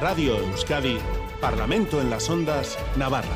Radio 0.00 0.38
Euskadi, 0.38 0.96
Parlamento 1.42 2.00
en 2.00 2.08
las 2.08 2.30
Ondas, 2.30 2.78
Navarra. 2.96 3.28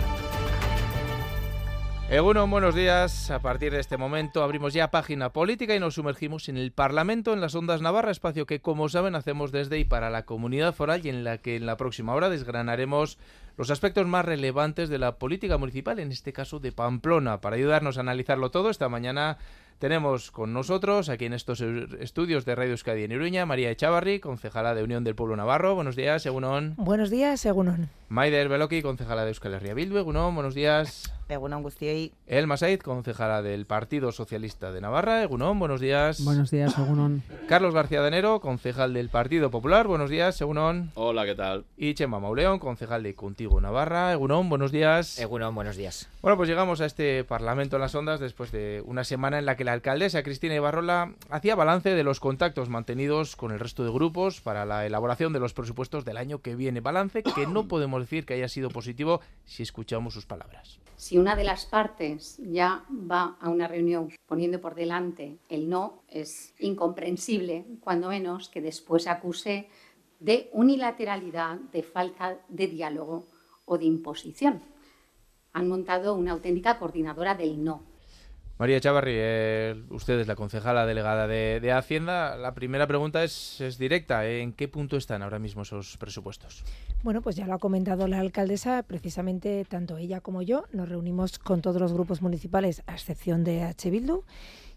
Egunon, 2.08 2.50
buenos 2.50 2.74
días. 2.74 3.30
A 3.30 3.40
partir 3.40 3.72
de 3.72 3.80
este 3.80 3.98
momento 3.98 4.42
abrimos 4.42 4.72
ya 4.72 4.90
página 4.90 5.30
política 5.30 5.74
y 5.74 5.80
nos 5.80 5.96
sumergimos 5.96 6.48
en 6.48 6.56
el 6.56 6.72
Parlamento 6.72 7.34
en 7.34 7.42
las 7.42 7.54
Ondas 7.54 7.82
Navarra, 7.82 8.10
espacio 8.10 8.46
que, 8.46 8.62
como 8.62 8.88
saben, 8.88 9.14
hacemos 9.14 9.52
desde 9.52 9.78
y 9.78 9.84
para 9.84 10.08
la 10.08 10.24
comunidad 10.24 10.74
foral 10.74 11.04
y 11.04 11.10
en 11.10 11.22
la 11.22 11.36
que 11.36 11.56
en 11.56 11.66
la 11.66 11.76
próxima 11.76 12.14
hora 12.14 12.30
desgranaremos 12.30 13.18
los 13.58 13.70
aspectos 13.70 14.06
más 14.06 14.24
relevantes 14.24 14.88
de 14.88 14.98
la 14.98 15.18
política 15.18 15.58
municipal, 15.58 15.98
en 15.98 16.12
este 16.12 16.32
caso 16.32 16.60
de 16.60 16.72
Pamplona. 16.72 17.42
Para 17.42 17.56
ayudarnos 17.56 17.98
a 17.98 18.00
analizarlo 18.00 18.50
todo, 18.50 18.70
esta 18.70 18.88
mañana 18.88 19.36
tenemos 19.78 20.30
con 20.30 20.52
nosotros, 20.52 21.08
aquí 21.08 21.24
en 21.24 21.32
estos 21.32 21.60
estudios 21.60 22.44
de 22.44 22.54
Radio 22.54 22.72
Euskadi 22.72 23.04
en 23.04 23.12
Iruña, 23.12 23.46
María 23.46 23.70
Echavarri, 23.70 24.20
concejala 24.20 24.74
de 24.74 24.82
Unión 24.82 25.04
del 25.04 25.14
Pueblo 25.14 25.36
Navarro. 25.36 25.74
Buenos 25.74 25.96
días, 25.96 26.24
Egunon. 26.26 26.74
Buenos 26.76 27.10
días, 27.10 27.44
Egunon. 27.44 27.88
Maider 28.08 28.48
Beloki, 28.48 28.82
concejala 28.82 29.24
de 29.24 29.30
Euskal 29.30 29.54
Herria 29.54 29.74
Bildu. 29.74 29.98
Egunon, 29.98 30.34
buenos 30.34 30.54
días. 30.54 31.12
Egunon 31.28 31.62
Guztioi. 31.62 32.12
Elma 32.26 32.56
Said, 32.56 32.80
concejala 32.80 33.42
del 33.42 33.66
Partido 33.66 34.12
Socialista 34.12 34.72
de 34.72 34.80
Navarra. 34.80 35.22
Egunon, 35.22 35.58
buenos 35.58 35.80
días. 35.80 36.22
Buenos 36.22 36.50
días, 36.50 36.78
Egunon. 36.78 37.22
Carlos 37.48 37.74
García 37.74 38.02
de 38.02 38.08
Enero, 38.08 38.40
concejal 38.40 38.92
del 38.92 39.08
Partido 39.08 39.50
Popular. 39.50 39.88
Buenos 39.88 40.10
días, 40.10 40.40
Egunon. 40.40 40.92
Hola, 40.94 41.24
¿qué 41.24 41.34
tal? 41.34 41.64
Y 41.76 41.94
Chema 41.94 42.20
Mauleón, 42.20 42.58
concejal 42.58 43.02
de 43.02 43.14
Contigo 43.14 43.60
Navarra. 43.60 44.12
Egunon, 44.12 44.48
buenos 44.48 44.70
días. 44.70 45.18
Egunon, 45.18 45.54
buenos 45.54 45.76
días. 45.76 46.08
Bueno, 46.20 46.36
pues 46.36 46.48
llegamos 46.48 46.80
a 46.82 46.86
este 46.86 47.24
Parlamento 47.24 47.76
en 47.76 47.82
las 47.82 47.94
Ondas 47.94 48.20
después 48.20 48.52
de 48.52 48.82
una 48.86 49.04
semana 49.04 49.38
en 49.38 49.46
la 49.46 49.56
que 49.56 49.63
la 49.64 49.72
alcaldesa 49.72 50.22
Cristina 50.22 50.54
Ibarrola 50.54 51.14
hacía 51.30 51.54
balance 51.54 51.90
de 51.90 52.04
los 52.04 52.20
contactos 52.20 52.68
mantenidos 52.68 53.34
con 53.34 53.50
el 53.50 53.58
resto 53.58 53.82
de 53.82 53.90
grupos 53.90 54.40
para 54.40 54.64
la 54.64 54.86
elaboración 54.86 55.32
de 55.32 55.40
los 55.40 55.54
presupuestos 55.54 56.04
del 56.04 56.18
año 56.18 56.42
que 56.42 56.54
viene. 56.54 56.80
Balance 56.80 57.22
que 57.22 57.46
no 57.46 57.66
podemos 57.68 58.00
decir 58.00 58.26
que 58.26 58.34
haya 58.34 58.48
sido 58.48 58.68
positivo 58.68 59.20
si 59.44 59.62
escuchamos 59.62 60.14
sus 60.14 60.26
palabras. 60.26 60.78
Si 60.96 61.18
una 61.18 61.34
de 61.34 61.44
las 61.44 61.66
partes 61.66 62.38
ya 62.38 62.84
va 62.90 63.36
a 63.40 63.48
una 63.48 63.66
reunión 63.66 64.10
poniendo 64.26 64.60
por 64.60 64.74
delante 64.74 65.38
el 65.48 65.68
no, 65.68 66.02
es 66.08 66.54
incomprensible, 66.58 67.64
cuando 67.80 68.08
menos, 68.08 68.48
que 68.48 68.60
después 68.60 69.06
acuse 69.08 69.68
de 70.20 70.50
unilateralidad, 70.52 71.56
de 71.72 71.82
falta 71.82 72.38
de 72.48 72.68
diálogo 72.68 73.26
o 73.64 73.78
de 73.78 73.86
imposición. 73.86 74.62
Han 75.52 75.68
montado 75.68 76.14
una 76.14 76.32
auténtica 76.32 76.78
coordinadora 76.78 77.34
del 77.34 77.62
no 77.64 77.93
María 78.64 78.80
Chavarri, 78.80 79.12
usted 79.90 80.20
es 80.20 80.26
la 80.26 80.36
concejala 80.36 80.86
delegada 80.86 81.26
de, 81.26 81.70
Hacienda. 81.70 82.34
La 82.38 82.54
primera 82.54 82.86
pregunta 82.86 83.22
es, 83.22 83.76
directa. 83.78 84.26
¿En 84.26 84.54
qué 84.54 84.68
punto 84.68 84.96
están 84.96 85.22
ahora 85.22 85.38
mismo 85.38 85.60
esos 85.60 85.98
presupuestos? 85.98 86.64
Bueno, 87.02 87.20
pues 87.20 87.36
ya 87.36 87.46
lo 87.46 87.52
ha 87.52 87.58
comentado 87.58 88.08
la 88.08 88.20
alcaldesa. 88.20 88.82
Precisamente 88.82 89.66
tanto 89.66 89.98
ella 89.98 90.22
como 90.22 90.40
yo 90.40 90.64
nos 90.72 90.88
reunimos 90.88 91.38
con 91.38 91.60
todos 91.60 91.78
los 91.78 91.92
grupos 91.92 92.22
municipales, 92.22 92.82
a 92.86 92.94
excepción 92.94 93.44
de 93.44 93.64
H. 93.64 93.90
Bildu, 93.90 94.22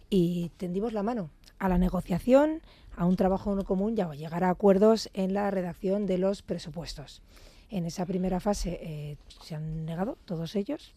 y 0.09 0.51
tendimos 0.57 0.91
la 0.91 1.01
mano 1.01 1.29
a 1.57 1.69
la 1.69 1.77
negociación, 1.77 2.61
a 2.97 3.05
un 3.05 3.15
trabajo 3.15 3.57
común 3.63 3.95
y 3.97 4.01
a 4.01 4.13
llegar 4.15 4.43
a 4.43 4.49
acuerdos 4.49 5.09
en 5.13 5.33
la 5.33 5.49
redacción 5.49 6.07
de 6.07 6.17
los 6.17 6.41
presupuestos. 6.41 7.21
En 7.69 7.85
esa 7.85 8.05
primera 8.05 8.41
fase 8.41 8.79
eh, 8.81 9.17
se 9.41 9.55
han 9.55 9.85
negado 9.85 10.17
todos 10.25 10.57
ellos, 10.57 10.93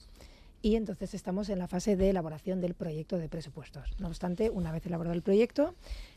y 0.63 0.77
entonces 0.77 1.15
estamos 1.15 1.49
en 1.49 1.59
la 1.59 1.69
fase 1.69 1.97
de 1.97 2.11
elaboración 2.11 2.61
del 2.61 2.75
proyecto 2.75 3.19
de 3.19 3.29
presupuestos. 3.29 3.95
No 3.99 4.09
obstante, 4.09 4.51
una 4.51 4.73
vez 4.73 4.85
elaborado 4.87 5.15
el 5.15 5.23
proyecto, 5.23 5.75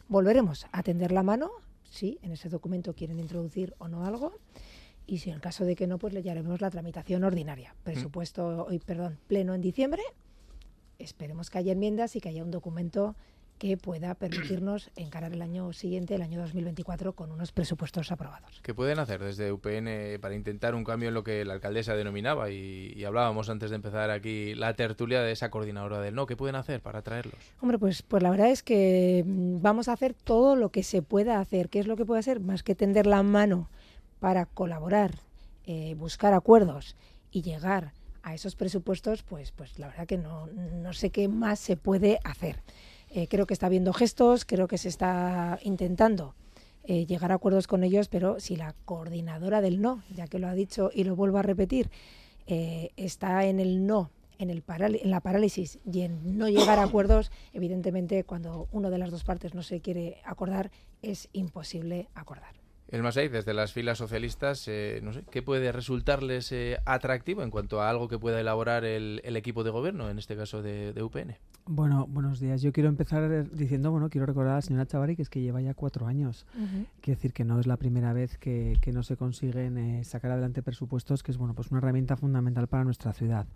volveremos 0.08 0.68
a 0.72 0.84
tender 0.84 1.12
la 1.12 1.24
mano 1.24 1.52
si 1.84 2.20
en 2.24 2.32
ese 2.32 2.50
documento 2.50 2.94
quieren 2.94 3.20
introducir 3.20 3.76
o 3.78 3.88
no 3.88 4.06
algo 4.06 4.34
y 5.06 5.20
si 5.20 5.30
en 5.30 5.40
caso 5.40 5.66
de 5.66 5.76
que 5.76 5.88
no, 5.88 5.98
pues 5.98 6.14
le 6.14 6.30
haremos 6.30 6.62
la 6.62 6.70
tramitación 6.70 7.24
ordinaria. 7.24 7.74
Mm. 7.74 7.84
Presupuesto, 7.84 8.66
hoy, 8.66 8.80
perdón, 8.80 9.18
pleno 9.28 9.54
en 9.54 9.62
diciembre. 9.62 10.02
Esperemos 11.00 11.50
que 11.50 11.58
haya 11.58 11.74
enmiendas 11.74 12.16
y 12.16 12.22
que 12.22 12.30
haya 12.30 12.44
un 12.44 12.52
documento 12.52 13.16
que 13.64 13.78
pueda 13.78 14.14
permitirnos 14.14 14.92
encarar 14.98 15.32
el 15.32 15.42
año 15.42 15.72
siguiente, 15.72 16.16
el 16.16 16.22
año 16.22 16.42
2024, 16.42 17.14
con 17.14 17.32
unos 17.32 17.54
presupuestos 17.54 18.12
aprobados. 18.12 18.60
¿Qué 18.62 18.74
pueden 18.74 19.00
hacer 19.00 19.24
desde 19.24 19.54
UPN 19.54 20.20
para 20.20 20.36
intentar 20.36 20.76
un 20.76 20.84
cambio 20.84 21.08
en 21.08 21.14
lo 21.14 21.24
que 21.24 21.46
la 21.46 21.54
alcaldesa 21.54 21.96
denominaba? 21.96 22.52
Y, 22.52 23.02
hablábamos 23.06 23.50
antes 23.50 23.70
de 23.70 23.78
empezar 23.78 24.12
aquí 24.12 24.54
la 24.54 24.74
tertulia 24.74 25.22
de 25.22 25.32
esa 25.32 25.50
coordinadora 25.50 26.02
del 26.02 26.14
no. 26.14 26.26
¿Qué 26.26 26.36
pueden 26.36 26.58
hacer 26.58 26.82
para 26.82 27.04
traerlos? 27.04 27.40
Hombre, 27.62 27.80
pues, 27.80 28.02
pues 28.02 28.22
la 28.22 28.32
verdad 28.32 28.50
es 28.50 28.64
que 28.64 29.24
mm, 29.26 29.62
vamos 29.62 29.88
a 29.88 29.94
hacer 29.94 30.14
todo 30.14 30.58
lo 30.58 30.70
que 30.70 30.84
se 30.84 31.02
pueda 31.02 31.40
hacer. 31.40 31.70
¿Qué 31.70 31.80
es 31.80 31.88
lo 31.88 31.96
que 31.96 32.04
puede 32.04 32.20
hacer? 32.20 32.42
Más 32.42 32.64
que 32.64 32.76
tender 32.76 33.08
la 33.08 33.24
mano 33.24 33.70
para 34.20 34.46
colaborar, 34.46 35.12
eh, 35.66 35.96
buscar 35.98 36.34
acuerdos 36.34 36.98
y 37.32 37.44
llegar 37.44 37.94
a 38.24 38.34
esos 38.34 38.58
presupuestos, 38.58 39.24
pues, 39.24 39.54
pues 39.54 39.80
la 39.80 39.88
verdad 39.88 40.06
que 40.06 40.18
no, 40.18 40.48
no 40.48 40.92
sé 40.92 41.12
qué 41.12 41.30
más 41.30 41.60
se 41.60 41.78
puede 41.78 42.20
hacer. 42.26 42.62
Eh, 43.16 43.28
creo 43.28 43.46
que 43.46 43.54
está 43.54 43.68
habiendo 43.68 43.94
gestos, 43.94 44.44
creo 44.44 44.68
que 44.68 44.80
se 44.80 44.90
está 44.90 45.60
intentando 45.62 46.34
eh, 46.84 47.06
llegar 47.06 47.32
a 47.32 47.36
acuerdos 47.36 47.68
con 47.68 47.84
ellos, 47.84 48.08
pero 48.08 48.40
si 48.40 48.56
la 48.56 48.74
coordinadora 48.86 49.62
del 49.62 49.82
no, 49.82 50.04
ya 50.16 50.28
que 50.28 50.40
lo 50.40 50.48
ha 50.48 50.56
dicho 50.56 50.90
y 50.92 51.04
lo 51.04 51.16
vuelvo 51.16 51.38
a 51.38 51.44
repetir, 51.44 51.92
eh, 52.48 52.90
está 52.98 53.46
en 53.46 53.60
el 53.60 53.86
no, 53.86 54.10
en, 54.40 54.50
el 54.50 54.64
en 54.68 55.12
la 55.12 55.20
parálisis 55.20 55.78
y 55.86 56.02
en 56.02 56.40
no 56.40 56.50
llegar 56.50 56.80
a 56.80 56.84
acuerdos, 56.84 57.32
evidentemente 57.54 58.24
cuando 58.24 58.68
una 58.72 58.90
de 58.90 58.98
las 58.98 59.12
dos 59.12 59.24
partes 59.24 59.54
no 59.54 59.62
se 59.62 59.80
quiere 59.80 60.18
acordar, 60.26 60.72
es 61.04 61.30
imposible 61.34 62.08
acordar. 62.16 62.56
El 62.88 63.04
Masei, 63.04 63.28
desde 63.28 63.54
las 63.54 63.74
filas 63.74 64.00
socialistas, 64.00 64.68
no 65.04 65.14
sé, 65.14 65.24
¿qué 65.30 65.44
puede 65.44 65.72
resultarles 65.72 66.54
atractivo 66.86 67.44
en 67.44 67.52
cuanto 67.52 67.80
a 67.82 67.90
algo 67.92 68.08
que 68.08 68.18
pueda 68.18 68.40
elaborar 68.42 68.86
el, 68.86 69.22
equipo 69.36 69.64
de 69.64 69.70
gobierno, 69.70 70.10
en 70.10 70.18
este 70.18 70.36
caso 70.36 70.62
de, 70.64 71.02
UPN? 71.02 71.36
Bueno, 71.66 72.08
buenos 72.10 72.42
días. 72.42 72.62
Yo 72.62 72.74
quiero 72.74 72.90
empezar 72.90 73.50
diciendo, 73.52 73.90
bueno, 73.90 74.10
quiero 74.10 74.26
recordar 74.26 74.52
a 74.52 74.56
la 74.56 74.62
señora 74.62 74.86
Chavari 74.86 75.16
que 75.16 75.22
es 75.22 75.30
que 75.30 75.40
lleva 75.40 75.62
ya 75.62 75.74
cuatro 75.74 76.08
años. 76.08 76.46
Quiero 77.00 77.18
decir 77.18 77.32
que 77.32 77.46
no 77.46 77.58
es 77.58 77.68
la 77.68 77.78
primera 77.78 78.12
vez 78.12 78.38
que, 78.38 78.78
no 78.94 79.02
se 79.02 79.16
consiguen 79.16 79.78
eh, 79.78 80.04
sacar 80.04 80.32
adelante 80.32 80.62
presupuestos, 80.62 81.24
que 81.24 81.32
es, 81.32 81.38
bueno, 81.38 81.54
pues 81.54 81.72
una 81.72 81.78
herramienta 81.78 82.18
fundamental 82.18 82.68
para 82.68 82.84
nuestra 82.84 83.14
ciudad. 83.14 83.48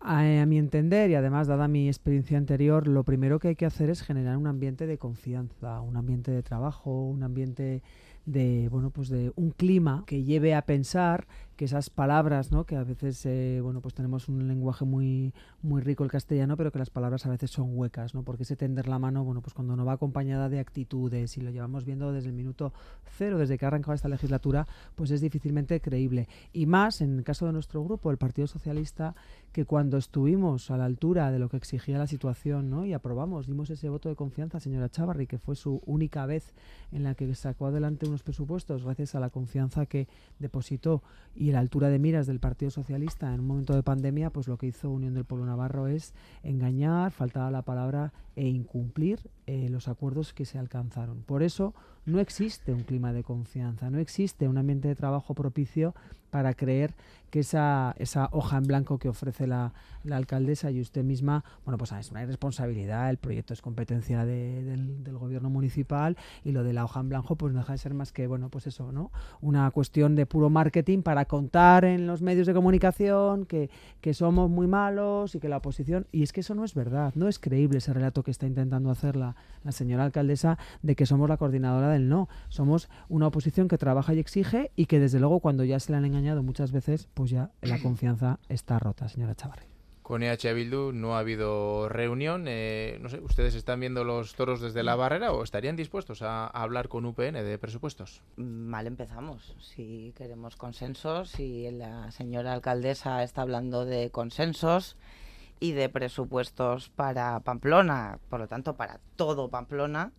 A, 0.00 0.20
a 0.20 0.46
mi 0.46 0.56
entender, 0.56 1.10
y 1.10 1.14
además, 1.14 1.46
dada 1.46 1.68
mi 1.68 1.88
experiencia 1.88 2.38
anterior, 2.38 2.88
lo 2.88 3.04
primero 3.04 3.38
que 3.38 3.48
hay 3.48 3.56
que 3.56 3.66
hacer 3.66 3.90
es 3.90 4.00
generar 4.00 4.38
un 4.38 4.46
ambiente 4.46 4.86
de 4.86 4.96
confianza, 4.96 5.82
un 5.82 5.98
ambiente 5.98 6.30
de 6.30 6.42
trabajo, 6.42 7.04
un 7.04 7.22
ambiente 7.22 7.82
de 8.24 8.68
bueno 8.70 8.90
pues 8.90 9.08
de 9.08 9.32
un 9.34 9.50
clima 9.50 10.04
que 10.06 10.22
lleve 10.22 10.54
a 10.54 10.62
pensar 10.62 11.26
que 11.56 11.64
esas 11.66 11.90
palabras, 11.90 12.50
¿no? 12.50 12.64
que 12.64 12.76
a 12.76 12.84
veces 12.84 13.24
eh, 13.26 13.60
bueno, 13.62 13.80
pues 13.80 13.94
tenemos 13.94 14.28
un 14.28 14.46
lenguaje 14.48 14.84
muy, 14.84 15.34
muy 15.62 15.82
rico 15.82 16.04
el 16.04 16.10
castellano, 16.10 16.56
pero 16.56 16.72
que 16.72 16.78
las 16.78 16.90
palabras 16.90 17.26
a 17.26 17.30
veces 17.30 17.50
son 17.50 17.76
huecas, 17.76 18.14
¿no? 18.14 18.22
porque 18.22 18.44
ese 18.44 18.56
tender 18.56 18.88
la 18.88 18.98
mano, 18.98 19.24
bueno, 19.24 19.42
pues 19.42 19.54
cuando 19.54 19.76
no 19.76 19.84
va 19.84 19.92
acompañada 19.92 20.48
de 20.48 20.58
actitudes 20.58 21.36
y 21.36 21.40
lo 21.40 21.50
llevamos 21.50 21.84
viendo 21.84 22.12
desde 22.12 22.28
el 22.28 22.34
minuto 22.34 22.72
cero, 23.04 23.38
desde 23.38 23.58
que 23.58 23.64
ha 23.64 23.68
arrancado 23.68 23.94
esta 23.94 24.08
legislatura, 24.08 24.66
pues 24.94 25.10
es 25.10 25.20
difícilmente 25.20 25.80
creíble. 25.80 26.28
Y 26.52 26.66
más 26.66 27.00
en 27.00 27.18
el 27.18 27.24
caso 27.24 27.46
de 27.46 27.52
nuestro 27.52 27.84
grupo, 27.84 28.10
el 28.10 28.16
Partido 28.16 28.46
Socialista, 28.46 29.14
que 29.52 29.64
cuando 29.66 29.98
estuvimos 29.98 30.70
a 30.70 30.76
la 30.76 30.86
altura 30.86 31.30
de 31.30 31.38
lo 31.38 31.48
que 31.48 31.58
exigía 31.58 31.98
la 31.98 32.06
situación 32.06 32.70
¿no? 32.70 32.86
y 32.86 32.94
aprobamos, 32.94 33.46
dimos 33.46 33.70
ese 33.70 33.88
voto 33.88 34.08
de 34.08 34.16
confianza, 34.16 34.60
señora 34.60 34.88
Chavarri, 34.88 35.26
que 35.26 35.38
fue 35.38 35.56
su 35.56 35.82
única 35.84 36.24
vez 36.26 36.54
en 36.90 37.02
la 37.02 37.14
que 37.14 37.32
sacó 37.34 37.66
adelante 37.66 38.06
unos 38.06 38.22
presupuestos 38.22 38.84
gracias 38.84 39.14
a 39.14 39.20
la 39.20 39.30
confianza 39.30 39.86
que 39.86 40.08
depositó 40.38 41.02
la 41.50 41.58
altura 41.58 41.88
de 41.88 41.98
miras 41.98 42.26
del 42.26 42.38
Partido 42.38 42.70
Socialista 42.70 43.32
en 43.34 43.40
un 43.40 43.46
momento 43.46 43.74
de 43.74 43.82
pandemia, 43.82 44.30
pues 44.30 44.46
lo 44.46 44.58
que 44.58 44.66
hizo 44.66 44.90
Unión 44.90 45.14
del 45.14 45.24
Pueblo 45.24 45.46
Navarro 45.46 45.88
es 45.88 46.14
engañar, 46.42 47.10
faltaba 47.10 47.50
la 47.50 47.62
palabra, 47.62 48.12
e 48.36 48.46
incumplir 48.46 49.18
eh, 49.46 49.68
los 49.68 49.88
acuerdos 49.88 50.32
que 50.32 50.44
se 50.44 50.58
alcanzaron. 50.58 51.22
Por 51.22 51.42
eso 51.42 51.74
no 52.06 52.20
existe 52.20 52.72
un 52.72 52.82
clima 52.84 53.12
de 53.12 53.24
confianza, 53.24 53.90
no 53.90 53.98
existe 53.98 54.48
un 54.48 54.58
ambiente 54.58 54.88
de 54.88 54.94
trabajo 54.94 55.34
propicio 55.34 55.94
para 56.30 56.54
creer 56.54 56.94
que 57.32 57.40
esa, 57.40 57.94
esa 57.98 58.28
hoja 58.30 58.58
en 58.58 58.64
blanco 58.64 58.98
que 58.98 59.08
ofrece 59.08 59.46
la, 59.46 59.72
la 60.04 60.18
alcaldesa 60.18 60.70
y 60.70 60.82
usted 60.82 61.02
misma, 61.02 61.44
bueno, 61.64 61.78
pues 61.78 61.90
es 61.92 62.10
una 62.10 62.22
irresponsabilidad, 62.22 63.08
el 63.08 63.16
proyecto 63.16 63.54
es 63.54 63.62
competencia 63.62 64.26
del, 64.26 65.02
del, 65.02 65.16
gobierno 65.16 65.48
municipal 65.48 66.18
y 66.44 66.52
lo 66.52 66.62
de 66.62 66.74
la 66.74 66.84
hoja 66.84 67.00
en 67.00 67.08
blanco 67.08 67.36
pues 67.36 67.54
no 67.54 67.60
deja 67.60 67.72
de 67.72 67.78
ser 67.78 67.94
más 67.94 68.12
que, 68.12 68.26
bueno, 68.26 68.50
pues 68.50 68.66
eso, 68.66 68.92
¿no? 68.92 69.10
Una 69.40 69.70
cuestión 69.70 70.14
de 70.14 70.26
puro 70.26 70.50
marketing 70.50 71.00
para 71.00 71.24
contar 71.24 71.86
en 71.86 72.06
los 72.06 72.20
medios 72.20 72.46
de 72.46 72.52
comunicación 72.52 73.46
que, 73.46 73.70
que 74.02 74.12
somos 74.12 74.50
muy 74.50 74.66
malos 74.66 75.34
y 75.34 75.40
que 75.40 75.48
la 75.48 75.56
oposición, 75.56 76.06
y 76.12 76.24
es 76.24 76.34
que 76.34 76.40
eso 76.40 76.54
no 76.54 76.64
es 76.64 76.74
verdad, 76.74 77.14
no 77.14 77.28
es 77.28 77.38
creíble 77.38 77.78
ese 77.78 77.94
relato 77.94 78.22
que 78.22 78.30
está 78.30 78.46
intentando 78.46 78.90
hacer 78.90 79.16
la, 79.16 79.36
la 79.64 79.72
señora 79.72 80.04
alcaldesa 80.04 80.58
de 80.82 80.94
que 80.96 81.06
somos 81.06 81.30
la 81.30 81.38
coordinadora 81.38 81.88
del 81.88 82.10
no, 82.10 82.28
somos 82.50 82.90
una 83.08 83.28
oposición 83.28 83.68
que 83.68 83.78
trabaja 83.78 84.12
y 84.12 84.18
exige 84.18 84.70
y 84.76 84.84
que 84.84 85.00
desde 85.00 85.18
luego 85.18 85.40
cuando 85.40 85.64
ya 85.64 85.80
se 85.80 85.92
le 85.92 85.96
han 85.98 86.04
engañado 86.04 86.42
muchas 86.42 86.72
veces, 86.72 87.08
pues 87.14 87.21
ya 87.30 87.50
la 87.60 87.78
confianza 87.82 88.38
está 88.48 88.78
rota, 88.78 89.08
señora 89.08 89.34
Chavarri. 89.34 89.72
Con 90.02 90.24
EH 90.24 90.52
Bildu 90.52 90.92
no 90.92 91.14
ha 91.14 91.20
habido 91.20 91.88
reunión. 91.88 92.46
Eh, 92.48 92.98
no 93.00 93.08
sé, 93.08 93.20
¿ustedes 93.20 93.54
están 93.54 93.78
viendo 93.78 94.02
los 94.02 94.34
toros 94.34 94.60
desde 94.60 94.82
la 94.82 94.96
barrera 94.96 95.32
o 95.32 95.44
estarían 95.44 95.76
dispuestos 95.76 96.22
a, 96.22 96.48
hablar 96.48 96.88
con 96.88 97.06
UPN 97.06 97.34
de 97.34 97.56
presupuestos? 97.58 98.20
Mal 98.36 98.88
empezamos. 98.88 99.54
Si 99.60 100.12
queremos 100.16 100.56
consensos, 100.56 101.38
y 101.38 101.70
la 101.70 102.10
señora 102.10 102.52
alcaldesa 102.52 103.22
está 103.22 103.42
hablando 103.42 103.84
de 103.84 104.10
consensos 104.10 104.96
y 105.60 105.72
de 105.72 105.88
presupuestos 105.88 106.88
para 106.90 107.38
Pamplona, 107.40 108.18
por 108.28 108.40
lo 108.40 108.48
tanto 108.48 108.74
para 108.74 108.98
todo 109.14 109.50
Pamplona, 109.50 110.12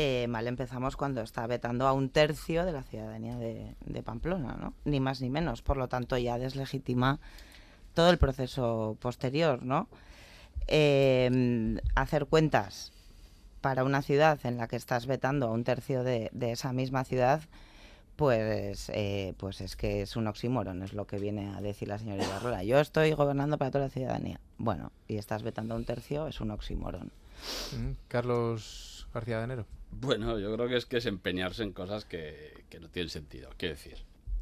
eh, 0.00 0.28
mal 0.28 0.46
empezamos 0.46 0.96
cuando 0.96 1.22
está 1.22 1.44
vetando 1.48 1.88
a 1.88 1.92
un 1.92 2.08
tercio 2.08 2.64
de 2.64 2.70
la 2.70 2.84
ciudadanía 2.84 3.36
de, 3.36 4.02
Pamplona, 4.04 4.54
¿no? 4.54 4.72
Ni 4.84 5.00
más 5.00 5.20
ni 5.20 5.28
menos. 5.28 5.60
Por 5.60 5.76
lo 5.76 5.88
tanto, 5.88 6.16
ya 6.16 6.38
deslegitima 6.38 7.18
todo 7.94 8.08
el 8.10 8.16
proceso 8.16 8.96
posterior, 9.00 9.64
¿no? 9.64 9.88
Eh, 10.68 11.80
hacer 11.96 12.26
cuentas 12.26 12.92
para 13.60 13.82
una 13.82 14.00
ciudad 14.02 14.38
en 14.44 14.56
la 14.56 14.68
que 14.68 14.76
estás 14.76 15.06
vetando 15.06 15.48
a 15.48 15.50
un 15.50 15.64
tercio 15.64 16.04
de, 16.04 16.30
esa 16.42 16.72
misma 16.72 17.02
ciudad, 17.02 17.42
pues, 18.14 18.92
eh, 18.94 19.34
pues 19.36 19.60
es 19.60 19.74
que 19.74 20.02
es 20.02 20.14
un 20.14 20.28
oxímoron, 20.28 20.84
es 20.84 20.92
lo 20.92 21.08
que 21.08 21.18
viene 21.18 21.52
a 21.56 21.60
decir 21.60 21.88
la 21.88 21.98
señora 21.98 22.22
Ibarrola. 22.22 22.62
Yo 22.62 22.78
estoy 22.78 23.14
gobernando 23.14 23.58
para 23.58 23.72
toda 23.72 23.86
la 23.86 23.90
ciudadanía. 23.90 24.38
Bueno, 24.58 24.92
y 25.08 25.16
estás 25.16 25.42
vetando 25.42 25.74
a 25.74 25.76
un 25.76 25.84
tercio, 25.84 26.28
es 26.28 26.40
un 26.40 26.52
oxímoron. 26.52 27.10
Mm, 27.76 27.96
Carlos 28.06 29.08
García 29.12 29.38
de 29.38 29.44
Enero. 29.44 29.77
Bueno, 29.90 30.38
yo 30.38 30.54
creo 30.54 30.68
que 30.68 30.76
es 30.76 30.86
que 30.86 30.98
es 30.98 31.06
empeñarse 31.06 31.62
en 31.62 31.72
cosas 31.72 32.04
que, 32.04 32.64
no 32.80 32.88
tienen 32.88 33.10
sentido. 33.10 33.50
Quiero 33.56 33.74
decir, 33.74 33.96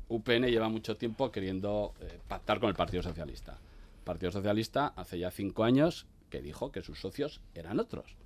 UPN 0.09 0.47
lleva 0.49 0.69
mucho 0.69 0.97
tiempo 0.97 1.31
queriendo 1.31 1.95
eh, 2.01 2.19
pactar 2.29 2.61
con 2.61 2.69
el 2.69 2.75
Partido 2.75 3.03
Socialista. 3.03 3.53
El 3.53 4.05
Partido 4.05 4.33
Socialista 4.33 4.89
hace 4.97 5.19
ya 5.19 5.31
cinco 5.31 5.65
años 5.65 6.07
que 6.31 6.43
dijo 6.43 6.73
que 6.73 6.83
sus 6.83 7.01
socios 7.01 7.41
eran 7.55 7.81
otros. 7.81 8.17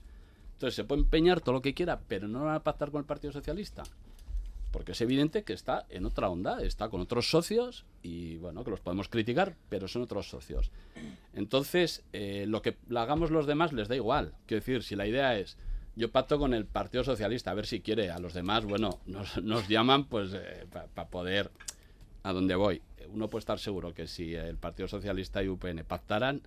Entonces 0.54 0.74
se 0.74 0.84
puede 0.84 1.02
empeñar 1.02 1.40
todo 1.40 1.54
lo 1.54 1.62
que 1.62 1.74
quiera, 1.74 2.00
pero 2.06 2.28
no 2.28 2.44
van 2.44 2.54
a 2.54 2.62
pactar 2.62 2.90
con 2.90 3.00
el 3.00 3.06
Partido 3.06 3.32
Socialista. 3.32 3.82
Porque 4.72 4.92
es 4.92 5.00
evidente 5.00 5.42
que 5.42 5.52
está 5.52 5.86
en 5.88 6.06
otra 6.06 6.28
onda, 6.28 6.62
está 6.62 6.88
con 6.88 7.00
otros 7.00 7.30
socios 7.30 7.84
y 8.02 8.36
bueno, 8.36 8.62
que 8.62 8.70
los 8.70 8.80
podemos 8.80 9.08
criticar, 9.08 9.56
pero 9.68 9.88
son 9.88 10.02
otros 10.02 10.28
socios. 10.28 10.70
Entonces, 11.34 12.04
eh, 12.12 12.44
lo 12.46 12.62
que 12.62 12.76
hagamos 12.94 13.30
los 13.30 13.46
demás 13.46 13.72
les 13.72 13.88
da 13.88 13.96
igual. 13.96 14.34
Quiero 14.46 14.60
decir, 14.60 14.82
si 14.82 14.96
la 14.96 15.06
idea 15.06 15.36
es 15.38 15.56
yo 16.00 16.10
pacto 16.10 16.38
con 16.38 16.54
el 16.54 16.64
Partido 16.64 17.04
Socialista, 17.04 17.50
a 17.50 17.54
ver 17.54 17.66
si 17.66 17.80
quiere. 17.80 18.10
A 18.10 18.18
los 18.18 18.32
demás, 18.32 18.64
bueno, 18.64 18.98
nos, 19.06 19.68
llaman 19.68 20.06
pues 20.06 20.32
eh, 20.32 20.66
para 20.72 21.08
poder 21.08 21.50
a 22.22 22.32
dónde 22.32 22.54
voy. 22.54 22.80
Uno 23.12 23.28
puede 23.28 23.40
estar 23.40 23.58
seguro 23.58 23.92
que 23.92 24.06
si 24.06 24.34
el 24.34 24.56
Partido 24.56 24.88
Socialista 24.88 25.42
y 25.42 25.48
UPN 25.48 25.84
pactaran, 25.86 26.40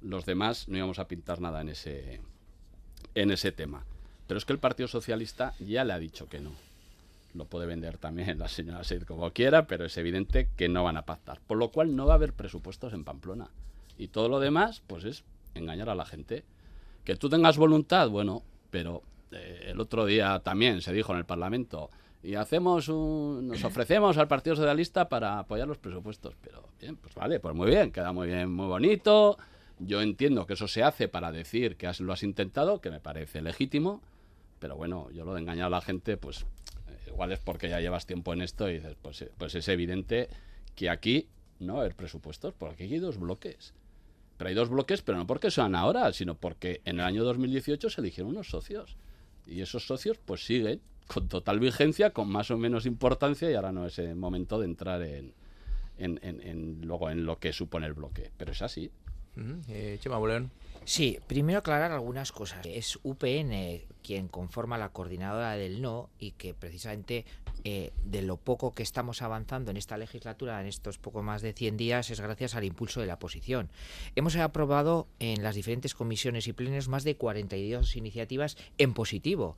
los 0.00 0.24
demás 0.24 0.68
no 0.68 0.78
íbamos 0.78 0.98
a 0.98 1.06
pintar 1.06 1.40
nada 1.40 1.60
en 1.60 1.68
ese, 1.68 2.22
en 3.14 3.30
ese 3.30 3.52
tema. 3.52 3.84
Pero 4.26 4.38
es 4.38 4.46
que 4.46 4.54
el 4.54 4.58
Partido 4.58 4.88
Socialista 4.88 5.54
ya 5.60 5.84
le 5.84 5.92
ha 5.92 5.98
dicho 5.98 6.26
que 6.28 6.40
no. 6.40 6.52
Lo 7.34 7.44
puede 7.44 7.66
vender 7.66 7.98
también 7.98 8.38
la 8.38 8.48
señora 8.48 8.84
Seid 8.84 9.02
como 9.02 9.32
quiera, 9.32 9.66
pero 9.66 9.84
es 9.84 9.98
evidente 9.98 10.48
que 10.56 10.70
no 10.70 10.82
van 10.82 10.96
a 10.96 11.04
pactar. 11.04 11.40
Por 11.46 11.58
lo 11.58 11.70
cual 11.70 11.94
no 11.94 12.06
va 12.06 12.14
a 12.14 12.16
haber 12.16 12.32
presupuestos 12.32 12.94
en 12.94 13.04
Pamplona. 13.04 13.50
Y 13.98 14.08
todo 14.08 14.30
lo 14.30 14.40
demás, 14.40 14.82
pues 14.86 15.04
es 15.04 15.24
engañar 15.54 15.90
a 15.90 15.94
la 15.94 16.06
gente. 16.06 16.44
Que 17.04 17.16
tú 17.16 17.28
tengas 17.28 17.58
voluntad, 17.58 18.08
bueno, 18.08 18.42
pero 18.74 19.04
eh, 19.30 19.66
el 19.68 19.80
otro 19.80 20.04
día 20.04 20.40
también 20.40 20.82
se 20.82 20.92
dijo 20.92 21.12
en 21.12 21.18
el 21.18 21.24
Parlamento 21.24 21.90
y 22.24 22.34
hacemos 22.34 22.88
un, 22.88 23.46
nos 23.46 23.62
ofrecemos 23.62 24.18
al 24.18 24.26
Partido 24.26 24.56
Socialista 24.56 25.08
para 25.08 25.38
apoyar 25.38 25.68
los 25.68 25.78
presupuestos. 25.78 26.34
Pero 26.42 26.70
bien, 26.80 26.96
pues 26.96 27.14
vale, 27.14 27.38
pues 27.38 27.54
muy 27.54 27.68
bien, 27.68 27.92
queda 27.92 28.10
muy 28.12 28.26
bien, 28.26 28.50
muy 28.50 28.66
bonito. 28.66 29.38
Yo 29.78 30.02
entiendo 30.02 30.44
que 30.44 30.54
eso 30.54 30.66
se 30.66 30.82
hace 30.82 31.06
para 31.06 31.30
decir 31.30 31.76
que 31.76 31.88
lo 32.00 32.12
has 32.12 32.24
intentado, 32.24 32.80
que 32.80 32.90
me 32.90 32.98
parece 32.98 33.42
legítimo, 33.42 34.02
pero 34.58 34.74
bueno, 34.74 35.08
yo 35.12 35.24
lo 35.24 35.34
de 35.34 35.42
engañar 35.42 35.66
a 35.66 35.70
la 35.70 35.80
gente, 35.80 36.16
pues 36.16 36.44
eh, 36.88 37.10
igual 37.10 37.30
es 37.30 37.38
porque 37.38 37.68
ya 37.68 37.78
llevas 37.78 38.06
tiempo 38.06 38.32
en 38.32 38.42
esto 38.42 38.68
y 38.68 38.74
dices, 38.74 38.96
pues, 39.00 39.24
pues 39.38 39.54
es 39.54 39.68
evidente 39.68 40.28
que 40.74 40.90
aquí 40.90 41.28
no 41.60 41.74
va 41.74 41.78
a 41.78 41.82
haber 41.82 41.94
presupuestos, 41.94 42.54
porque 42.54 42.82
aquí 42.82 42.94
hay 42.94 42.98
dos 42.98 43.18
bloques. 43.18 43.72
Hay 44.48 44.54
dos 44.54 44.68
bloques, 44.68 45.02
pero 45.02 45.18
no 45.18 45.26
porque 45.26 45.50
sean 45.50 45.74
ahora, 45.74 46.12
sino 46.12 46.34
porque 46.34 46.80
en 46.84 47.00
el 47.00 47.06
año 47.06 47.24
2018 47.24 47.90
se 47.90 48.00
eligieron 48.00 48.32
unos 48.32 48.48
socios. 48.48 48.96
Y 49.46 49.60
esos 49.60 49.86
socios 49.86 50.18
pues 50.24 50.44
siguen 50.44 50.80
con 51.06 51.28
total 51.28 51.60
vigencia, 51.60 52.10
con 52.10 52.28
más 52.28 52.50
o 52.50 52.56
menos 52.56 52.86
importancia, 52.86 53.50
y 53.50 53.54
ahora 53.54 53.72
no 53.72 53.86
es 53.86 53.98
el 53.98 54.16
momento 54.16 54.58
de 54.58 54.64
entrar 54.64 55.02
en, 55.02 55.34
en, 55.98 56.80
luego 56.82 57.10
en 57.10 57.24
lo 57.26 57.38
que 57.38 57.52
supone 57.52 57.86
el 57.86 57.92
bloque. 57.92 58.30
Pero 58.36 58.52
es 58.52 58.62
así. 58.62 58.90
Eh, 59.68 59.98
Chema 60.00 60.18
Bolén. 60.18 60.50
Sí, 60.84 61.18
primero 61.26 61.60
aclarar 61.60 61.92
algunas 61.92 62.30
cosas. 62.30 62.64
Es 62.66 62.98
UPN 63.02 63.82
quien 64.02 64.28
conforma 64.28 64.76
la 64.76 64.90
coordinadora 64.90 65.52
del 65.56 65.80
no 65.80 66.10
y 66.18 66.32
que 66.32 66.52
precisamente 66.52 67.24
eh, 67.64 67.92
de 68.04 68.20
lo 68.20 68.36
poco 68.36 68.74
que 68.74 68.82
estamos 68.82 69.22
avanzando 69.22 69.70
en 69.70 69.78
esta 69.78 69.96
legislatura, 69.96 70.60
en 70.60 70.66
estos 70.66 70.98
poco 70.98 71.22
más 71.22 71.40
de 71.40 71.54
100 71.54 71.78
días, 71.78 72.10
es 72.10 72.20
gracias 72.20 72.54
al 72.54 72.64
impulso 72.64 73.00
de 73.00 73.06
la 73.06 73.14
oposición. 73.14 73.70
Hemos 74.14 74.36
aprobado 74.36 75.08
en 75.20 75.42
las 75.42 75.54
diferentes 75.54 75.94
comisiones 75.94 76.46
y 76.46 76.52
plenos 76.52 76.88
más 76.88 77.04
de 77.04 77.16
42 77.16 77.96
iniciativas 77.96 78.58
en 78.76 78.92
positivo 78.92 79.56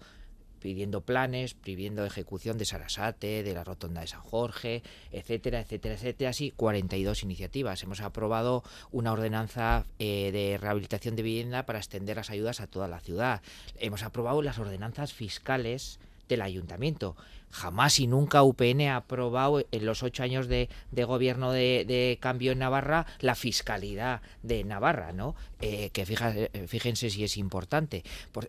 pidiendo 0.67 1.03
planes, 1.03 1.55
pidiendo 1.55 2.05
ejecución 2.05 2.59
de 2.59 2.65
Sarasate, 2.65 3.45
de 3.45 3.55
la 3.55 3.63
Rotonda 3.63 4.01
de 4.01 4.09
San 4.09 4.21
Jorge, 4.21 4.83
etcétera, 5.13 5.61
etcétera, 5.61 5.95
etcétera, 5.95 6.31
así 6.31 6.51
42 6.51 7.23
iniciativas. 7.23 7.85
Hemos 7.85 8.01
aprobado 8.01 8.65
una 8.91 9.13
ordenanza 9.13 9.87
eh, 10.01 10.33
de 10.33 10.59
rehabilitación 10.59 11.15
de 11.15 11.23
vivienda 11.23 11.67
para 11.67 11.79
extender 11.79 12.17
las 12.17 12.31
ayudas 12.31 12.61
a 12.61 12.67
toda 12.67 12.89
la 12.89 12.99
ciudad. 12.99 13.43
Hemos 13.79 14.03
aprobado 14.03 14.43
las 14.43 14.59
ordenanzas 14.59 15.13
fiscales 15.13 16.01
del 16.29 16.43
ayuntamiento. 16.43 17.17
Jamás 17.51 18.01
y 18.01 18.07
nunca 18.07 18.43
UPN 18.43 18.83
ha 18.83 18.97
aprobado 18.97 19.65
en 19.71 19.87
los 19.87 20.03
ocho 20.03 20.23
años 20.23 20.49
de, 20.49 20.69
gobierno 20.93 21.53
de, 21.53 22.19
cambio 22.21 22.53
en 22.53 22.59
Navarra 22.59 23.07
la 23.21 23.35
fiscalidad 23.35 24.21
de 24.43 24.65
Navarra, 24.65 25.13
¿no? 25.13 25.37
Eh, 25.61 25.91
que 25.91 26.03
eh, 26.03 26.67
fíjense 26.67 27.09
si 27.09 27.25
es 27.25 27.37
importante. 27.37 28.03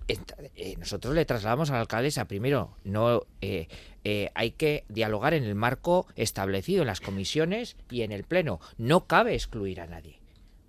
Eh, 0.08 0.76
nosotros 0.78 1.14
le 1.14 1.26
trasladamos 1.26 1.70
a 1.70 1.74
la 1.74 1.82
alcaldesa, 1.82 2.26
primero, 2.26 2.76
no 2.84 3.24
hay 4.34 4.52
que 4.52 4.84
dialogar 4.90 5.34
en 5.34 5.44
el 5.44 5.56
marco 5.56 6.08
establecido 6.16 6.82
en 6.82 6.88
las 6.88 7.02
comisiones 7.02 7.78
y 7.90 8.02
en 8.02 8.12
el 8.12 8.24
pleno. 8.24 8.60
No 8.78 9.06
cabe 9.06 9.36
excluir 9.36 9.80
a 9.80 9.88
nadie 9.88 10.17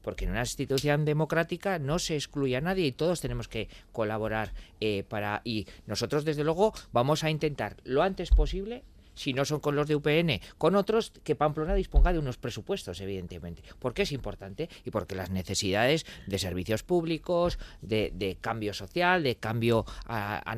porque 0.08 0.24
en 0.24 0.30
una 0.30 0.40
institución 0.40 1.04
democrática 1.04 1.78
no 1.78 1.98
se 1.98 2.14
excluye 2.14 2.56
a 2.56 2.62
nadie 2.62 2.86
y 2.86 2.92
todos 2.92 3.20
tenemos 3.20 3.46
que 3.46 3.68
colaborar 3.92 4.54
eh, 4.80 5.04
para 5.06 5.42
y 5.44 5.66
nosotros 5.86 6.24
desde 6.24 6.44
luego 6.44 6.72
vamos 6.92 7.24
a 7.24 7.30
intentar 7.30 7.76
lo 7.84 8.02
antes 8.02 8.30
posible 8.30 8.84
si 9.18 9.34
no 9.34 9.44
son 9.44 9.60
con 9.60 9.74
los 9.74 9.88
de 9.88 9.96
UPN, 9.96 10.40
con 10.56 10.76
otros 10.76 11.12
que 11.24 11.34
Pamplona 11.34 11.74
disponga 11.74 12.12
de 12.12 12.18
unos 12.18 12.38
presupuestos, 12.38 13.00
evidentemente. 13.00 13.62
Porque 13.78 14.02
es 14.02 14.12
importante 14.12 14.68
y 14.84 14.90
porque 14.90 15.14
las 15.14 15.30
necesidades 15.30 16.06
de 16.26 16.38
servicios 16.38 16.82
públicos, 16.84 17.58
de, 17.82 18.38
cambio 18.40 18.72
social, 18.72 19.22
de 19.22 19.36
cambio 19.36 19.84
a, 20.06 20.54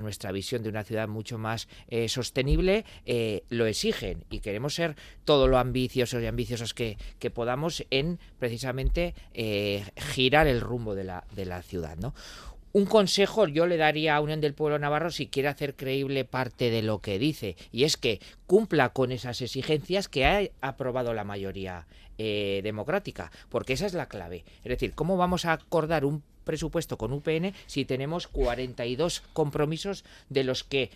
nuestra 0.00 0.32
visión 0.32 0.62
de 0.62 0.68
una 0.68 0.84
ciudad 0.84 1.08
mucho 1.08 1.38
más 1.38 1.68
eh, 1.88 2.08
sostenible, 2.08 2.84
eh, 3.04 3.42
lo 3.48 3.66
exigen 3.66 4.24
y 4.30 4.40
queremos 4.40 4.74
ser 4.74 4.96
todo 5.24 5.48
lo 5.48 5.58
ambiciosos 5.58 6.22
y 6.22 6.26
ambiciosos 6.26 6.74
que, 6.74 6.96
podamos 7.34 7.84
en 7.90 8.20
precisamente 8.38 9.14
eh, 9.32 9.84
girar 9.96 10.46
el 10.46 10.60
rumbo 10.60 10.94
de 10.94 11.04
la, 11.04 11.24
de 11.34 11.46
la 11.46 11.62
ciudad. 11.62 11.96
¿no? 11.96 12.14
Un 12.74 12.86
consejo 12.86 13.46
yo 13.46 13.66
le 13.66 13.76
daría 13.76 14.16
a 14.16 14.20
Unión 14.20 14.40
del 14.40 14.52
Pueblo 14.52 14.80
Navarro 14.80 15.12
si 15.12 15.28
quiere 15.28 15.48
hacer 15.48 15.76
creíble 15.76 16.24
parte 16.24 16.70
de 16.70 16.82
lo 16.82 16.98
que 16.98 17.20
dice, 17.20 17.56
y 17.70 17.84
es 17.84 17.96
que 17.96 18.20
cumpla 18.48 18.88
con 18.88 19.12
esas 19.12 19.40
exigencias 19.40 20.08
que 20.08 20.26
ha 20.26 20.42
aprobado 20.60 21.14
la 21.14 21.22
mayoría 21.22 21.86
eh, 22.18 22.60
democrática, 22.64 23.30
porque 23.48 23.74
esa 23.74 23.86
es 23.86 23.94
la 23.94 24.08
clave. 24.08 24.44
Es 24.64 24.70
decir, 24.70 24.92
¿cómo 24.92 25.16
vamos 25.16 25.44
a 25.44 25.52
acordar 25.52 26.04
un 26.04 26.24
presupuesto 26.42 26.98
con 26.98 27.12
UPN 27.12 27.54
si 27.66 27.84
tenemos 27.84 28.26
42 28.26 29.22
compromisos 29.32 30.04
de 30.28 30.42
los 30.42 30.64
que 30.64 30.90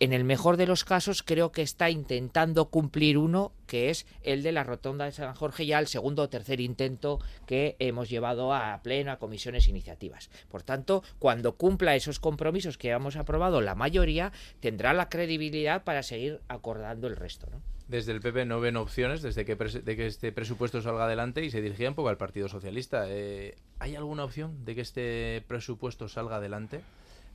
en 0.00 0.12
el 0.12 0.24
mejor 0.24 0.56
de 0.56 0.66
los 0.66 0.84
casos 0.84 1.22
creo 1.22 1.52
que 1.52 1.62
está 1.62 1.90
intentando 1.90 2.66
cumplir 2.66 3.18
uno 3.18 3.52
que 3.66 3.90
es 3.90 4.06
el 4.22 4.42
de 4.42 4.52
la 4.52 4.64
rotonda 4.64 5.06
de 5.06 5.12
San 5.12 5.34
Jorge 5.34 5.66
ya 5.66 5.78
el 5.78 5.86
segundo 5.86 6.22
o 6.22 6.28
tercer 6.28 6.60
intento 6.60 7.18
que 7.46 7.76
hemos 7.78 8.08
llevado 8.08 8.54
a 8.54 8.80
pleno 8.82 9.10
a 9.10 9.18
comisiones 9.18 9.66
e 9.66 9.70
iniciativas. 9.70 10.30
Por 10.48 10.62
tanto, 10.62 11.02
cuando 11.18 11.56
cumpla 11.56 11.96
esos 11.96 12.20
compromisos 12.20 12.78
que 12.78 12.90
hemos 12.90 13.16
aprobado 13.16 13.60
la 13.60 13.74
mayoría, 13.74 14.32
tendrá 14.60 14.92
la 14.92 15.08
credibilidad 15.08 15.84
para 15.84 16.02
seguir 16.02 16.40
acordando 16.48 17.08
el 17.08 17.16
resto. 17.16 17.48
Desde 17.88 18.12
el 18.12 18.20
PP 18.20 18.46
no 18.46 18.60
ven 18.60 18.76
opciones 18.76 19.22
desde 19.22 19.44
que, 19.44 19.54
de 19.54 19.96
que 19.96 20.06
este 20.06 20.32
presupuesto 20.32 20.82
salga 20.82 21.04
adelante 21.04 21.44
y 21.44 21.50
se 21.50 21.62
dirigían 21.62 21.90
un 21.90 21.94
poco 21.94 22.08
al 22.08 22.16
Partido 22.16 22.48
Socialista. 22.48 23.04
Eh, 23.08 23.56
¿Hay 23.78 23.94
alguna 23.94 24.24
opción 24.24 24.64
de 24.64 24.74
que 24.74 24.80
este 24.80 25.44
presupuesto 25.46 26.08
salga 26.08 26.36
adelante? 26.36 26.80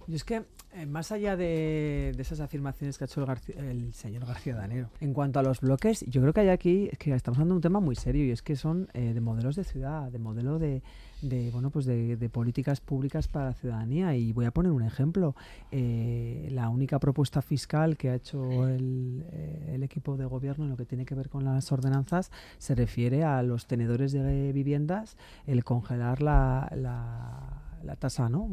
Y 0.08 0.16
es 0.16 0.24
que 0.24 0.44
eh, 0.74 0.86
más 0.86 1.12
allá 1.12 1.36
de, 1.36 2.16
esas 2.18 2.40
afirmaciones 2.40 2.98
que 2.98 3.04
ha 3.04 3.08
hecho 3.08 3.26
el, 3.58 3.94
señor 3.94 4.26
García 4.26 4.56
Danero, 4.56 4.90
en 5.02 5.14
cuanto 5.14 5.40
a 5.40 5.44
los 5.44 5.60
bloques, 5.60 6.06
yo 6.08 6.22
creo 6.22 6.34
que 6.34 6.42
hay 6.42 6.50
aquí, 6.50 6.88
es 6.90 6.98
que 6.98 7.14
estamos 7.14 7.38
hablando 7.38 7.56
de 7.56 7.58
un 7.58 7.62
tema 7.62 7.80
muy 7.82 7.96
serio 7.96 8.26
y 8.26 8.32
es 8.32 8.42
que 8.42 8.56
son 8.56 8.88
eh, 8.94 9.14
de 9.14 9.20
modelos 9.20 9.58
de 9.58 9.66
ciudad, 9.66 10.10
de 10.10 10.18
modelo 10.18 10.60
de, 10.60 10.82
bueno, 11.52 11.72
pues 11.72 11.86
de, 11.86 12.30
políticas 12.32 12.80
públicas 12.80 13.28
para 13.28 13.48
la 13.48 13.54
ciudadanía. 13.54 14.16
Y 14.16 14.32
voy 14.32 14.46
a 14.46 14.52
poner 14.52 14.72
un 14.72 14.84
ejemplo. 14.84 15.36
Eh, 15.72 16.48
la 16.52 16.70
única 16.70 17.00
propuesta 17.00 17.42
fiscal 17.42 17.98
que 17.98 18.10
ha 18.10 18.16
hecho 18.16 18.68
el, 18.68 19.26
equipo 19.84 20.16
de 20.16 20.26
gobierno 20.26 20.66
en 20.66 20.70
lo 20.70 20.78
que 20.78 20.86
tiene 20.86 21.06
que 21.06 21.16
ver 21.16 21.28
con 21.28 21.44
las 21.44 21.72
ordenanzas 21.72 22.32
se 22.60 22.76
refiere 22.76 23.24
a 23.24 23.42
los 23.42 23.66
tenedores 23.66 24.12
de 24.12 24.54
viviendas, 24.54 25.18
el 25.48 25.64
congelar 25.64 26.22
la 26.22 26.72
la 26.76 27.71
tasa, 27.98 28.30
¿no? 28.30 28.48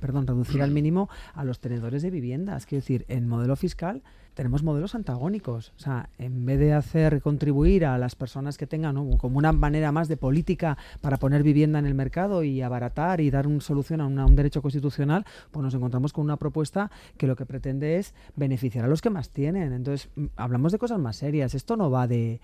perdón, 0.00 0.26
reducir 0.26 0.62
al 0.62 0.70
mínimo 0.70 1.08
a 1.34 1.44
los 1.44 1.60
tenedores 1.60 2.02
de 2.02 2.10
viviendas. 2.10 2.66
Quiero 2.66 2.82
decir, 2.82 3.04
en 3.08 3.28
modelo 3.28 3.56
fiscal 3.56 4.02
tenemos 4.38 4.62
modelos 4.62 4.94
antagónicos. 4.94 5.72
O 5.76 5.80
sea, 5.80 6.10
en 6.16 6.46
vez 6.46 6.60
de 6.60 6.72
hacer 6.72 7.20
contribuir 7.22 7.84
a 7.84 7.98
las 7.98 8.14
personas 8.14 8.56
que 8.56 8.68
tengan 8.68 8.94
como 9.16 9.36
una 9.36 9.50
manera 9.50 9.90
más 9.90 10.06
de 10.06 10.16
política 10.16 10.78
para 11.00 11.16
poner 11.16 11.42
vivienda 11.42 11.80
en 11.80 11.86
el 11.86 11.94
mercado 11.94 12.44
y 12.44 12.62
abaratar 12.62 13.20
y 13.20 13.32
dar 13.32 13.48
una 13.48 13.60
solución 13.60 14.00
a, 14.00 14.06
un 14.06 14.36
derecho 14.36 14.62
constitucional, 14.62 15.26
pues 15.50 15.64
nos 15.64 15.74
encontramos 15.74 16.12
con 16.12 16.24
una 16.24 16.36
propuesta 16.36 16.88
que 17.16 17.26
lo 17.26 17.34
que 17.34 17.46
pretende 17.46 17.96
es 17.96 18.14
beneficiar 18.36 18.84
a 18.84 18.88
los 18.88 19.02
que 19.02 19.10
más 19.10 19.30
tienen. 19.30 19.72
Entonces, 19.72 20.08
mm, 20.14 20.26
hablamos 20.36 20.70
de 20.70 20.78
cosas 20.78 21.00
más 21.00 21.16
serias. 21.16 21.56
Esto 21.56 21.76
no 21.76 21.90
va 21.90 22.06
de, 22.06 22.38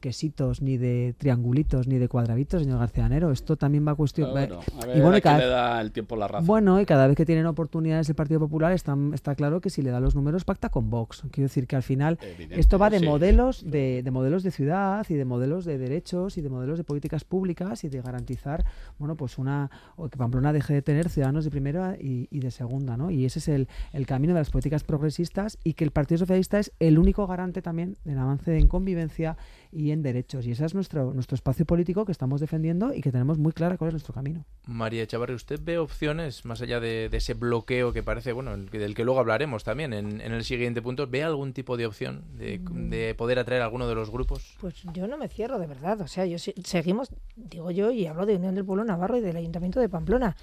quesitos, 0.00 0.60
ni 0.60 0.78
de 0.78 1.14
triangulitos, 1.16 1.86
ni 1.86 1.98
de 1.98 2.08
cuadraditos, 2.08 2.62
señor 2.62 2.80
García 2.80 3.08
Nero. 3.08 3.30
Esto 3.30 3.56
también 3.56 3.86
va 3.86 3.92
a 3.92 3.94
cuestión... 3.94 4.30
y 4.30 5.00
bueno, 5.00 5.20
cada, 5.22 5.38
le 5.38 5.46
da 5.46 5.80
el 5.80 5.92
tiempo 5.92 6.16
la 6.16 6.26
razón. 6.26 6.48
Bueno, 6.48 6.80
y 6.80 6.86
cada 6.86 7.06
vez 7.06 7.16
que 7.16 7.24
tienen 7.24 7.46
oportunidades 7.46 8.08
el 8.08 8.16
Partido 8.16 8.40
Popular 8.40 8.72
está, 8.72 8.96
está 9.14 9.36
claro 9.36 9.60
que 9.60 9.70
si 9.70 9.80
le 9.80 9.90
da 9.90 10.00
los 10.00 10.16
números 10.16 10.44
pacta 10.44 10.70
con 10.70 10.90
Vox. 10.90 11.19
Quiero 11.30 11.48
decir 11.48 11.66
que 11.66 11.76
al 11.76 11.82
final 11.82 12.18
esto 12.50 12.78
va 12.78 12.90
de 12.90 13.00
modelos 13.00 13.68
de, 13.70 14.08
modelos 14.10 14.42
de 14.42 14.50
ciudad 14.50 15.06
y 15.08 15.14
de 15.14 15.24
modelos 15.24 15.64
de 15.64 15.78
derechos 15.78 16.38
y 16.38 16.40
de 16.40 16.48
modelos 16.48 16.78
de 16.78 16.84
políticas 16.84 17.24
públicas 17.24 17.84
y 17.84 17.88
de 17.88 18.00
garantizar, 18.00 18.64
bueno, 18.98 19.16
pues 19.16 19.38
una 19.38 19.70
o 19.96 20.08
que 20.08 20.16
Pamplona 20.16 20.52
deje 20.52 20.74
de 20.74 20.82
tener 20.82 21.08
ciudadanos 21.08 21.44
de 21.44 21.50
primera 21.50 21.96
y, 21.98 22.26
de 22.40 22.50
segunda, 22.50 22.96
¿no? 22.96 23.10
Y 23.10 23.24
ese 23.24 23.38
es 23.38 23.48
el, 23.48 23.68
el, 23.92 24.06
camino 24.06 24.32
de 24.34 24.40
las 24.40 24.50
políticas 24.50 24.82
progresistas 24.84 25.58
y 25.62 25.74
que 25.74 25.84
el 25.84 25.90
Partido 25.90 26.18
Socialista 26.18 26.58
es 26.58 26.72
el 26.80 26.98
único 26.98 27.26
garante 27.26 27.62
también 27.62 27.96
del 28.04 28.18
avance 28.18 28.56
en 28.56 28.66
convivencia 28.66 29.36
y 29.72 29.90
en 29.90 30.02
derechos. 30.02 30.46
Y 30.46 30.52
ese 30.52 30.64
es 30.64 30.74
nuestro, 30.74 31.12
nuestro 31.12 31.34
espacio 31.34 31.64
político 31.66 32.04
que 32.04 32.12
estamos 32.12 32.40
defendiendo 32.40 32.92
y 32.94 33.00
que 33.00 33.12
tenemos 33.12 33.38
muy 33.38 33.52
clara 33.52 33.76
cuál 33.76 33.88
es 33.88 33.94
nuestro 33.94 34.14
camino. 34.14 34.44
María 34.66 35.06
Chavarri, 35.06 35.34
¿usted 35.34 35.60
ve 35.62 35.78
opciones 35.78 36.44
más 36.44 36.60
allá 36.62 36.80
de, 36.80 37.08
ese 37.12 37.34
bloqueo 37.34 37.92
que 37.92 38.02
parece, 38.02 38.32
bueno, 38.32 38.56
del 38.56 38.94
que 38.94 39.04
luego 39.04 39.20
hablaremos 39.20 39.64
también 39.64 39.92
en, 39.92 40.20
en 40.20 40.32
el 40.32 40.44
siguiente 40.44 40.82
punto? 40.82 40.99
¿Ve 41.08 41.22
algún 41.22 41.52
tipo 41.52 41.76
de 41.76 41.86
opción 41.86 42.24
de, 42.36 42.60
de, 42.60 43.14
poder 43.14 43.38
atraer 43.38 43.62
a 43.62 43.66
alguno 43.66 43.88
de 43.88 43.94
los 43.94 44.10
grupos? 44.10 44.56
Pues 44.60 44.82
yo 44.92 45.06
no 45.06 45.16
me 45.16 45.28
cierro, 45.28 45.58
de 45.58 45.66
verdad. 45.66 46.00
O 46.00 46.08
sea, 46.08 46.26
yo 46.26 46.38
seguimos, 46.38 47.10
digo 47.36 47.70
yo, 47.70 47.90
y 47.90 48.06
hablo 48.06 48.26
de 48.26 48.36
Unión 48.36 48.54
del 48.54 48.64
Pueblo 48.64 48.84
Navarro 48.84 49.16
y 49.16 49.20
del 49.20 49.36
Ayuntamiento 49.36 49.80
de 49.80 49.88
Pamplona. 49.88 50.36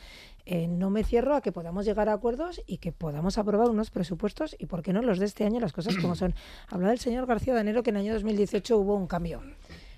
Eh, 0.45 0.67
no 0.67 0.89
me 0.89 1.03
cierro 1.03 1.35
a 1.35 1.41
que 1.41 1.51
podamos 1.51 1.85
llegar 1.85 2.07
a 2.07 2.13
acuerdos 2.13 2.61
y 2.65 2.77
que 2.77 2.93
podamos 2.93 3.37
aprobar 3.37 3.69
unos 3.69 3.91
presupuestos 3.91 4.55
y, 4.57 4.65
¿por 4.67 4.81
qué 4.81 4.93
no, 4.93 5.01
los 5.01 5.19
de 5.19 5.25
este 5.25 5.43
año, 5.43 5.59
las 5.59 5.73
cosas 5.73 5.97
como 5.97 6.15
son? 6.15 6.33
Habla 6.69 6.89
del 6.89 6.99
señor 6.99 7.25
García 7.25 7.53
Danero 7.53 7.83
que 7.83 7.89
en 7.89 7.97
el 7.97 8.03
año 8.03 8.13
2018 8.13 8.77
hubo 8.77 8.95
un 8.95 9.07
cambio. 9.07 9.41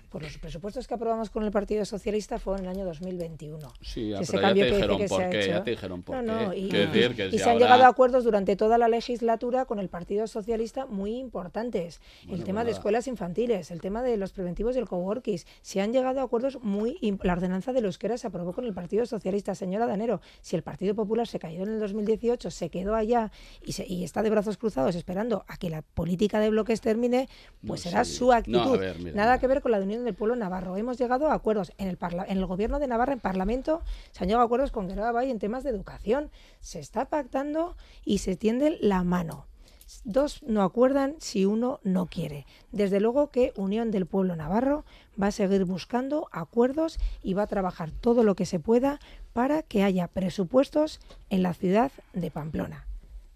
Pues 0.09 0.23
los 0.23 0.37
presupuestos 0.37 0.87
que 0.87 0.93
aprobamos 0.93 1.29
con 1.29 1.43
el 1.43 1.51
Partido 1.51 1.85
Socialista 1.85 2.39
fueron 2.39 2.65
en 2.65 2.71
el 2.71 2.77
año 2.77 2.85
2021. 2.85 3.73
Sí, 3.81 4.13
pero 4.31 4.41
ya 4.41 4.53
te 4.53 4.65
dijeron 4.65 5.05
por 5.07 5.29
qué, 5.29 5.47
ya 5.47 5.63
te 5.63 5.71
dijeron 5.71 6.03
por 6.03 6.25
qué. 6.25 6.57
Y, 6.57 7.37
se 7.37 7.49
han 7.49 7.59
llegado 7.59 7.83
a 7.85 7.87
acuerdos 7.87 8.23
durante 8.23 8.55
toda 8.55 8.77
la 8.77 8.87
legislatura 8.87 9.65
con 9.65 9.79
el 9.79 9.89
Partido 9.89 10.27
Socialista 10.27 10.85
muy 10.85 11.15
importantes. 11.15 12.01
el 12.27 12.43
tema 12.43 12.63
de 12.63 12.71
escuelas 12.71 13.07
infantiles, 13.07 13.71
el 13.71 13.81
tema 13.81 14.03
de 14.03 14.17
los 14.17 14.33
preventivos 14.33 14.75
y 14.75 14.79
el 14.79 14.87
coworking. 14.87 15.39
Se 15.61 15.81
han 15.81 15.93
llegado 15.93 16.19
a 16.19 16.23
acuerdos 16.23 16.59
muy... 16.61 16.97
La 17.23 17.33
ordenanza 17.33 17.71
de 17.73 17.81
los 17.81 17.97
que 17.97 18.09
se 18.17 18.27
aprobó 18.27 18.53
con 18.53 18.65
el 18.65 18.73
Partido 18.73 19.05
Socialista. 19.05 19.53
Señora 19.53 19.85
Danero, 19.85 20.21
si 20.41 20.55
el 20.55 20.63
Partido 20.63 20.95
Popular 20.95 21.27
se 21.27 21.37
cayó 21.39 21.63
en 21.63 21.69
el 21.69 21.79
2018, 21.79 22.49
se 22.49 22.69
quedó 22.69 22.95
allá 22.95 23.31
y, 23.63 23.73
se, 23.73 23.85
y 23.87 24.03
está 24.03 24.23
de 24.23 24.29
brazos 24.29 24.57
cruzados 24.57 24.95
esperando 24.95 25.45
a 25.47 25.57
que 25.57 25.69
la 25.69 25.81
política 25.81 26.39
de 26.39 26.49
bloques 26.49 26.81
termine, 26.81 27.29
pues 27.65 27.81
será 27.81 28.05
su 28.05 28.31
actitud. 28.31 28.79
Nada 29.13 29.37
que 29.37 29.47
ver 29.47 29.61
con 29.61 29.71
la 29.71 29.79
de 29.79 29.85
Unión 29.85 29.98
del 30.05 30.15
Pueblo 30.15 30.35
Navarro. 30.35 30.77
Hemos 30.77 30.97
llegado 30.97 31.29
a 31.29 31.33
acuerdos 31.33 31.73
en 31.77 31.87
el, 31.87 31.97
en 32.27 32.37
el 32.37 32.45
gobierno 32.45 32.79
de 32.79 32.87
Navarra, 32.87 33.13
en 33.13 33.19
Parlamento, 33.19 33.81
se 34.11 34.23
han 34.23 34.27
llegado 34.27 34.43
a 34.43 34.45
acuerdos 34.45 34.71
con 34.71 34.87
Guerrero 34.87 35.13
Bay 35.13 35.31
en 35.31 35.39
temas 35.39 35.63
de 35.63 35.69
educación. 35.69 36.31
Se 36.59 36.79
está 36.79 37.05
pactando 37.05 37.75
y 38.05 38.19
se 38.19 38.35
tiende 38.35 38.77
la 38.81 39.03
mano. 39.03 39.45
Dos 40.03 40.43
no 40.43 40.61
acuerdan 40.61 41.15
si 41.19 41.45
uno 41.45 41.79
no 41.83 42.05
quiere. 42.05 42.45
Desde 42.71 42.99
luego 42.99 43.31
que 43.31 43.53
Unión 43.55 43.89
del 43.89 44.05
Pueblo 44.05 44.35
Navarro 44.35 44.85
va 45.21 45.27
a 45.27 45.31
seguir 45.31 45.65
buscando 45.65 46.29
acuerdos 46.31 46.99
y 47.23 47.33
va 47.33 47.43
a 47.43 47.47
trabajar 47.47 47.91
todo 47.91 48.23
lo 48.23 48.35
que 48.35 48.45
se 48.45 48.59
pueda 48.59 48.99
para 49.33 49.63
que 49.63 49.83
haya 49.83 50.07
presupuestos 50.07 50.99
en 51.29 51.43
la 51.43 51.53
ciudad 51.53 51.91
de 52.13 52.29
Pamplona. 52.29 52.88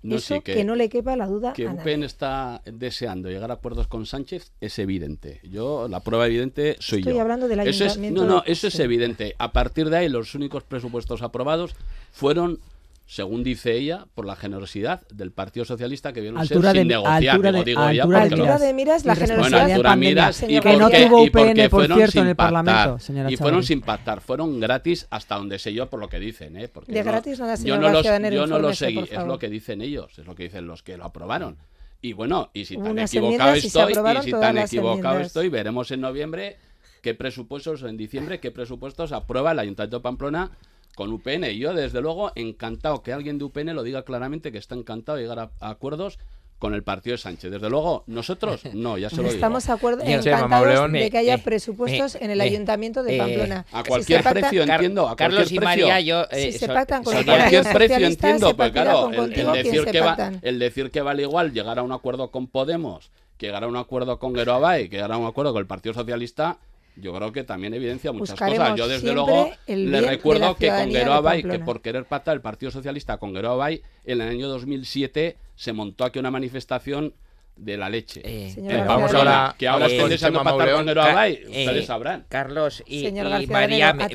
No, 0.04 0.18
Eso 0.18 0.42
que, 0.42 0.66
no 0.66 0.76
le 0.76 0.90
quepa 0.90 1.16
la 1.16 1.28
duda 1.28 1.54
que 1.54 1.66
UPN 1.66 2.04
está 2.04 2.62
deseando 2.66 3.30
llegar 3.30 3.52
a 3.52 3.54
acuerdos 3.54 3.88
con 3.88 4.06
Sánchez 4.06 4.52
es 4.60 4.78
evidente. 4.78 5.40
Yo 5.44 5.88
la 5.88 6.02
prueba 6.02 6.28
evidente 6.28 6.76
soy 6.80 7.04
yo. 7.04 7.10
Estoy 7.10 7.22
hablando 7.22 7.48
del 7.48 7.62
ayuntamiento. 7.62 8.26
no, 8.26 8.28
no, 8.28 8.44
eso 8.46 8.68
es 8.68 8.78
evidente. 8.80 9.34
A 9.40 9.54
partir 9.54 9.90
de 9.90 9.98
ahí 9.98 10.10
los 10.10 10.36
únicos 10.36 10.64
presupuestos 10.64 11.22
aprobados 11.22 11.74
fueron 12.12 12.60
según 13.14 13.44
dice 13.44 13.74
ella, 13.74 14.08
por 14.16 14.26
la 14.26 14.36
generosidad 14.36 15.08
del 15.10 15.32
Partido 15.32 15.66
Socialista 15.66 16.14
que 16.14 16.22
vieron 16.22 16.40
altura 16.40 16.72
ser 16.72 16.74
de, 16.74 16.80
sin 16.80 16.88
negociar, 16.88 17.36
altura 17.36 17.52
de, 17.52 17.64
digo 17.64 17.82
altura, 17.82 18.22
altura 18.24 18.58
de 18.58 18.74
miras, 18.74 19.06
la 19.06 19.16
generosidad 19.16 19.60
bueno, 19.60 19.74
altura 19.76 19.96
miras 19.96 20.42
y 20.42 20.60
que 20.60 20.78
no 20.78 20.90
tuvo 20.90 21.22
UPN, 21.22 21.70
por 21.70 21.86
cierto, 21.86 22.22
en 22.22 22.28
el 22.30 22.36
Parlamento, 22.36 22.98
señora 22.98 23.32
Y 23.32 23.38
fueron 23.38 23.64
sin 23.64 23.82
pactar, 23.82 24.20
fueron 24.20 24.60
gratis 24.60 25.06
hasta 25.12 25.36
donde 25.36 25.60
sé 25.60 25.76
yo 25.76 25.92
por 25.92 26.00
lo 26.00 26.10
que 26.10 26.20
dicen, 26.20 26.58
¿eh? 26.58 26.68
Porque 26.68 26.92
de 26.92 27.04
gratis 27.04 27.40
no, 27.40 27.56
yo 27.56 27.78
no 27.78 27.90
los, 27.92 28.04
yo 28.04 28.48
no 28.48 28.58
lo 28.58 28.74
seguí, 28.74 29.02
es 29.02 29.24
lo 29.28 29.38
que 29.38 29.48
dicen 29.48 29.84
ellos, 29.84 30.18
es 30.18 30.26
lo 30.26 30.34
que 30.34 30.44
dicen 30.46 30.66
los 30.66 30.82
que 30.82 30.98
lo 30.98 31.06
aprobaron. 31.06 31.58
Y 32.02 32.14
bueno, 32.14 32.50
y 32.52 32.66
si 32.66 32.78
tan 32.78 32.98
equivocado 32.98 33.54
estoy, 33.54 33.94
y 33.94 34.24
si 34.24 34.32
tan 34.32 34.58
equivocado 34.58 35.20
estoy, 35.20 35.50
veremos 35.50 35.92
en 35.92 36.02
noviembre 36.02 36.58
qué 37.04 37.14
presupuestos, 37.14 37.84
en 37.84 37.96
diciembre, 37.96 38.40
qué 38.40 38.50
presupuestos 38.50 39.12
aprueba 39.12 39.52
el 39.52 39.60
Ayuntamiento 39.60 39.98
de 39.98 40.02
Pamplona 40.02 40.50
con 40.96 41.12
UPN. 41.12 41.46
Y 41.46 41.58
yo, 41.58 41.74
desde 41.74 42.02
luego, 42.02 42.32
encantado 42.36 43.02
que 43.02 43.14
alguien 43.14 43.38
de 43.38 43.46
UPN 43.46 43.74
lo 43.74 43.84
diga 43.84 44.04
claramente 44.04 44.52
que 44.52 44.58
está 44.58 44.76
encantado 44.76 45.18
de 45.18 45.24
llegar 45.24 45.40
a, 45.40 45.70
acuerdos 45.70 46.20
con 46.60 46.74
el 46.74 46.84
partido 46.84 47.16
de 47.16 47.18
Sánchez. 47.18 47.52
Desde 47.52 47.70
luego, 47.70 48.04
nosotros 48.08 48.62
no, 48.74 48.98
ya 48.98 49.10
se 49.10 49.22
lo 49.22 49.28
Estamos 49.28 49.70
acuerdo, 49.70 50.04
encantados 50.04 50.92
de 50.92 51.10
que 51.10 51.18
haya 51.18 51.38
presupuestos 51.38 52.16
en 52.16 52.32
el 52.32 52.40
Ayuntamiento 52.40 53.04
de 53.04 53.18
Pamplona. 53.18 53.66
a 53.72 53.84
cualquier 53.84 54.24
precio, 54.24 54.64
entiendo. 54.64 55.10
A 55.10 55.16
Carlos 55.16 55.52
y 55.52 55.60
María, 55.60 56.00
yo... 56.00 56.26
si 56.32 56.54
se 56.54 56.68
pactan 56.68 57.04
con 57.04 57.18
a 57.18 57.24
cualquier 57.24 57.64
precio, 57.74 58.08
entiendo, 58.08 58.56
pues 58.56 58.72
claro, 58.72 59.12
el, 59.12 59.52
decir 59.52 59.86
que 59.86 60.00
va, 60.00 60.32
el 60.42 60.60
decir 60.60 60.92
que 60.92 61.02
vale 61.02 61.24
igual 61.24 61.52
llegar 61.52 61.80
a 61.80 61.84
un 61.84 61.92
acuerdo 61.92 62.32
con 62.32 62.48
Podemos, 62.48 63.12
que 63.38 63.48
llegar 63.48 63.64
a 63.64 63.68
un 63.68 63.76
acuerdo 63.76 64.20
con 64.20 64.34
Geroabay, 64.34 64.88
que 64.88 64.98
llegar 64.98 65.12
a 65.12 65.18
un 65.18 65.26
acuerdo 65.26 65.52
con 65.52 65.60
el 65.60 65.68
Partido 65.68 65.94
Socialista 65.94 66.60
yo 66.96 67.14
creo 67.14 67.32
que 67.32 67.44
también 67.44 67.74
evidencia 67.74 68.12
muchas 68.12 68.40
cosas. 68.40 68.76
Yo 68.76 68.88
desde 68.88 69.14
luego 69.14 69.52
le 69.68 70.02
recuerdo 70.02 70.56
que 70.56 70.70
con 70.70 70.92
Geroa 70.92 71.36
que 71.42 71.60
por 71.60 71.82
querer 71.82 72.06
pactar 72.06 72.36
el 72.36 72.42
Partido 72.42 72.72
Socialista 72.72 73.18
con 73.18 73.34
Geroa 73.34 73.72
en 73.72 73.82
el 74.06 74.22
año 74.22 74.48
2007 74.48 75.38
se 75.56 75.74
montó 75.74 76.06
aquí 76.06 76.20
una 76.20 76.32
manifestación 76.32 77.14
de 77.56 77.78
la 77.78 77.90
leche. 77.90 78.22
Eh, 78.24 78.54
eh, 78.58 78.84
vamos 78.86 79.14
ahora 79.14 79.56
que 79.58 79.68
ahora 79.68 79.86
estoy 79.86 80.10
deseando 80.10 80.44
con 80.44 80.62
ustedes 80.62 81.86
sabrán. 81.86 82.26
Carlos 82.28 82.84
y, 82.88 83.12
María 83.48 83.94
me, 83.94 84.08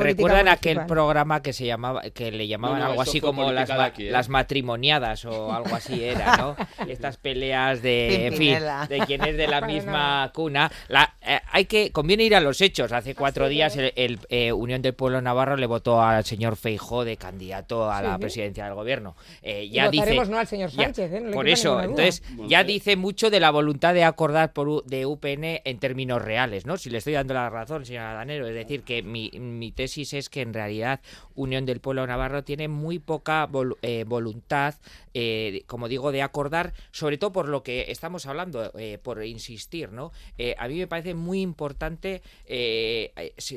recuerdan 0.00 0.48
aquel 0.48 0.86
programa 0.86 1.42
que 1.42 1.52
se 1.52 1.66
llamaba 1.66 2.02
que 2.10 2.30
le 2.30 2.46
llamaban 2.46 2.82
algo 2.82 3.02
así 3.02 3.20
como 3.20 3.50
las, 3.50 3.70
¿eh? 3.70 4.10
las 4.10 4.28
matrimoniadas 4.28 5.24
o 5.24 5.52
algo 5.52 5.74
así 5.74 6.04
era, 6.04 6.36
¿no? 6.36 6.56
Estas 6.88 7.16
peleas 7.16 7.82
de 7.82 8.26
en 8.26 8.34
fin, 8.34 8.58
de 8.88 8.98
quien 9.00 9.24
es 9.24 9.36
de 9.36 9.48
la 9.48 9.60
misma 9.66 10.30
cuna. 10.34 10.70
La, 10.88 11.14
hay 11.50 11.64
que 11.64 11.90
conviene 11.90 12.24
ir 12.24 12.36
a 12.36 12.40
los 12.40 12.60
hechos. 12.60 12.92
Hace 12.92 13.14
cuatro 13.14 13.48
días 13.48 13.76
el, 13.76 14.18
Unión 14.54 14.80
del 14.80 14.94
Pueblo 14.94 15.20
Navarro 15.20 15.56
le 15.56 15.66
votó 15.66 16.00
al 16.00 16.24
señor 16.24 16.56
Feijó 16.56 17.04
de 17.04 17.16
candidato 17.16 17.90
a 17.90 18.00
la 18.00 18.18
presidencia 18.18 18.64
del 18.64 18.74
gobierno. 18.74 19.16
ya 19.42 19.90
dice, 19.90 20.14
no 20.26 20.38
al 20.38 20.46
señor 20.46 20.70
Sánchez, 20.70 21.10
por 21.32 21.48
eso, 21.48 21.82
entonces 21.82 22.22
ya 22.46 22.62
dice 22.62 22.75
dice 22.76 22.96
mucho 22.96 23.30
de 23.30 23.40
la 23.40 23.50
voluntad 23.50 23.94
de 23.94 24.04
acordar 24.04 24.52
por 24.52 24.84
de 24.84 25.06
UPN 25.06 25.62
en 25.64 25.78
términos 25.78 26.20
reales, 26.20 26.66
¿no? 26.66 26.76
Si 26.76 26.90
le 26.90 26.98
estoy 26.98 27.14
dando 27.14 27.32
la 27.32 27.48
razón, 27.48 27.86
señora 27.86 28.12
Danero, 28.12 28.46
es 28.46 28.54
decir, 28.54 28.82
que 28.82 29.02
mi, 29.02 29.30
mi 29.30 29.72
tesis 29.72 30.12
es 30.12 30.28
que 30.28 30.42
en 30.42 30.52
realidad 30.52 31.00
Unión 31.34 31.64
del 31.64 31.80
Pueblo 31.80 32.06
Navarro 32.06 32.44
tiene 32.44 32.68
muy 32.68 32.98
poca 32.98 33.48
eh, 33.80 34.04
voluntad, 34.06 34.74
eh, 35.18 35.62
como 35.66 35.88
digo, 35.88 36.12
de 36.12 36.20
acordar, 36.20 36.74
sobre 36.90 37.16
todo 37.16 37.32
por 37.32 37.48
lo 37.48 37.62
que 37.62 37.90
estamos 37.90 38.26
hablando, 38.26 38.70
eh, 38.78 38.98
por 38.98 39.24
insistir, 39.24 39.90
¿no? 39.90 40.12
a 40.58 40.68
mí 40.68 40.78
me 40.78 40.86
parece 40.86 41.14
muy 41.14 41.40
importante, 41.40 42.20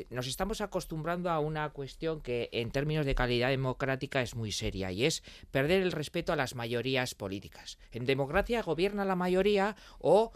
nos 0.08 0.26
estamos 0.26 0.62
acostumbrando 0.62 1.28
a 1.28 1.38
una 1.38 1.68
cuestión 1.68 2.22
que 2.22 2.48
en 2.52 2.70
términos 2.70 3.04
de 3.04 3.14
calidad 3.14 3.50
democrática 3.50 4.22
es 4.22 4.34
muy 4.34 4.52
seria 4.52 4.90
y 4.90 5.04
es 5.04 5.22
perder 5.50 5.82
el 5.82 5.92
respeto 5.92 6.32
a 6.32 6.36
las 6.36 6.54
mayorías 6.54 7.14
políticas. 7.14 7.78
En 7.92 8.06
democracia 8.06 8.62
gobierna 8.62 9.04
la 9.04 9.16
mayoría 9.16 9.76
o 9.98 10.32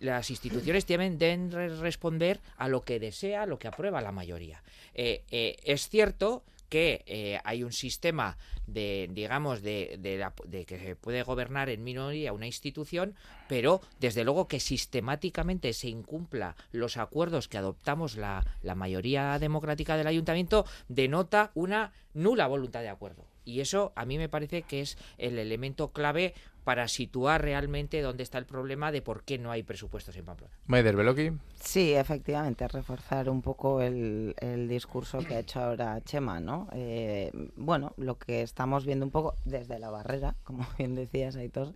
las 0.00 0.30
instituciones 0.30 0.88
deben, 0.88 1.52
responder 1.80 2.40
a 2.56 2.66
lo 2.66 2.82
que 2.82 2.98
desea, 2.98 3.42
a 3.42 3.46
lo 3.46 3.60
que 3.60 3.68
aprueba 3.68 4.00
la 4.00 4.10
mayoría. 4.10 4.64
es 4.92 5.88
cierto 5.88 6.42
que 6.70 7.02
eh, 7.06 7.38
hay 7.44 7.62
un 7.62 7.72
sistema 7.72 8.38
de, 8.66 9.10
digamos, 9.12 9.60
de, 9.60 9.98
de, 9.98 10.64
que 10.64 10.78
se 10.78 10.96
puede 10.96 11.22
gobernar 11.22 11.68
en 11.68 11.84
minoría 11.84 12.32
una 12.32 12.46
institución, 12.46 13.14
pero 13.48 13.82
desde 13.98 14.24
luego 14.24 14.48
que 14.48 14.60
sistemáticamente 14.60 15.72
se 15.74 15.88
incumpla 15.88 16.56
los 16.72 16.96
acuerdos 16.96 17.48
que 17.48 17.58
adoptamos 17.58 18.16
la, 18.16 18.46
la 18.62 18.74
mayoría 18.74 19.38
democrática 19.38 19.96
del 19.96 20.06
ayuntamiento, 20.06 20.64
denota 20.88 21.50
una 21.54 21.92
nula 22.14 22.46
voluntad 22.46 22.80
de 22.80 22.88
acuerdo. 22.88 23.26
Y 23.44 23.60
eso 23.60 23.92
a 23.96 24.04
mí 24.04 24.16
me 24.16 24.28
parece 24.28 24.62
que 24.62 24.80
es 24.80 24.96
el 25.18 25.38
elemento 25.38 25.92
clave 25.92 26.34
para 26.64 26.88
situar 26.88 27.42
realmente 27.42 28.00
dónde 28.02 28.22
está 28.22 28.38
el 28.38 28.46
problema 28.46 28.92
de 28.92 29.02
por 29.02 29.24
qué 29.24 29.38
no 29.38 29.50
hay 29.50 29.62
presupuestos 29.62 30.16
en 30.16 30.24
Pamplona. 30.24 30.52
Maider 30.66 30.96
Beloki. 30.96 31.32
Sí, 31.60 31.94
efectivamente, 31.94 32.68
reforzar 32.68 33.28
un 33.30 33.42
poco 33.42 33.80
el, 33.80 34.34
discurso 34.68 35.18
que 35.18 35.34
ha 35.34 35.40
hecho 35.40 35.60
ahora 35.60 36.00
Chema, 36.02 36.40
¿no? 36.40 36.68
Eh, 36.72 37.30
bueno, 37.56 37.92
lo 37.96 38.18
que 38.18 38.42
estamos 38.42 38.84
viendo 38.84 39.04
un 39.04 39.10
poco 39.10 39.34
desde 39.44 39.78
la 39.78 39.90
barrera, 39.90 40.34
como 40.44 40.66
bien 40.78 40.94
decías, 40.94 41.36
Aitor, 41.36 41.74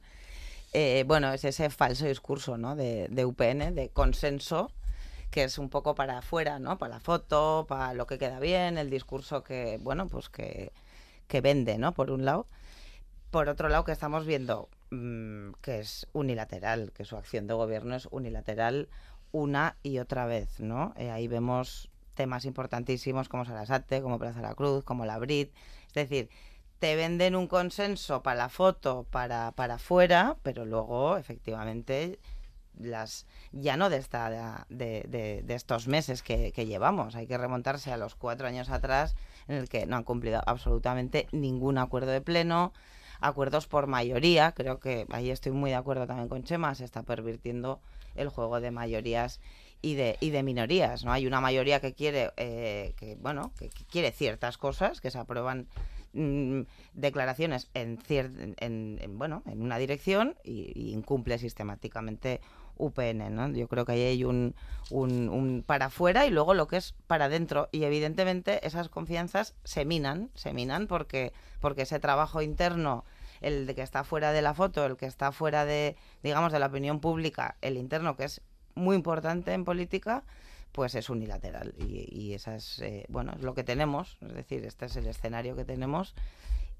eh, 0.73 1.05
bueno, 1.07 1.33
es 1.33 1.45
ese 1.45 1.71
falso 1.71 2.07
discurso, 2.07 2.59
¿no? 2.59 2.77
De, 2.77 3.09
de 3.09 3.25
UPN, 3.25 3.75
de 3.75 3.91
consenso, 3.93 4.71
que 5.31 5.45
es 5.45 5.59
un 5.59 5.71
poco 5.71 5.95
para 5.95 6.19
afuera, 6.19 6.59
¿no? 6.59 6.79
Para 6.79 6.95
la 6.95 7.01
foto, 7.01 7.65
para 7.69 7.95
lo 7.95 8.07
que 8.07 8.19
queda 8.19 8.39
bien, 8.39 8.79
el 8.79 8.91
discurso 8.91 9.43
que, 9.43 9.79
bueno, 9.81 10.09
pues 10.09 10.29
que, 10.29 10.73
que 11.27 11.41
vende, 11.41 11.79
¿no? 11.79 11.93
Por 11.93 12.11
un 12.11 12.25
lado 12.25 12.47
por 13.35 13.49
otro 13.49 13.69
lado, 13.69 13.83
que 13.83 13.91
estamos 13.91 14.27
viendo 14.27 14.69
mm, 14.93 15.55
que 15.61 15.81
es 15.81 16.07
unilateral, 16.13 16.93
que 16.93 17.05
su 17.05 17.17
acción 17.17 17.49
de 17.49 17.55
gobierno 17.55 17.97
es 17.97 18.07
unilateral 18.13 18.89
una 19.33 19.77
y 19.83 19.99
otra 19.99 20.25
vez, 20.25 20.61
¿no? 20.61 20.95
Eh, 20.97 21.11
ahí 21.11 21.27
vemos 21.27 21.91
temas 22.15 22.45
importantísimos 22.45 23.29
como 23.29 23.45
Sarasate, 23.45 24.03
como 24.03 24.21
Plaza 24.21 24.37
de 24.37 24.47
la 24.47 24.55
Cruz, 24.55 24.85
como 24.85 25.05
la 25.05 25.19
Brit. 25.19 25.53
Es 25.89 25.95
decir, 25.95 26.31
te 26.79 26.95
venden 26.95 27.35
un 27.35 27.49
consenso 27.49 28.23
para 28.23 28.37
la 28.37 28.49
foto, 28.49 29.05
para, 29.11 29.51
para 29.51 29.75
afuera, 29.75 30.37
pero 30.45 30.65
luego, 30.65 31.17
efectivamente, 31.17 32.21
las 32.79 33.27
ya 33.51 33.77
no 33.77 33.91
de 33.91 33.97
esta 33.97 34.65
de, 34.69 35.43
de, 35.45 35.55
estos 35.55 35.89
meses 35.89 36.23
que, 36.23 36.53
que, 36.53 36.67
llevamos 36.67 37.17
hay 37.17 37.27
que 37.27 37.39
remontarse 37.39 37.93
a 37.93 37.97
los 37.97 38.15
cuatro 38.15 38.47
años 38.47 38.69
atrás 38.71 39.17
en 39.49 39.57
el 39.57 39.69
que 39.69 39.87
no 39.87 39.97
han 39.97 40.05
cumplido 40.05 40.41
absolutamente 40.47 41.27
ningún 41.33 41.79
acuerdo 41.79 42.13
de 42.13 42.21
pleno 42.21 42.73
acuerdos 43.21 43.67
por 43.67 43.87
mayoría. 43.87 44.53
Creo 44.53 44.81
que 44.81 45.07
ahí 45.11 45.31
estoy 45.31 45.53
muy 45.53 45.71
de 45.71 45.77
acuerdo 45.77 46.07
también 46.07 46.29
con 46.29 46.45
Chema, 46.45 46.75
se 46.75 46.85
está 46.85 47.03
pervirtiendo 47.03 47.81
el 48.15 48.29
juego 48.29 48.61
de 48.61 48.71
mayorías 48.71 49.41
y 49.83 49.95
de, 49.95 50.17
y 50.21 50.31
de 50.31 50.43
minorías, 50.43 51.05
¿no? 51.05 51.13
Hay 51.13 51.27
una 51.27 51.41
mayoría 51.41 51.81
que 51.81 51.93
quiere, 51.93 52.33
eh, 52.37 52.95
que, 52.97 53.17
bueno, 53.17 53.53
que, 53.59 53.69
quiere 53.69 54.13
ciertas 54.13 54.57
cosas, 54.57 55.01
que 55.01 55.11
se 55.11 55.19
aprueban 55.19 55.67
mm, 56.15 56.63
declaraciones 56.95 57.69
en, 57.75 57.99
en, 58.09 59.19
bueno, 59.19 59.43
en 59.47 59.63
una 59.63 59.79
dirección 59.79 60.37
y, 60.43 60.93
incumple 60.93 61.39
sistemáticamente 61.39 62.41
UPN, 62.77 63.35
¿no? 63.35 63.49
Yo 63.51 63.69
creo 63.69 63.85
que 63.85 63.93
ahí 63.93 64.03
hay 64.03 64.25
un, 64.25 64.55
un, 64.91 65.29
un, 65.29 65.63
para 65.65 65.87
afuera 65.87 66.27
y 66.27 66.31
luego 66.31 66.55
lo 66.55 66.67
que 66.67 66.77
es 66.77 66.95
para 67.07 67.27
adentro. 67.27 67.69
Y 67.71 67.85
evidentemente 67.85 68.67
esas 68.67 68.89
confianzas 68.89 69.55
se 69.65 69.85
minan, 69.85 70.31
se 70.35 70.53
minan 70.53 70.87
porque, 70.87 71.33
porque 71.61 71.83
ese 71.83 72.01
trabajo 72.01 72.43
interno 72.43 73.05
el 73.41 73.67
de 73.67 73.75
que 73.75 73.83
está 73.83 74.05
fuera 74.05 74.33
de 74.33 74.43
la 74.43 74.55
foto, 74.55 74.85
el 74.87 74.97
que 74.97 75.07
está 75.07 75.31
fuera 75.31 75.65
de, 75.65 75.97
digamos, 76.23 76.53
de 76.53 76.59
la 76.59 76.67
opinión 76.67 77.01
pública, 77.01 77.57
el 77.61 77.77
interno, 77.77 78.17
que 78.17 78.25
es 78.25 78.41
muy 78.75 78.97
importante 78.97 79.53
en 79.53 79.65
política, 79.65 80.25
pues 80.75 80.97
es 80.97 81.09
unilateral. 81.09 81.73
Y, 81.79 82.09
y 82.11 82.35
esa 82.35 82.57
es, 82.57 82.81
eh, 82.81 83.07
bueno, 83.09 83.33
es 83.37 83.43
lo 83.43 83.55
que 83.55 83.63
tenemos, 83.63 84.19
es 84.21 84.35
decir, 84.35 84.65
este 84.65 84.87
es 84.87 84.97
el 84.97 85.07
escenario 85.07 85.55
que 85.55 85.65
tenemos 85.65 86.15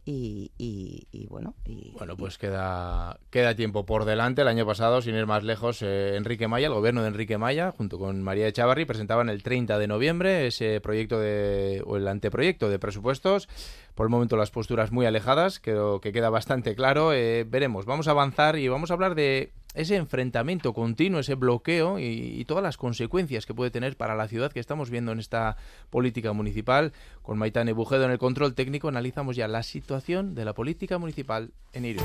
y, 0.05 0.51
y, 0.59 1.27
bueno. 1.29 1.55
Y, 1.65 1.93
bueno, 1.93 2.17
pues 2.17 2.37
queda, 2.37 3.19
queda 3.31 3.55
tiempo 3.55 3.87
por 3.87 4.05
delante. 4.05 4.43
El 4.43 4.49
año 4.49 4.67
pasado, 4.67 5.01
sin 5.01 5.15
ir 5.15 5.27
más 5.27 5.45
lejos, 5.45 5.81
eh, 5.81 6.17
Enrique 6.17 6.47
Maya, 6.49 6.67
el 6.67 6.75
gobierno 6.75 7.03
de 7.03 7.09
Enrique 7.09 7.39
Maya, 7.39 7.71
junto 7.71 7.99
con 7.99 8.23
María 8.23 8.49
Echavarri, 8.49 8.85
presentaban 8.85 9.31
el 9.31 9.43
30 9.43 9.79
de 9.79 9.87
noviembre 9.87 10.47
ese 10.47 10.81
proyecto 10.81 11.19
de, 11.21 11.83
o 11.87 11.97
el 11.97 12.07
anteproyecto 12.07 12.69
de 12.69 12.79
presupuestos 12.79 13.49
por 13.95 14.07
el 14.07 14.11
momento 14.11 14.37
las 14.37 14.51
posturas 14.51 14.91
muy 14.91 15.07
alejadas, 15.07 15.61
creo 15.61 16.01
que 16.01 16.13
queda 16.13 16.29
bastante 16.29 16.75
claro. 16.75 17.13
Eh, 17.13 17.45
veremos, 17.49 17.87
vamos 17.87 18.09
a 18.09 18.11
avanzar 18.11 18.59
y 18.59 18.69
vamos 18.69 18.91
a 18.91 18.95
hablar 18.95 19.15
de 19.15 19.53
ese 19.75 19.97
enfrentamiento 19.97 20.73
continuo, 20.73 21.21
ese 21.21 21.35
bloqueo 21.35 21.99
y, 21.99 22.45
todas 22.45 22.63
las 22.63 22.77
consecuencias 22.77 23.47
que 23.47 23.55
puede 23.55 23.71
tener 23.71 23.97
para 23.97 24.15
la 24.15 24.29
ciudad 24.29 24.53
que 24.53 24.61
estamos 24.61 24.91
viendo 24.91 25.13
en 25.13 25.19
esta 25.19 25.57
política 25.91 26.33
municipal. 26.33 26.93
Con 27.23 27.39
Maitane 27.39 27.73
Bujedo 27.73 28.05
en 28.05 28.11
el 28.11 28.19
control 28.19 28.55
técnico 28.55 28.89
analizamos 28.89 29.35
ya 29.37 29.49
la 29.49 29.63
situación 29.63 30.35
de 30.35 30.45
la 30.45 30.53
política 30.53 30.99
municipal 30.99 31.53
en 31.73 31.85
Irún. 31.87 32.05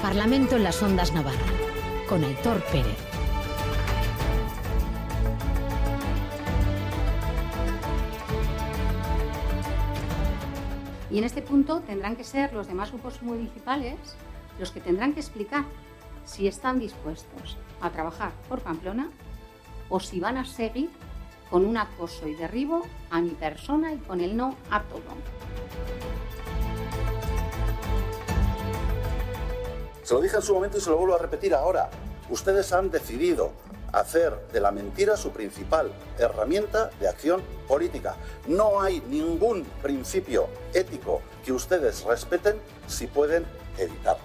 Parlamento 0.00 0.56
en 0.56 0.64
las 0.64 0.82
Ondas 0.82 1.12
Navarra, 1.12 1.38
con 2.08 2.22
Aitor 2.22 2.62
Pérez. 2.70 3.13
Y 11.14 11.18
en 11.18 11.22
este 11.22 11.42
punto 11.42 11.78
tendrán 11.78 12.16
que 12.16 12.24
ser 12.24 12.52
los 12.54 12.66
demás 12.66 12.90
grupos 12.90 13.22
municipales 13.22 13.94
los 14.58 14.72
que 14.72 14.80
tendrán 14.80 15.12
que 15.12 15.20
explicar 15.20 15.64
si 16.24 16.48
están 16.48 16.80
dispuestos 16.80 17.56
a 17.80 17.90
trabajar 17.90 18.32
por 18.48 18.62
Pamplona 18.62 19.10
o 19.88 20.00
si 20.00 20.18
van 20.18 20.38
a 20.38 20.44
seguir 20.44 20.90
con 21.50 21.64
un 21.64 21.76
acoso 21.76 22.26
y 22.26 22.34
derribo 22.34 22.82
a 23.10 23.20
mi 23.20 23.30
persona 23.30 23.92
y 23.92 23.98
con 23.98 24.20
el 24.20 24.36
no 24.36 24.56
a 24.72 24.82
todo. 24.82 25.02
Se 30.02 30.14
lo 30.14 30.20
dije 30.20 30.34
en 30.34 30.42
su 30.42 30.52
momento 30.52 30.78
y 30.78 30.80
se 30.80 30.90
lo 30.90 30.96
vuelvo 30.96 31.14
a 31.14 31.18
repetir 31.18 31.54
ahora. 31.54 31.90
Ustedes 32.28 32.72
han 32.72 32.90
decidido 32.90 33.52
hacer 33.98 34.34
de 34.52 34.60
la 34.60 34.70
mentira 34.70 35.16
su 35.16 35.30
principal 35.30 35.92
herramienta 36.18 36.90
de 37.00 37.08
acción 37.08 37.42
política. 37.68 38.16
No 38.46 38.80
hay 38.80 39.00
ningún 39.08 39.64
principio 39.82 40.48
ético 40.72 41.22
que 41.44 41.52
ustedes 41.52 42.04
respeten 42.04 42.56
si 42.86 43.06
pueden 43.06 43.44
evitarlo. 43.78 44.24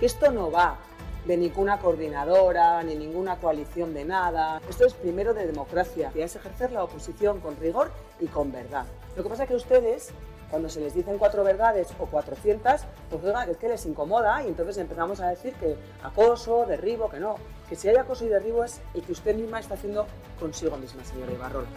Esto 0.00 0.32
no 0.32 0.50
va 0.50 0.78
de 1.26 1.36
ninguna 1.36 1.78
coordinadora 1.78 2.82
ni 2.82 2.96
ninguna 2.96 3.38
coalición 3.38 3.94
de 3.94 4.04
nada. 4.04 4.60
Esto 4.68 4.86
es 4.86 4.94
primero 4.94 5.34
de 5.34 5.46
democracia 5.46 6.10
y 6.14 6.20
es 6.20 6.34
ejercer 6.34 6.72
la 6.72 6.82
oposición 6.82 7.40
con 7.40 7.56
rigor 7.58 7.92
y 8.18 8.26
con 8.26 8.50
verdad. 8.50 8.86
Lo 9.16 9.22
que 9.22 9.28
pasa 9.28 9.44
es 9.44 9.48
que 9.48 9.54
ustedes 9.54 10.10
cuando 10.52 10.68
se 10.68 10.80
les 10.80 10.92
dicen 10.92 11.16
cuatro 11.16 11.42
verdades 11.44 11.88
o 11.98 12.04
cuatrocientas, 12.04 12.84
pues 13.08 13.24
oiga, 13.24 13.44
es 13.44 13.56
que 13.56 13.70
les 13.70 13.86
incomoda 13.86 14.44
y 14.44 14.48
entonces 14.48 14.76
empezamos 14.76 15.18
a 15.20 15.30
decir 15.30 15.54
que 15.54 15.78
acoso, 16.02 16.66
derribo, 16.66 17.08
que 17.08 17.18
no. 17.18 17.36
Que 17.70 17.74
si 17.74 17.88
hay 17.88 17.96
acoso 17.96 18.26
y 18.26 18.28
derribo 18.28 18.62
es 18.62 18.82
el 18.92 19.00
que 19.02 19.12
usted 19.12 19.34
misma 19.34 19.60
está 19.60 19.74
haciendo 19.74 20.06
consigo 20.38 20.76
misma, 20.76 21.02
señora 21.06 21.32
Ibarrola. 21.32 21.68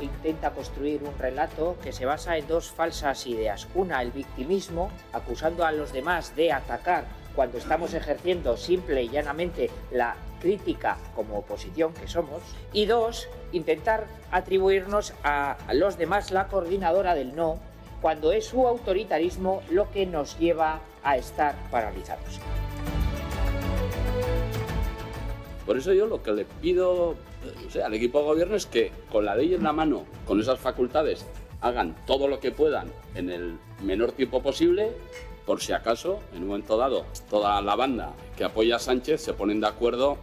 intenta 0.00 0.50
construir 0.50 1.04
un 1.04 1.16
relato 1.16 1.76
que 1.80 1.92
se 1.92 2.06
basa 2.06 2.36
en 2.36 2.48
dos 2.48 2.72
falsas 2.72 3.24
ideas. 3.26 3.68
Una, 3.74 4.02
el 4.02 4.10
victimismo, 4.10 4.90
acusando 5.12 5.64
a 5.64 5.70
los 5.70 5.92
demás 5.92 6.34
de 6.34 6.52
atacar 6.52 7.04
cuando 7.36 7.58
estamos 7.58 7.94
ejerciendo 7.94 8.56
simple 8.56 9.04
y 9.04 9.10
llanamente 9.10 9.70
la 9.92 10.16
crítica 10.40 10.98
como 11.14 11.38
oposición 11.38 11.94
que 11.94 12.08
somos. 12.08 12.42
Y 12.72 12.86
dos, 12.86 13.28
intentar 13.52 14.06
atribuirnos 14.30 15.12
a 15.22 15.56
los 15.72 15.98
demás 15.98 16.30
la 16.30 16.48
coordinadora 16.48 17.14
del 17.14 17.36
no, 17.36 17.58
cuando 18.00 18.32
es 18.32 18.46
su 18.46 18.66
autoritarismo 18.66 19.62
lo 19.70 19.90
que 19.90 20.06
nos 20.06 20.38
lleva 20.38 20.80
a 21.04 21.16
estar 21.16 21.54
paralizados. 21.70 22.40
Por 25.64 25.78
eso 25.78 25.92
yo 25.92 26.06
lo 26.06 26.22
que 26.22 26.32
le 26.32 26.44
pido 26.44 27.14
al 27.82 27.94
equipo 27.94 28.18
de 28.18 28.24
gobierno 28.24 28.56
es 28.56 28.66
que 28.66 28.90
con 29.10 29.24
la 29.24 29.36
ley 29.36 29.54
en 29.54 29.62
la 29.62 29.72
mano, 29.72 30.04
con 30.26 30.40
esas 30.40 30.58
facultades, 30.58 31.24
hagan 31.60 31.94
todo 32.06 32.26
lo 32.26 32.40
que 32.40 32.50
puedan 32.50 32.88
en 33.14 33.30
el 33.30 33.56
menor 33.80 34.12
tiempo 34.12 34.42
posible, 34.42 34.90
por 35.46 35.60
si 35.60 35.72
acaso, 35.72 36.20
en 36.34 36.42
un 36.42 36.48
momento 36.48 36.76
dado, 36.76 37.04
toda 37.30 37.60
la 37.62 37.76
banda 37.76 38.12
que 38.36 38.44
apoya 38.44 38.76
a 38.76 38.78
Sánchez 38.80 39.20
se 39.20 39.32
ponen 39.32 39.60
de 39.60 39.68
acuerdo 39.68 40.18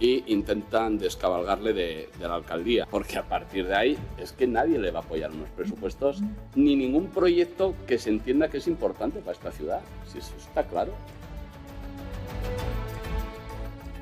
y 0.00 0.24
intentan 0.26 0.98
descabalgarle 0.98 1.72
de, 1.72 2.08
de, 2.18 2.28
la 2.28 2.36
alcaldía, 2.36 2.86
porque 2.90 3.18
a 3.18 3.24
partir 3.24 3.66
de 3.66 3.74
ahí 3.74 3.98
es 4.18 4.32
que 4.32 4.46
nadie 4.46 4.78
le 4.78 4.90
va 4.90 5.00
a 5.00 5.02
apoyar 5.02 5.30
unos 5.30 5.48
presupuestos 5.50 6.22
ni 6.54 6.76
ningún 6.76 7.08
proyecto 7.08 7.74
que 7.86 7.98
se 7.98 8.10
entienda 8.10 8.48
que 8.48 8.58
es 8.58 8.68
importante 8.68 9.20
para 9.20 9.32
esta 9.32 9.50
ciudad, 9.50 9.80
si 10.06 10.18
eso 10.18 10.34
está 10.36 10.64
claro. 10.64 10.92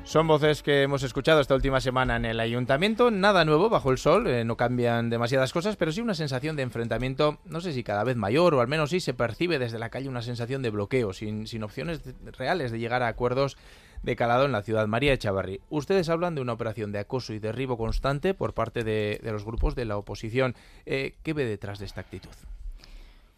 Son 0.07 0.25
voces 0.25 0.63
que 0.63 0.83
hemos 0.83 1.03
escuchado 1.03 1.41
esta 1.41 1.53
última 1.53 1.81
semana 1.81 2.15
en 2.15 2.23
el 2.23 2.39
ayuntamiento. 2.39 3.11
Nada 3.11 3.43
nuevo 3.43 3.67
bajo 3.67 3.91
el 3.91 3.97
sol, 3.97 4.25
eh, 4.27 4.45
no 4.45 4.55
cambian 4.55 5.09
demasiadas 5.09 5.51
cosas, 5.51 5.75
pero 5.75 5.91
sí 5.91 5.99
una 5.99 6.13
sensación 6.13 6.55
de 6.55 6.63
enfrentamiento, 6.63 7.39
no 7.43 7.59
sé 7.59 7.73
si 7.73 7.83
cada 7.83 8.05
vez 8.05 8.15
mayor, 8.15 8.53
o 8.53 8.61
al 8.61 8.69
menos 8.69 8.91
sí 8.91 9.01
se 9.01 9.13
percibe 9.13 9.59
desde 9.59 9.79
la 9.79 9.89
calle 9.89 10.07
una 10.07 10.21
sensación 10.21 10.61
de 10.61 10.69
bloqueo, 10.69 11.11
sin, 11.11 11.45
sin 11.45 11.61
opciones 11.61 11.99
reales 12.37 12.71
de 12.71 12.79
llegar 12.79 13.03
a 13.03 13.09
acuerdos 13.09 13.57
de 14.03 14.15
calado 14.15 14.45
en 14.45 14.51
la 14.51 14.61
ciudad. 14.61 14.87
María 14.87 15.13
Echavarri, 15.13 15.61
ustedes 15.69 16.09
hablan 16.09 16.35
de 16.35 16.41
una 16.41 16.53
operación 16.53 16.91
de 16.91 16.99
acoso 16.99 17.33
y 17.33 17.39
derribo 17.39 17.77
constante 17.77 18.33
por 18.33 18.53
parte 18.53 18.83
de, 18.83 19.19
los 19.23 19.45
grupos 19.45 19.75
de 19.75 19.85
la 19.85 19.97
oposición. 19.97 20.55
Eh, 20.85 21.15
¿Qué 21.23 21.33
ve 21.33 21.45
detrás 21.45 21.79
de 21.79 21.85
esta 21.85 22.01
actitud? 22.01 22.29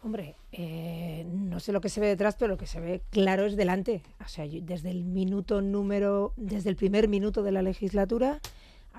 Hombre, 0.02 0.34
eh, 0.52 1.26
no 1.30 1.60
sé 1.60 1.72
lo 1.72 1.82
que 1.82 1.90
se 1.90 2.00
ve 2.00 2.06
detrás, 2.06 2.34
pero 2.38 2.52
lo 2.52 2.56
que 2.56 2.66
se 2.66 2.80
ve 2.80 3.02
claro 3.10 3.44
es 3.44 3.54
delante. 3.56 4.00
O 4.24 4.28
sea, 4.28 4.46
desde 4.48 4.90
el 4.90 5.04
minuto 5.04 5.60
número, 5.60 6.32
desde 6.36 6.70
el 6.70 6.76
primer 6.76 7.06
minuto 7.06 7.42
de 7.42 7.52
la 7.52 7.60
legislatura, 7.60 8.40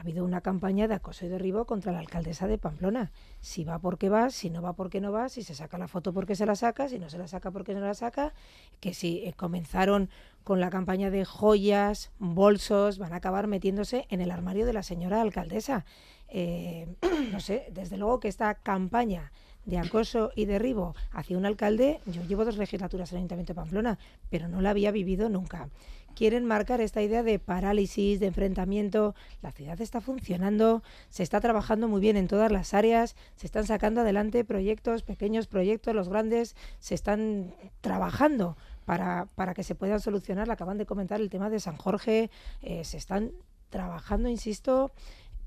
ha 0.01 0.03
habido 0.03 0.25
una 0.25 0.41
campaña 0.41 0.87
de 0.87 0.95
acoso 0.95 1.27
y 1.27 1.29
derribo 1.29 1.65
contra 1.65 1.91
la 1.91 1.99
alcaldesa 1.99 2.47
de 2.47 2.57
Pamplona. 2.57 3.11
Si 3.39 3.63
va 3.63 3.77
porque 3.77 4.09
va, 4.09 4.31
si 4.31 4.49
no 4.49 4.63
va 4.63 4.73
porque 4.73 4.99
no 4.99 5.11
va, 5.11 5.29
si 5.29 5.43
se 5.43 5.53
saca 5.53 5.77
la 5.77 5.87
foto 5.87 6.11
porque 6.11 6.35
se 6.35 6.47
la 6.47 6.55
saca, 6.55 6.89
si 6.89 6.97
no 6.97 7.07
se 7.07 7.19
la 7.19 7.27
saca 7.27 7.51
porque 7.51 7.75
no 7.75 7.81
la 7.81 7.93
saca, 7.93 8.33
que 8.79 8.95
si 8.95 9.19
eh, 9.19 9.33
comenzaron 9.33 10.09
con 10.43 10.59
la 10.59 10.71
campaña 10.71 11.11
de 11.11 11.23
joyas, 11.23 12.11
bolsos, 12.17 12.97
van 12.97 13.13
a 13.13 13.17
acabar 13.17 13.45
metiéndose 13.45 14.07
en 14.09 14.21
el 14.21 14.31
armario 14.31 14.65
de 14.65 14.73
la 14.73 14.81
señora 14.81 15.21
alcaldesa. 15.21 15.85
Eh, 16.29 16.87
no 17.31 17.39
sé, 17.39 17.67
desde 17.71 17.97
luego 17.97 18.19
que 18.19 18.27
esta 18.27 18.55
campaña 18.55 19.31
de 19.65 19.77
acoso 19.77 20.31
y 20.35 20.45
derribo 20.45 20.95
hacia 21.11 21.37
un 21.37 21.45
alcalde, 21.45 21.99
yo 22.07 22.23
llevo 22.23 22.43
dos 22.43 22.57
legislaturas 22.57 23.11
en 23.11 23.17
el 23.17 23.19
Ayuntamiento 23.19 23.53
de 23.53 23.61
Pamplona, 23.61 23.99
pero 24.31 24.47
no 24.47 24.61
la 24.61 24.71
había 24.71 24.89
vivido 24.89 25.29
nunca. 25.29 25.69
Quieren 26.15 26.45
marcar 26.45 26.81
esta 26.81 27.01
idea 27.01 27.23
de 27.23 27.39
parálisis, 27.39 28.19
de 28.19 28.27
enfrentamiento. 28.27 29.15
La 29.41 29.51
ciudad 29.51 29.79
está 29.81 30.01
funcionando, 30.01 30.83
se 31.09 31.23
está 31.23 31.39
trabajando 31.39 31.87
muy 31.87 32.01
bien 32.01 32.17
en 32.17 32.27
todas 32.27 32.51
las 32.51 32.73
áreas, 32.73 33.15
se 33.35 33.45
están 33.45 33.65
sacando 33.65 34.01
adelante 34.01 34.43
proyectos, 34.43 35.03
pequeños 35.03 35.47
proyectos, 35.47 35.95
los 35.95 36.09
grandes 36.09 36.55
se 36.79 36.95
están 36.95 37.53
trabajando 37.81 38.57
para, 38.85 39.27
para 39.35 39.53
que 39.53 39.63
se 39.63 39.75
puedan 39.75 39.99
solucionar. 39.99 40.49
Acaban 40.51 40.77
de 40.77 40.85
comentar 40.85 41.21
el 41.21 41.29
tema 41.29 41.49
de 41.49 41.59
San 41.59 41.77
Jorge, 41.77 42.29
eh, 42.61 42.83
se 42.83 42.97
están 42.97 43.31
trabajando, 43.69 44.29
insisto, 44.29 44.91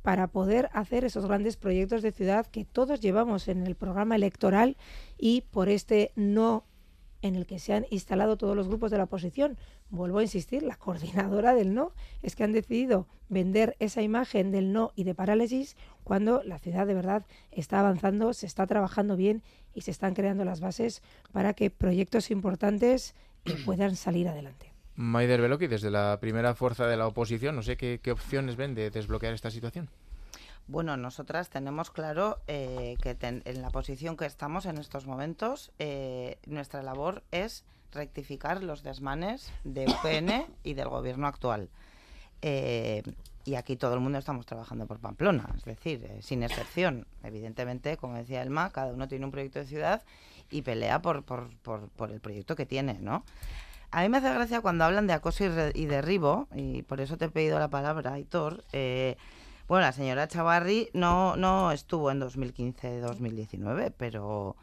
para 0.03 0.27
poder 0.27 0.69
hacer 0.75 1.05
esos 1.05 1.25
grandes 1.25 1.57
proyectos 1.57 2.03
de 2.03 2.13
ciudad 2.13 2.47
que 2.47 2.67
todos 2.67 3.01
llevamos 3.01 3.49
en 3.49 3.67
el 3.67 3.75
programa 3.75 4.17
electoral 4.17 4.77
y 5.17 5.43
por 5.51 5.69
este 5.69 6.13
no 6.15 6.65
en 7.25 7.37
el 7.37 7.47
que 7.47 7.59
se 7.59 7.73
han 7.73 7.87
instalado 7.89 8.37
todos 8.37 8.55
los 8.55 8.69
grupos 8.69 8.91
de 8.91 8.99
la 8.99 9.05
oposición. 9.05 9.57
Vuelvo 9.89 10.19
a 10.19 10.23
insistir, 10.23 10.63
la 10.63 10.77
coordinadora 10.77 11.55
del 11.55 11.73
no 11.73 11.93
es 12.23 12.37
que 12.37 12.45
han 12.45 12.53
decidido 12.53 13.09
vender 13.31 13.77
esa 13.81 14.03
imagen 14.03 14.53
del 14.53 14.75
no 14.75 14.93
y 14.95 15.05
de 15.05 15.15
parálisis 15.15 15.77
cuando 16.05 16.43
la 16.45 16.59
ciudad 16.59 16.87
de 16.87 16.93
verdad 16.93 17.25
está 17.51 17.81
avanzando, 17.81 18.35
se 18.35 18.45
está 18.45 18.67
trabajando 18.67 19.17
bien 19.17 19.43
y 19.73 19.81
se 19.81 19.91
están 19.91 20.13
creando 20.13 20.45
las 20.45 20.61
bases 20.61 21.03
para 21.33 21.55
que 21.55 21.71
proyectos 21.71 22.31
importantes 22.31 23.15
puedan 23.65 23.97
salir 23.97 24.29
adelante. 24.29 24.75
Maider 24.95 25.41
Veloki, 25.41 25.67
desde 25.67 25.91
la 25.91 26.19
primera 26.21 26.55
fuerza 26.55 26.87
de 26.87 26.99
la 26.99 27.07
oposición, 27.07 27.57
no 27.57 27.63
sé 27.63 27.79
qué, 27.79 28.01
qué 28.03 28.13
opciones 28.13 28.57
ven 28.57 28.75
de 28.75 28.91
desbloquear 28.91 29.33
esta 29.33 29.51
situación. 29.51 29.89
Bueno, 30.67 30.97
nosotras 30.97 31.51
tenemos 31.51 31.91
claro 31.91 32.39
eh, 32.47 32.97
que 33.03 33.15
ten, 33.15 33.43
en 33.45 33.61
la 33.61 33.71
posición 33.71 34.17
que 34.17 34.25
estamos 34.25 34.65
en 34.67 34.79
estos 34.79 35.07
momentos, 35.07 35.73
eh, 35.79 36.39
nuestra 36.47 36.83
labor 36.83 37.23
es 37.33 37.65
rectificar 37.93 38.63
los 38.63 38.83
desmanes 38.83 39.53
de 39.65 39.85
UPN 39.87 40.47
y 40.65 40.75
del 40.75 40.89
gobierno 40.89 41.27
actual. 41.27 41.69
Eh, 42.41 43.03
y 43.45 43.57
aquí 43.57 43.77
todo 43.77 43.93
el 43.95 44.01
mundo 44.01 44.19
estamos 44.19 44.47
trabajando 44.47 44.87
por 44.87 44.99
Pamplona, 45.01 45.51
es 45.57 45.65
decir, 45.65 46.11
sin 46.21 46.43
excepción. 46.43 47.07
Evidentemente, 47.23 47.99
como 47.99 48.17
decía 48.17 48.41
Elma, 48.43 48.71
cada 48.71 48.93
uno 48.93 49.07
tiene 49.07 49.27
un 49.27 49.31
proyecto 49.33 49.59
de 49.59 49.67
ciudad 49.67 50.03
y 50.51 50.63
pelea 50.63 51.03
por, 51.03 51.25
por, 51.25 51.55
por, 51.59 51.89
por 51.91 52.11
el 52.11 52.21
proyecto 52.21 52.57
que 52.57 52.65
tiene, 52.65 52.95
¿no? 53.01 53.23
A 53.91 54.03
mí 54.03 54.09
me 54.09 54.17
hace 54.17 54.33
gracia 54.33 54.63
cuando 54.63 54.85
hablan 54.85 55.07
de 55.07 55.13
acoso 55.13 55.45
y, 55.45 55.49
re- 55.49 55.73
y 55.75 55.85
derribo, 55.85 56.49
y 56.55 56.83
por 56.83 57.01
eso 57.03 57.19
te 57.19 57.27
he 57.27 57.31
pedido 57.31 57.59
la 57.59 57.69
palabra, 57.69 58.15
Aitor. 58.15 58.65
Eh, 58.73 59.17
bueno, 59.67 59.87
la 59.87 59.93
señora 59.93 60.29
Chavarri 60.29 60.91
no, 60.93 61.37
no 61.37 61.73
estuvo 61.73 62.11
en 62.11 62.21
2015-2019, 62.21 63.93
pero, 63.97 64.57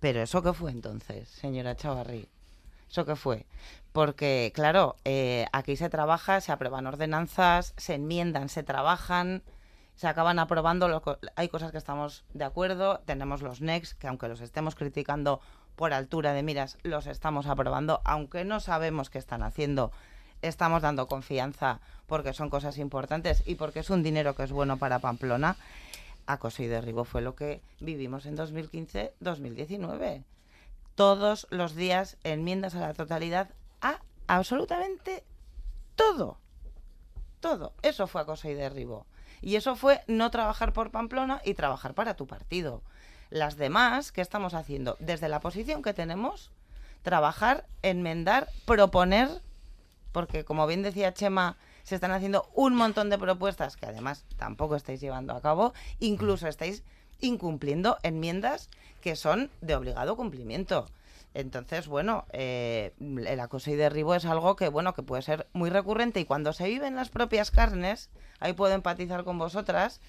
pero 0.00 0.22
¿eso 0.22 0.42
qué 0.42 0.52
fue 0.52 0.70
entonces, 0.70 1.28
señora 1.28 1.76
Chavarri? 1.76 2.28
¿Eso 2.90 3.06
qué 3.06 3.16
fue? 3.16 3.46
Porque, 3.92 4.52
claro, 4.54 4.96
eh, 5.04 5.46
aquí 5.52 5.76
se 5.76 5.88
trabaja, 5.88 6.42
se 6.42 6.52
aprueban 6.52 6.86
ordenanzas, 6.86 7.72
se 7.78 7.94
enmiendan, 7.94 8.50
se 8.50 8.62
trabajan, 8.62 9.42
se 9.94 10.08
acaban 10.08 10.38
aprobando. 10.38 10.88
lo 10.88 11.02
hay 11.36 11.48
cosas 11.48 11.72
que 11.72 11.78
estamos 11.78 12.24
de 12.34 12.44
acuerdo, 12.44 13.00
tenemos 13.06 13.40
los 13.40 13.62
NEX, 13.62 13.94
que 13.94 14.08
aunque 14.08 14.28
los 14.28 14.42
estemos 14.42 14.74
criticando 14.74 15.40
por 15.76 15.94
altura 15.94 16.34
de 16.34 16.42
miras, 16.42 16.78
los 16.82 17.06
estamos 17.06 17.46
aprobando, 17.46 18.02
aunque 18.04 18.44
no 18.44 18.60
sabemos 18.60 19.08
qué 19.08 19.18
están 19.18 19.42
haciendo. 19.42 19.92
Estamos 20.42 20.82
dando 20.82 21.06
confianza 21.06 21.80
porque 22.06 22.32
son 22.32 22.50
cosas 22.50 22.78
importantes 22.78 23.42
y 23.46 23.54
porque 23.54 23.80
es 23.80 23.90
un 23.90 24.02
dinero 24.02 24.34
que 24.34 24.42
es 24.42 24.52
bueno 24.52 24.76
para 24.76 24.98
Pamplona. 24.98 25.56
Acoso 26.26 26.62
y 26.62 26.66
derribo 26.66 27.04
fue 27.04 27.22
lo 27.22 27.34
que 27.34 27.62
vivimos 27.80 28.26
en 28.26 28.36
2015-2019 28.36 30.24
todos 30.94 31.46
los 31.50 31.74
días 31.74 32.16
enmiendas 32.24 32.74
a 32.74 32.80
la 32.80 32.94
totalidad 32.94 33.50
a 33.80 34.00
absolutamente 34.26 35.24
todo. 35.96 36.38
Todo. 37.40 37.72
Eso 37.82 38.06
fue 38.06 38.20
acoso 38.20 38.48
y 38.48 38.54
derribo. 38.54 39.06
Y 39.40 39.56
eso 39.56 39.74
fue 39.74 40.02
no 40.06 40.30
trabajar 40.30 40.72
por 40.72 40.90
Pamplona 40.90 41.40
y 41.44 41.54
trabajar 41.54 41.94
para 41.94 42.14
tu 42.14 42.26
partido. 42.26 42.82
Las 43.30 43.56
demás, 43.56 44.12
¿qué 44.12 44.20
estamos 44.20 44.54
haciendo? 44.54 44.96
Desde 45.00 45.28
la 45.28 45.40
posición 45.40 45.82
que 45.82 45.94
tenemos, 45.94 46.52
trabajar, 47.02 47.66
enmendar, 47.82 48.48
proponer, 48.66 49.42
porque 50.12 50.44
como 50.44 50.66
bien 50.66 50.82
decía 50.82 51.14
Chema, 51.14 51.56
se 51.82 51.94
están 51.94 52.12
haciendo 52.12 52.48
un 52.54 52.74
montón 52.74 53.10
de 53.10 53.18
propuestas 53.18 53.76
que 53.76 53.86
además 53.86 54.24
tampoco 54.36 54.76
estáis 54.76 55.00
llevando 55.00 55.34
a 55.34 55.40
cabo, 55.40 55.72
incluso 55.98 56.46
estáis 56.46 56.84
incumpliendo 57.20 57.98
enmiendas 58.02 58.68
que 59.00 59.16
son 59.16 59.50
de 59.60 59.74
obligado 59.74 60.16
cumplimiento. 60.16 60.86
Entonces, 61.34 61.88
bueno, 61.88 62.26
eh, 62.32 62.92
el 63.00 63.40
acoso 63.40 63.70
y 63.70 63.74
derribo 63.74 64.14
es 64.14 64.26
algo 64.26 64.54
que, 64.54 64.68
bueno, 64.68 64.92
que 64.92 65.02
puede 65.02 65.22
ser 65.22 65.48
muy 65.54 65.70
recurrente 65.70 66.20
y 66.20 66.26
cuando 66.26 66.52
se 66.52 66.68
vive 66.68 66.86
en 66.86 66.94
las 66.94 67.08
propias 67.08 67.50
carnes, 67.50 68.10
ahí 68.38 68.52
puedo 68.52 68.74
empatizar 68.74 69.24
con 69.24 69.38
vosotras, 69.38 70.00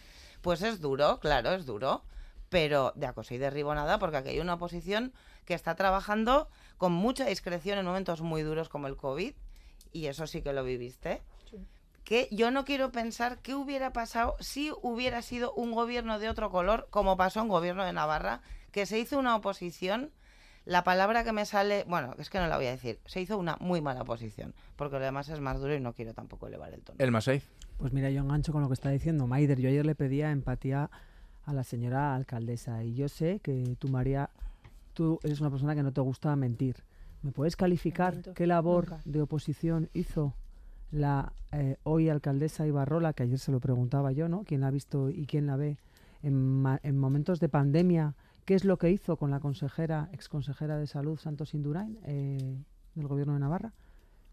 pues 0.41 0.61
es 0.61 0.81
duro, 0.81 1.19
claro, 1.21 1.53
es 1.53 1.65
duro, 1.65 2.03
pero 2.49 2.91
de 2.95 3.07
acoso 3.07 3.33
y 3.33 3.37
derribo 3.37 3.73
nada, 3.73 3.99
porque 3.99 4.17
aquí 4.17 4.29
hay 4.29 4.39
una 4.39 4.55
oposición 4.55 5.13
que 5.45 5.53
está 5.53 5.75
trabajando 5.75 6.49
con 6.77 6.91
mucha 6.91 7.25
discreción 7.25 7.79
en 7.79 7.85
momentos 7.85 8.21
muy 8.21 8.41
duros 8.41 8.67
como 8.67 8.87
el 8.87 8.97
COVID, 8.97 9.33
y 9.93 10.07
eso 10.07 10.27
sí 10.27 10.41
que 10.41 10.51
lo 10.53 10.63
viviste 10.63 11.21
que 12.03 12.27
yo 12.31 12.51
no 12.51 12.65
quiero 12.65 12.91
pensar 12.91 13.39
qué 13.41 13.55
hubiera 13.55 13.93
pasado 13.93 14.35
si 14.39 14.71
hubiera 14.81 15.21
sido 15.21 15.53
un 15.53 15.71
gobierno 15.71 16.19
de 16.19 16.29
otro 16.29 16.49
color, 16.49 16.87
como 16.89 17.17
pasó 17.17 17.41
en 17.41 17.47
gobierno 17.47 17.85
de 17.85 17.93
Navarra, 17.93 18.41
que 18.71 18.85
se 18.85 18.99
hizo 18.99 19.17
una 19.17 19.35
oposición. 19.35 20.11
La 20.65 20.83
palabra 20.83 21.23
que 21.23 21.33
me 21.33 21.45
sale, 21.45 21.83
bueno, 21.87 22.15
es 22.17 22.29
que 22.29 22.39
no 22.39 22.47
la 22.47 22.55
voy 22.55 22.67
a 22.67 22.71
decir, 22.71 22.99
se 23.05 23.19
hizo 23.21 23.37
una 23.37 23.57
muy 23.59 23.81
mala 23.81 24.01
oposición, 24.01 24.53
porque 24.77 24.97
lo 24.97 25.03
demás 25.03 25.27
es 25.29 25.39
más 25.39 25.59
duro 25.59 25.75
y 25.75 25.79
no 25.79 25.93
quiero 25.93 26.13
tampoco 26.13 26.47
elevar 26.47 26.73
el 26.73 26.81
tono. 26.81 26.97
El 26.99 27.11
Maseiz. 27.11 27.49
Pues 27.77 27.91
mira, 27.91 28.09
yo 28.09 28.21
engancho 28.21 28.53
con 28.53 28.61
lo 28.61 28.69
que 28.69 28.75
está 28.75 28.89
diciendo 28.89 29.27
Maider. 29.27 29.59
Yo 29.59 29.67
ayer 29.67 29.85
le 29.85 29.95
pedía 29.95 30.31
empatía 30.31 30.89
a 31.45 31.53
la 31.53 31.65
señora 31.65 32.15
alcaldesa 32.15 32.83
y 32.83 32.95
yo 32.95 33.09
sé 33.09 33.39
que 33.39 33.75
tú, 33.77 33.89
María, 33.89 34.29
tú 34.93 35.19
eres 35.23 35.41
una 35.41 35.49
persona 35.49 35.75
que 35.75 35.83
no 35.83 35.91
te 35.91 35.99
gusta 35.99 36.33
mentir. 36.35 36.77
¿Me 37.23 37.31
puedes 37.31 37.55
calificar 37.55 38.21
qué 38.35 38.45
labor 38.45 38.89
nunca. 38.89 39.01
de 39.05 39.21
oposición 39.21 39.89
hizo 39.93 40.35
la 40.91 41.33
eh, 41.51 41.77
hoy 41.83 42.09
alcaldesa 42.09 42.67
Ibarrola, 42.67 43.13
que 43.13 43.23
ayer 43.23 43.39
se 43.39 43.51
lo 43.51 43.59
preguntaba 43.59 44.11
yo, 44.11 44.29
¿no? 44.29 44.43
¿Quién 44.43 44.61
la 44.61 44.67
ha 44.67 44.71
visto 44.71 45.09
y 45.09 45.25
quién 45.25 45.47
la 45.47 45.55
ve 45.55 45.77
en 46.21 46.97
momentos 46.97 47.39
de 47.39 47.49
pandemia? 47.49 48.15
¿Qué 48.45 48.55
es 48.55 48.65
lo 48.65 48.77
que 48.77 48.91
hizo 48.91 49.15
con 49.15 49.31
la 49.31 49.39
consejera, 49.39 50.09
exconsejera 50.11 50.77
de 50.77 50.87
salud 50.87 51.17
Santos 51.17 51.53
Indurain, 51.53 51.97
eh, 52.03 52.57
del 52.93 53.07
gobierno 53.07 53.33
de 53.33 53.39
Navarra? 53.39 53.73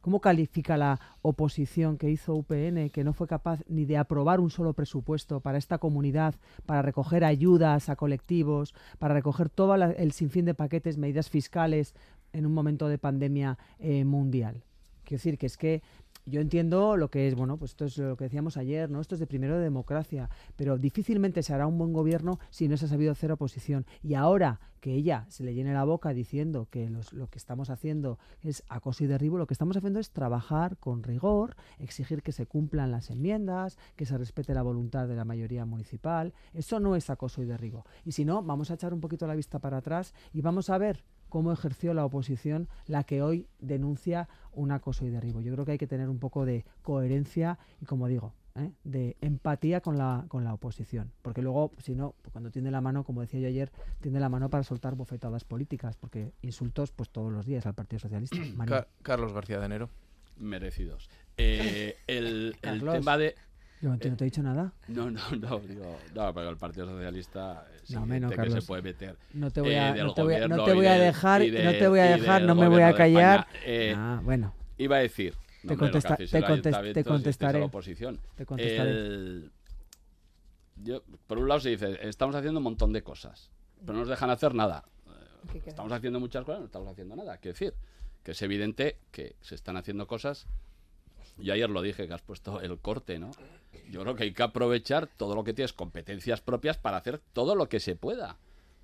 ¿Cómo 0.01 0.21
califica 0.21 0.77
la 0.79 0.99
oposición 1.23 1.99
que 1.99 2.11
hizo 2.11 2.35
UPN, 2.35 2.89
que 2.89 3.05
no 3.05 3.13
fue 3.13 3.29
capaz 3.29 3.61
ni 3.69 3.85
de 3.85 3.99
aprobar 3.99 4.41
un 4.41 4.51
solo 4.51 4.73
presupuesto 4.73 5.41
para 5.41 5.59
esta 5.59 5.79
comunidad, 5.79 6.35
para 6.65 6.81
recoger 6.81 7.23
ayudas 7.23 7.89
a 7.89 7.97
colectivos, 7.97 8.75
para 8.99 9.15
recoger 9.15 9.51
todo 9.51 9.75
el 9.75 10.13
sinfín 10.13 10.47
de 10.47 10.55
paquetes, 10.55 10.97
medidas 10.97 11.29
fiscales 11.29 11.95
en 12.33 12.47
un 12.47 12.53
momento 12.53 12.89
de 12.89 12.99
pandemia 12.99 13.59
eh, 13.79 14.05
mundial? 14.05 14.63
Quiero 15.05 15.19
decir 15.19 15.39
que 15.39 15.47
es 15.47 15.57
que 15.57 15.83
yo 16.27 16.41
entiendo 16.41 16.97
lo 16.97 17.11
que 17.11 17.27
es, 17.27 17.35
bueno, 17.35 17.57
pues 17.57 17.73
esto 17.73 17.87
es 17.87 17.99
lo 17.99 18.17
que 18.17 18.25
decíamos 18.25 18.57
ayer, 18.57 18.91
¿no? 18.91 19.01
Esto 19.01 19.15
es 19.15 19.19
de 19.19 19.27
primero 19.27 19.57
de 19.57 19.65
democracia, 19.65 20.29
pero 20.57 20.79
difícilmente 20.79 21.43
se 21.43 21.53
hará 21.53 21.67
un 21.67 21.79
buen 21.79 21.93
gobierno 21.93 22.39
si 22.51 22.69
no 22.69 22.77
se 22.77 22.85
ha 22.85 22.89
sabido 22.89 23.13
hacer 23.13 23.33
oposición. 23.33 23.87
Y 24.03 24.15
ahora 24.15 24.61
que 24.81 24.95
ella 24.95 25.27
se 25.29 25.45
le 25.45 25.55
llene 25.55 25.75
la 25.75 25.85
boca 25.85 26.15
diciendo 26.15 26.69
que 26.71 26.91
lo 27.13 27.29
que 27.29 27.39
estamos 27.39 27.69
haciendo 27.69 28.19
es 28.43 28.63
acoso 28.69 29.05
y 29.05 29.07
derribo, 29.07 29.39
lo 29.39 29.47
que 29.47 29.55
estamos 29.55 29.77
haciendo 29.77 29.99
es 29.99 30.11
trabajar 30.11 30.77
con 30.79 31.03
rigor, 31.03 31.57
exigir 31.79 32.23
que 32.23 32.33
se 32.33 32.47
cumplan 32.47 32.91
las 32.91 33.11
enmiendas, 33.11 33.79
que 33.97 34.07
se 34.07 34.17
respete 34.17 34.55
la 34.55 34.63
voluntad 34.63 35.09
de 35.09 35.17
la 35.17 35.25
mayoría 35.25 35.65
municipal. 35.65 36.33
Eso 36.55 36.81
no 36.81 36.97
es 36.97 37.11
acoso 37.11 37.43
y 37.43 37.47
derribo. 37.47 37.85
Y 38.05 38.13
si 38.13 38.25
no, 38.25 38.43
vamos 38.43 38.71
a 38.71 38.75
echar 38.75 38.95
un 38.95 39.01
poquito 39.01 39.27
la 39.27 39.35
vista 39.35 39.59
para 39.59 39.79
atrás 39.79 40.15
y 40.33 40.41
vamos 40.41 40.71
a 40.71 40.79
ver 40.79 41.03
cómo 41.31 41.53
ejerció 41.53 41.95
la 41.95 42.05
oposición 42.05 42.69
la 42.87 43.05
que 43.05 43.23
hoy 43.23 43.47
denuncia 43.61 44.29
un 44.53 44.73
acoso 44.73 45.07
y 45.07 45.11
derribo. 45.11 45.41
Yo 45.41 45.53
creo 45.55 45.65
que 45.65 45.73
hay 45.73 45.79
que 45.79 45.87
tener 45.87 46.09
un 46.09 46.19
poco 46.19 46.45
de 46.45 46.67
coherencia 46.83 47.59
y, 47.81 47.87
como 47.87 48.07
digo, 48.09 48.35
¿eh? 48.57 48.73
de 48.85 49.17
empatía 49.21 49.81
con 49.81 49.97
la, 49.97 50.25
con 50.29 50.45
la 50.45 50.53
oposición. 50.53 51.13
Porque 51.23 51.43
luego, 51.43 51.73
si 51.79 51.95
no, 51.95 52.15
pues 52.21 52.33
cuando 52.33 52.51
tiene 52.51 52.71
la 52.71 52.81
mano, 52.81 53.05
como 53.05 53.21
decía 53.23 53.41
yo 53.41 53.49
ayer, 53.49 53.73
tiene 54.01 54.21
la 54.21 54.29
mano 54.29 54.51
para 54.51 54.65
soltar 54.65 54.95
bofetadas 54.95 55.45
políticas, 55.45 55.97
porque 55.97 56.33
insultos 56.43 56.93
pues 56.93 57.11
todos 57.11 57.33
los 57.33 57.47
días 57.47 57.67
al 57.67 57.75
Partido 57.75 58.01
Socialista. 58.01 58.37
Carlos 59.03 59.33
García 59.33 59.59
de 59.59 59.67
Enero. 59.67 59.89
Merecidos. 60.37 61.11
Eh, 61.37 61.97
el, 62.07 62.57
el 62.63 62.81
tema 62.81 63.19
de 63.19 63.35
yo 63.81 63.89
no 63.89 63.99
te, 63.99 64.09
he 64.09 64.11
dicho 64.13 64.43
nada. 64.43 64.73
No, 64.89 65.11
no, 65.11 65.21
no, 65.41 65.59
digo, 65.61 65.99
no, 66.15 66.35
pero 66.35 66.51
el 66.51 66.57
Partido 66.57 66.87
Socialista 66.87 67.67
no, 67.89 68.05
menos, 68.05 68.33
que 68.33 68.51
se 68.51 68.63
puede 68.63 68.83
meter. 68.83 69.17
No 69.33 69.51
te 69.51 69.61
voy 69.61 69.75
a, 69.75 69.95
no 69.95 70.13
te 70.13 70.23
voy, 70.23 70.35
a 70.35 70.39
dejar, 70.99 71.41
no 71.41 71.73
te 71.73 71.89
voy 71.89 71.99
a 72.01 72.17
dejar, 72.17 72.43
no 72.43 72.55
me 72.55 72.69
voy 72.69 72.83
a 72.83 72.95
callar. 72.95 73.47
Eh, 73.65 73.95
ah, 73.97 74.21
bueno. 74.23 74.55
Iba 74.77 74.97
a 74.97 75.01
decir, 75.01 75.35
te, 75.67 75.77
contesta, 75.77 76.17
te, 76.17 76.43
contest, 76.43 76.79
te 76.95 77.05
contestaré. 77.05 77.59
La 77.59 77.67
oposición. 77.67 78.19
Te 78.37 78.47
contestaré. 78.47 78.91
El, 78.91 79.53
yo, 80.77 81.03
por 81.27 81.39
un 81.39 81.49
lado 81.49 81.61
se 81.61 81.71
dice, 81.71 81.99
estamos 82.09 82.35
haciendo 82.35 82.61
un 82.61 82.65
montón 82.65 82.93
de 82.93 83.03
cosas, 83.03 83.51
pero 83.81 83.95
no 83.95 84.01
nos 84.01 84.09
dejan 84.09 84.31
hacer 84.31 84.55
nada. 84.55 84.85
Estamos 85.67 85.93
haciendo 85.93 86.21
muchas 86.21 86.45
cosas, 86.45 86.61
no 86.61 86.67
estamos 86.67 86.89
haciendo 86.89 87.17
nada. 87.17 87.39
Quiero 87.39 87.55
decir, 87.55 87.75
que 88.23 88.33
es 88.33 88.43
evidente 88.43 88.99
que 89.11 89.37
se 89.41 89.55
están 89.55 89.77
haciendo 89.77 90.07
cosas. 90.07 90.47
Yo 91.39 91.55
ayer 91.55 91.71
lo 91.71 91.81
dije, 91.81 92.07
que 92.07 92.13
has 92.13 92.23
puesto 92.23 92.61
el 92.61 92.79
corte, 92.79 93.19
¿no? 93.19 93.31
Yo 93.91 94.03
creo 94.03 94.15
que 94.15 94.25
hay 94.25 94.33
que 94.33 94.43
aprovechar 94.43 95.07
todo 95.07 95.35
lo 95.35 95.45
que 95.45 95.53
tienes, 95.53 95.73
competencias 95.73 96.41
propias, 96.41 96.79
para 96.79 96.99
hacer 96.99 97.21
todo 97.33 97.55
lo 97.55 97.69
que 97.69 97.81
se 97.81 97.97
pueda. 97.97 98.37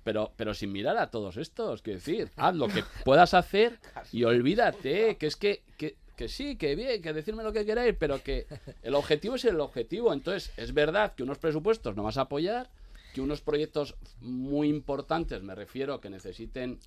Pero, 0.03 0.31
pero 0.37 0.53
sin 0.53 0.71
mirar 0.71 0.97
a 0.97 1.11
todos 1.11 1.37
estos, 1.37 1.81
quiero 1.81 1.99
decir, 1.99 2.31
haz 2.37 2.55
lo 2.55 2.67
que 2.67 2.83
puedas 3.05 3.33
hacer 3.33 3.79
y 4.11 4.23
olvídate, 4.23 5.17
que 5.17 5.27
es 5.27 5.35
que, 5.35 5.63
que, 5.77 5.95
que 6.15 6.29
sí, 6.29 6.55
que 6.55 6.75
bien, 6.75 7.01
que 7.01 7.11
decirme 7.11 7.43
lo 7.43 7.51
que 7.51 7.65
queráis, 7.65 7.95
pero 7.97 8.23
que 8.23 8.47
el 8.83 8.95
objetivo 8.95 9.35
es 9.35 9.45
el 9.45 9.59
objetivo. 9.59 10.13
Entonces, 10.13 10.51
es 10.55 10.73
verdad 10.73 11.13
que 11.13 11.23
unos 11.23 11.37
presupuestos 11.37 11.95
no 11.95 12.03
vas 12.03 12.17
a 12.17 12.21
apoyar, 12.21 12.69
que 13.13 13.19
unos 13.19 13.41
proyectos 13.41 13.95
muy 14.21 14.69
importantes, 14.69 15.43
me 15.43 15.55
refiero, 15.55 15.99
que 15.99 16.09
necesiten 16.09 16.79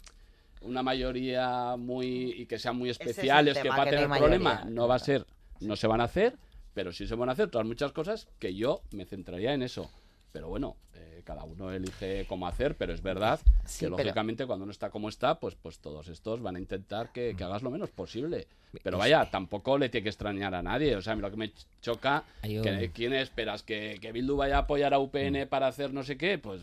una 0.63 0.83
mayoría 0.83 1.77
muy 1.77 2.33
y 2.33 2.47
que 2.47 2.59
sean 2.59 2.77
muy 2.77 2.91
especiales, 2.91 3.59
que 3.59 3.69
va 3.69 3.83
a 3.83 3.91
tener 3.91 4.09
problema, 4.09 4.65
no 4.67 4.89
va 4.89 4.95
a 4.95 4.99
ser, 4.99 5.27
no 5.61 5.77
se 5.77 5.87
van 5.87 6.01
a 6.01 6.05
hacer 6.05 6.37
pero 6.75 6.93
sí 6.93 7.07
se 7.07 7.15
van 7.15 7.29
a 7.29 7.33
hacer 7.33 7.47
otras 7.47 7.67
muchas 7.67 7.93
cosas 7.93 8.29
que 8.39 8.55
yo 8.55 8.83
me 8.93 9.05
centraría 9.05 9.55
en 9.55 9.63
eso. 9.63 9.91
Pero 10.33 10.49
bueno, 10.49 10.77
eh, 10.95 11.23
cada 11.25 11.43
uno 11.45 11.73
elige 11.73 12.25
cómo 12.29 12.47
hacer, 12.47 12.77
pero 12.77 12.93
es 12.93 13.03
verdad 13.03 13.41
que 13.79 13.89
lógicamente 13.89 14.47
cuando 14.47 14.63
uno 14.63 14.71
está 14.71 14.91
como 14.91 15.09
está, 15.09 15.41
pues, 15.41 15.57
pues 15.57 15.81
todos 15.81 16.09
estos 16.09 16.41
van 16.41 16.57
a 16.57 16.61
intentar 16.61 17.11
que, 17.13 17.35
que, 17.37 17.45
hagas 17.45 17.63
lo 17.63 17.71
menos 17.71 17.91
posible. 17.91 18.47
Pero 18.85 18.99
vaya, 18.99 19.29
tampoco 19.29 19.77
le 19.77 19.89
tiene 19.89 20.05
que 20.05 20.11
extrañar 20.11 20.55
a 20.55 20.63
nadie. 20.63 20.95
O 20.95 21.03
sea, 21.03 21.17
lo 21.17 21.31
que 21.31 21.37
me 21.37 21.53
choca, 21.83 22.23
que, 22.43 22.91
¿quién 22.95 23.13
esperas? 23.13 23.65
¿Que, 23.65 23.99
¿Que 24.01 24.13
Bildu 24.13 24.37
vaya 24.37 24.57
a 24.57 24.61
apoyar 24.61 24.95
a 24.95 25.01
UPN 25.01 25.45
mm. 25.45 25.49
para 25.49 25.67
hacer 25.67 25.93
no 25.93 26.05
sé 26.05 26.17
qué? 26.17 26.39
Pues 26.39 26.63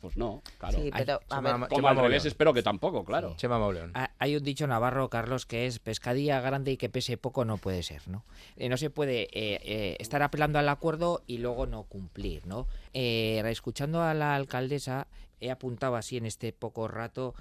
pues 0.00 0.16
no, 0.16 0.42
claro. 0.58 0.78
Sí, 0.78 0.90
pero, 0.96 1.20
como 1.68 1.88
al 1.88 1.96
revés, 1.96 2.24
espero 2.24 2.52
que 2.52 2.62
tampoco, 2.62 3.04
claro. 3.04 3.34
Chema 3.36 3.58
Mauleón. 3.58 3.92
Hay 4.18 4.36
un 4.36 4.42
dicho 4.42 4.66
navarro, 4.66 5.08
Carlos, 5.08 5.46
que 5.46 5.66
es 5.66 5.78
pescadilla 5.78 6.40
grande 6.40 6.72
y 6.72 6.76
que 6.76 6.88
pese 6.88 7.16
poco 7.16 7.44
no 7.44 7.58
puede 7.58 7.82
ser, 7.82 8.08
¿no? 8.08 8.24
Eh, 8.56 8.68
no 8.68 8.76
se 8.76 8.90
puede 8.90 9.22
eh, 9.32 9.60
eh, 9.62 9.96
estar 10.00 10.22
apelando 10.22 10.58
al 10.58 10.68
acuerdo 10.68 11.22
y 11.26 11.38
luego 11.38 11.66
no 11.66 11.84
cumplir, 11.84 12.46
¿no? 12.46 12.66
escuchando 12.92 14.02
a 14.02 14.12
la 14.12 14.34
alcaldesa, 14.34 15.06
he 15.40 15.52
apuntado 15.52 15.94
así 15.94 16.16
en 16.16 16.26
este 16.26 16.52
poco 16.52 16.88
rato 16.88 17.34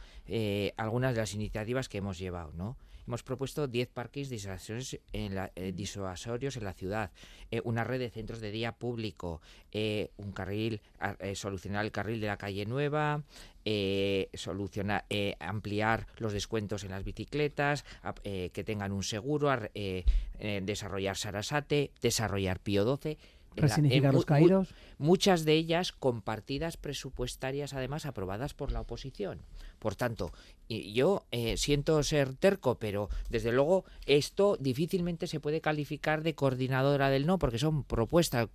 algunas 0.78 1.16
de 1.16 1.22
las 1.22 1.34
iniciativas 1.34 1.90
que 1.90 1.98
hemos 1.98 2.20
llevado, 2.20 2.52
¿no? 2.54 2.78
Hemos 3.08 3.24
propuesto 3.24 3.68
10 3.68 3.88
parques 3.88 4.30
disuasorios 4.30 5.00
en 5.14 5.34
la, 5.34 5.50
eh, 5.56 5.72
disuasorios 5.72 6.58
en 6.58 6.66
la 6.66 6.74
ciudad, 6.74 7.12
eh, 7.52 7.62
una 7.64 7.86
red 7.86 8.00
de 8.00 8.10
centros 8.10 8.42
de 8.42 8.52
día 8.52 8.74
público, 8.74 9.42
eh, 9.72 10.12
un 10.18 10.34
carril, 10.34 10.82
solucionar 11.34 11.86
el 11.86 11.92
carril 11.94 12.20
de 12.20 12.28
la 12.28 12.38
calle 12.38 12.66
Nueva, 12.66 13.24
solucionar, 14.34 15.06
ampliar 15.40 16.08
los 16.18 16.34
descuentos 16.34 16.84
en 16.84 16.92
las 16.92 17.04
bicicletas, 17.04 17.86
que 18.24 18.64
tengan 18.66 18.92
un 18.92 19.04
seguro, 19.04 19.52
desarrollar 20.42 21.18
Sarasate, 21.18 21.92
desarrollar 22.02 22.60
Pío 22.60 22.84
12 22.84 23.18
Resignificar 23.58 24.14
los 24.14 24.26
caídos. 24.26 24.70
muchas 24.98 25.46
de 25.46 25.54
ellas 25.54 25.92
compartidas 25.92 26.78
presupuestarias, 26.78 27.74
además 27.74 28.06
aprobadas 28.06 28.54
por 28.54 28.72
la 28.72 28.82
oposición. 28.82 29.40
Por 29.80 29.96
tanto, 29.96 30.32
yo 30.70 31.26
eh, 31.32 31.56
siento 31.58 32.02
ser 32.04 32.34
terco, 32.36 32.76
pero 32.76 33.10
desde 33.30 33.52
luego 33.52 33.86
esto 34.06 34.58
difícilmente 34.60 35.28
se 35.28 35.40
puede 35.40 35.62
calificar 35.62 36.24
de 36.24 36.36
coordinadora 36.36 37.10
del 37.10 37.26
no, 37.26 37.38
porque 37.40 37.60
son 37.60 37.84
propuestas 37.84 38.48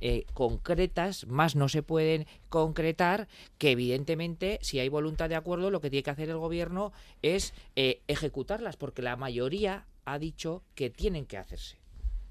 eh, 0.00 0.24
concretas, 0.32 1.26
más 1.26 1.56
no 1.56 1.68
se 1.68 1.82
pueden 1.82 2.26
concretar, 2.48 3.28
que 3.58 3.70
evidentemente, 3.70 4.58
si 4.62 4.78
hay 4.78 4.88
voluntad 4.88 5.28
de 5.28 5.36
acuerdo, 5.36 5.70
lo 5.70 5.80
que 5.80 5.90
tiene 5.90 6.02
que 6.02 6.10
hacer 6.10 6.28
el 6.28 6.38
gobierno 6.38 6.92
es 7.22 7.54
eh, 7.76 8.02
ejecutarlas, 8.06 8.76
porque 8.76 9.02
la 9.02 9.16
mayoría 9.16 9.86
ha 10.04 10.18
dicho 10.18 10.62
que 10.74 10.90
tienen 10.90 11.26
que 11.26 11.38
hacerse. 11.38 11.83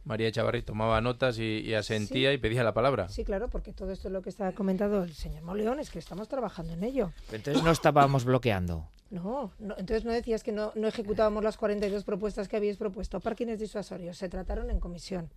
María 0.05 0.31
Chavarri 0.31 0.61
tomaba 0.61 0.99
notas 1.01 1.37
y, 1.39 1.73
asentía 1.73 2.33
y 2.33 2.37
pedía 2.37 2.63
la 2.63 2.73
palabra. 2.73 3.09
Sí, 3.09 3.23
claro, 3.23 3.49
porque 3.49 3.73
todo 3.73 3.91
esto 3.91 4.09
es 4.09 4.11
lo 4.11 4.21
que 4.21 4.29
está 4.29 4.51
comentado 4.51 5.03
el 5.03 5.13
señor 5.13 5.43
Moleón, 5.43 5.79
es 5.79 5.89
que 5.89 5.99
estamos 5.99 6.27
trabajando 6.27 6.73
en 6.73 6.83
ello. 6.83 7.11
entonces 7.31 7.63
no 7.63 7.71
estábamos 7.71 8.25
bloqueando. 8.25 8.87
No, 9.13 9.51
entonces 9.59 10.05
no 10.05 10.11
decías 10.11 10.41
que 10.41 10.51
no, 10.51 10.71
no 10.73 10.87
ejecutábamos 10.87 11.43
las 11.43 11.55
42 11.55 12.03
propuestas 12.03 12.47
que 12.47 12.57
habíais 12.57 12.77
propuesto. 12.77 13.19
Parkings 13.19 13.59
disuasorios 13.59 14.17
se 14.17 14.27
trataron 14.27 14.71
en 14.71 14.79
comisión. 14.79 15.29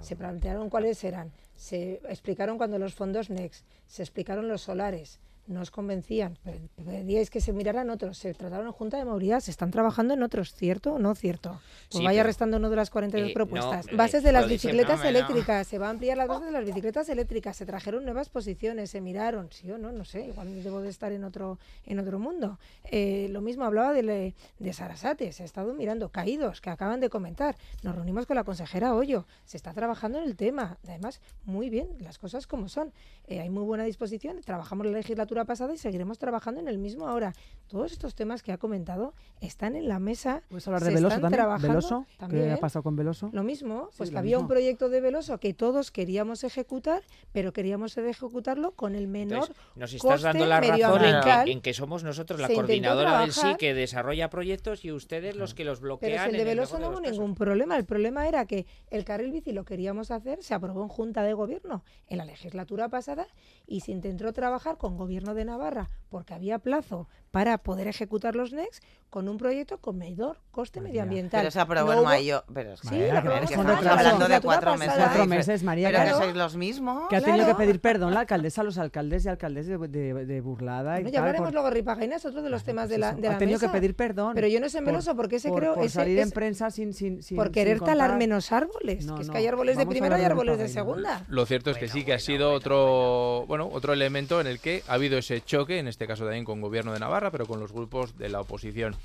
Se 0.00 0.16
plantearon 0.16 0.68
cuáles 0.68 1.02
eran, 1.02 1.32
se 1.56 1.94
explicaron 2.08 2.58
cuando 2.58 2.78
los 2.78 2.94
fondos 2.94 3.30
NEX, 3.30 3.64
se 3.86 4.02
explicaron 4.02 4.48
los 4.48 4.60
solares, 4.60 5.18
no 5.46 5.60
os 5.60 5.70
convencían, 5.70 6.38
pedíais 6.76 7.30
que 7.30 7.40
se 7.40 7.52
miraran 7.52 7.90
otros, 7.90 8.18
se 8.18 8.32
trataron 8.34 8.66
en 8.66 8.72
Junta 8.72 8.96
de 8.96 9.04
Movilidad, 9.04 9.40
se 9.40 9.50
están 9.50 9.70
trabajando 9.70 10.14
en 10.14 10.22
otros, 10.22 10.54
¿cierto 10.54 10.94
o 10.94 10.98
no 10.98 11.14
cierto? 11.14 11.60
Pues 11.90 12.04
vaya 12.04 12.22
restando 12.22 12.56
uno 12.56 12.70
de 12.70 12.76
las 12.76 12.90
42 12.90 13.30
eh, 13.30 13.34
propuestas. 13.34 13.86
bases 13.94 14.22
de 14.22 14.32
las 14.32 14.48
bicicletas 14.48 15.04
eléctricas, 15.04 15.66
se 15.66 15.78
va 15.78 15.88
a 15.88 15.90
ampliar 15.90 16.16
las 16.16 16.28
bases 16.28 16.46
de 16.46 16.52
las 16.52 16.64
bicicletas 16.64 17.08
eléctricas, 17.08 17.56
se 17.56 17.66
trajeron 17.66 18.04
nuevas 18.04 18.28
posiciones, 18.28 18.90
se 18.90 19.00
miraron, 19.00 19.50
sí 19.50 19.70
o 19.70 19.78
no, 19.78 19.90
no 19.90 20.04
sé, 20.04 20.26
igual 20.26 20.62
debo 20.62 20.80
de 20.80 20.88
estar 20.88 21.12
en 21.12 21.24
otro, 21.24 21.58
en 21.86 21.98
otro 21.98 22.18
mundo. 22.18 22.58
Eh, 22.84 23.26
lo 23.30 23.40
mismo 23.40 23.64
hablaba 23.64 23.92
de, 23.92 24.34
de 24.58 24.72
Sarasate, 24.72 25.32
se 25.32 25.42
ha 25.42 25.46
estado 25.46 25.74
mirando, 25.74 26.10
caídos, 26.10 26.60
que 26.60 26.70
acaban 26.70 27.00
de 27.00 27.10
comentar. 27.10 27.56
Nos 27.82 27.94
reunimos 27.94 28.26
con 28.26 28.36
la 28.36 28.44
consejera 28.44 28.94
Hoyo, 28.94 29.26
se 29.44 29.56
está 29.56 29.72
trabajando 29.72 30.18
en 30.18 30.24
el 30.24 30.36
tema, 30.36 30.78
además, 30.84 31.20
muy 31.44 31.68
bien, 31.68 31.88
las 32.00 32.18
cosas 32.18 32.46
como 32.46 32.68
son. 32.68 32.92
Eh, 33.26 33.40
hay 33.40 33.50
muy 33.50 33.64
buena 33.64 33.84
disposición, 33.84 34.40
trabajamos 34.42 34.86
la 34.86 34.92
legislatura 34.92 35.31
pasada 35.44 35.74
y 35.74 35.78
seguiremos 35.78 36.18
trabajando 36.18 36.60
en 36.60 36.68
el 36.68 36.78
mismo 36.78 37.08
ahora. 37.08 37.32
Todos 37.68 37.92
estos 37.92 38.14
temas 38.14 38.42
que 38.42 38.52
ha 38.52 38.58
comentado 38.58 39.14
están 39.40 39.76
en 39.76 39.88
la 39.88 39.98
mesa. 39.98 40.42
¿Puedes 40.48 40.66
hablar 40.68 40.84
de 40.84 40.94
Veloso 40.94 41.20
también? 41.20 41.60
¿Veloso? 41.60 42.06
¿Qué 42.30 42.52
ha 42.52 42.56
pasado 42.58 42.82
con 42.82 42.96
Veloso? 42.96 43.30
Lo 43.32 43.42
mismo, 43.42 43.90
pues 43.96 44.10
que 44.10 44.18
había 44.18 44.38
un 44.38 44.46
proyecto 44.46 44.88
de 44.88 45.00
Veloso 45.00 45.38
que 45.38 45.54
todos 45.54 45.90
queríamos 45.90 46.44
ejecutar, 46.44 47.02
pero 47.32 47.52
queríamos 47.52 47.96
ejecutarlo 47.96 48.72
con 48.72 48.94
el 48.94 49.08
menor 49.08 49.48
Nos 49.74 49.92
estás 49.92 50.22
dando 50.22 50.46
la 50.46 50.60
razón 50.60 51.02
en 51.46 51.60
que, 51.60 51.72
somos 51.72 52.04
nosotros 52.04 52.40
la 52.40 52.48
coordinadora 52.48 53.20
del 53.20 53.32
sí 53.32 53.54
que 53.58 53.74
desarrolla 53.74 54.28
proyectos 54.30 54.84
y 54.84 54.92
ustedes 54.92 55.36
los 55.36 55.54
que 55.54 55.64
los 55.64 55.80
bloquean. 55.80 56.12
Pero 56.12 56.30
el 56.30 56.36
de 56.36 56.44
Veloso 56.44 56.78
no 56.78 56.90
hubo 56.90 57.00
ningún 57.00 57.34
problema. 57.34 57.76
El 57.76 57.84
problema 57.84 58.28
era 58.28 58.46
que 58.46 58.66
el 58.90 59.04
carril 59.04 59.32
bici 59.32 59.52
lo 59.52 59.64
queríamos 59.64 60.10
hacer, 60.10 60.42
se 60.42 60.54
aprobó 60.54 60.82
en 60.82 60.88
Junta 60.88 61.22
de 61.22 61.32
Gobierno 61.32 61.84
en 62.08 62.18
la 62.18 62.24
legislatura 62.24 62.88
pasada 62.88 63.26
y 63.66 63.80
se 63.80 63.92
intentó 63.92 64.32
trabajar 64.32 64.76
con 64.76 64.96
Gobierno 64.96 65.21
de 65.22 65.44
Navarra 65.44 65.88
porque 66.10 66.34
había 66.34 66.58
plazo 66.58 67.08
para 67.32 67.58
poder 67.58 67.88
ejecutar 67.88 68.36
los 68.36 68.52
NEX 68.52 68.80
con 69.10 69.28
un 69.28 69.36
proyecto 69.36 69.78
con 69.78 69.98
medidor 69.98 70.38
coste 70.52 70.80
medioambiental. 70.80 71.40
Pero 71.40 71.50
se 71.50 71.60
aprobó 71.60 71.86
No 71.88 71.92
en 71.92 71.98
hubo- 71.98 72.04
mayo. 72.04 72.44
Pero 72.54 72.72
es 72.74 72.80
Sí, 72.80 72.88
que, 72.90 72.98
la 72.98 73.06
pero 73.06 73.18
aprobamos 73.18 73.48
que 73.48 73.54
en 73.54 73.60
estamos 73.60 73.86
hablando 73.86 74.28
de 74.28 74.40
cuatro 74.40 74.76
meses. 74.76 74.94
Cuatro 74.96 75.26
meses, 75.26 75.62
María, 75.62 75.88
Pero 75.88 75.98
que 75.98 76.04
claro. 76.10 76.18
sois 76.24 76.36
los 76.36 76.56
mismos. 76.56 77.08
Que 77.08 77.16
ha 77.16 77.20
tenido 77.20 77.44
Claro. 77.44 77.58
que 77.58 77.64
pedir 77.64 77.80
perdón 77.80 78.14
la 78.14 78.20
alcaldesa 78.20 78.60
a 78.60 78.64
los 78.64 78.78
alcaldes 78.78 79.24
y 79.24 79.28
alcaldes 79.28 79.66
de, 79.66 79.76
de- 79.78 80.26
de 80.26 80.40
burlada 80.40 80.92
y 81.00 81.02
Bueno, 81.02 81.08
ya 81.08 81.12
tal, 81.12 81.18
hablaremos 81.24 81.46
por- 81.48 81.54
luego, 81.54 81.70
Ripajaina, 81.70 82.16
es 82.16 82.24
otro 82.26 82.42
de 82.42 82.50
los 82.50 82.64
temas 82.64 82.88
de 82.90 82.98
la, 82.98 83.12
de 83.12 83.28
la 83.28 83.34
ha 83.34 83.38
tenido 83.38 83.58
mesa. 83.58 83.66
que 83.72 83.78
pedir 83.78 83.94
perdón. 83.96 84.32
Pero 84.34 84.46
yo 84.46 84.60
no 84.60 84.68
sé 84.68 84.78
por- 84.78 84.86
meloso 84.86 85.16
porque 85.16 85.36
ese 85.36 85.48
por- 85.48 85.58
creo 85.60 85.74
por 85.74 85.84
ese 85.84 85.94
salir 85.94 86.18
en 86.18 86.28
es- 86.28 86.32
prensa 86.34 86.70
sin 86.70 86.92
sin, 86.92 87.22
sin 87.22 87.36
por 87.36 87.46
sin 87.46 87.52
querer 87.54 87.80
talar 87.80 88.16
menos 88.18 88.52
árboles, 88.52 89.04
No, 89.06 89.16
que 89.16 89.22
es 89.22 89.30
que 89.30 89.38
hay 89.38 89.46
árboles 89.46 89.76
de 89.78 89.86
primera 89.86 90.16
y 90.16 90.20
de 90.20 90.26
árboles 90.26 90.58
de 90.58 90.68
segunda. 90.68 91.24
Lo 91.28 91.46
cierto 91.46 91.70
es 91.70 91.78
que 91.78 91.88
sí 91.88 92.04
que 92.04 92.12
ha 92.14 92.18
sido 92.18 92.52
otro, 92.52 93.44
bueno, 93.46 93.68
otro 93.72 93.92
elemento 93.94 94.40
en 94.40 94.46
el 94.46 94.58
que 94.60 94.82
ha 94.88 94.94
habido 94.94 95.18
ese 95.18 95.40
choque, 95.42 95.78
en 95.78 95.88
este 95.88 96.06
caso 96.06 96.24
también 96.24 96.44
con 96.44 96.60
Gobierno 96.60 96.92
de 96.92 96.98
Navarra, 97.00 97.21
pero 97.30 97.46
con 97.46 97.60
los 97.60 97.72
grupos 97.72 98.16
de 98.16 98.28
la 98.28 98.40
oposición. 98.40 98.96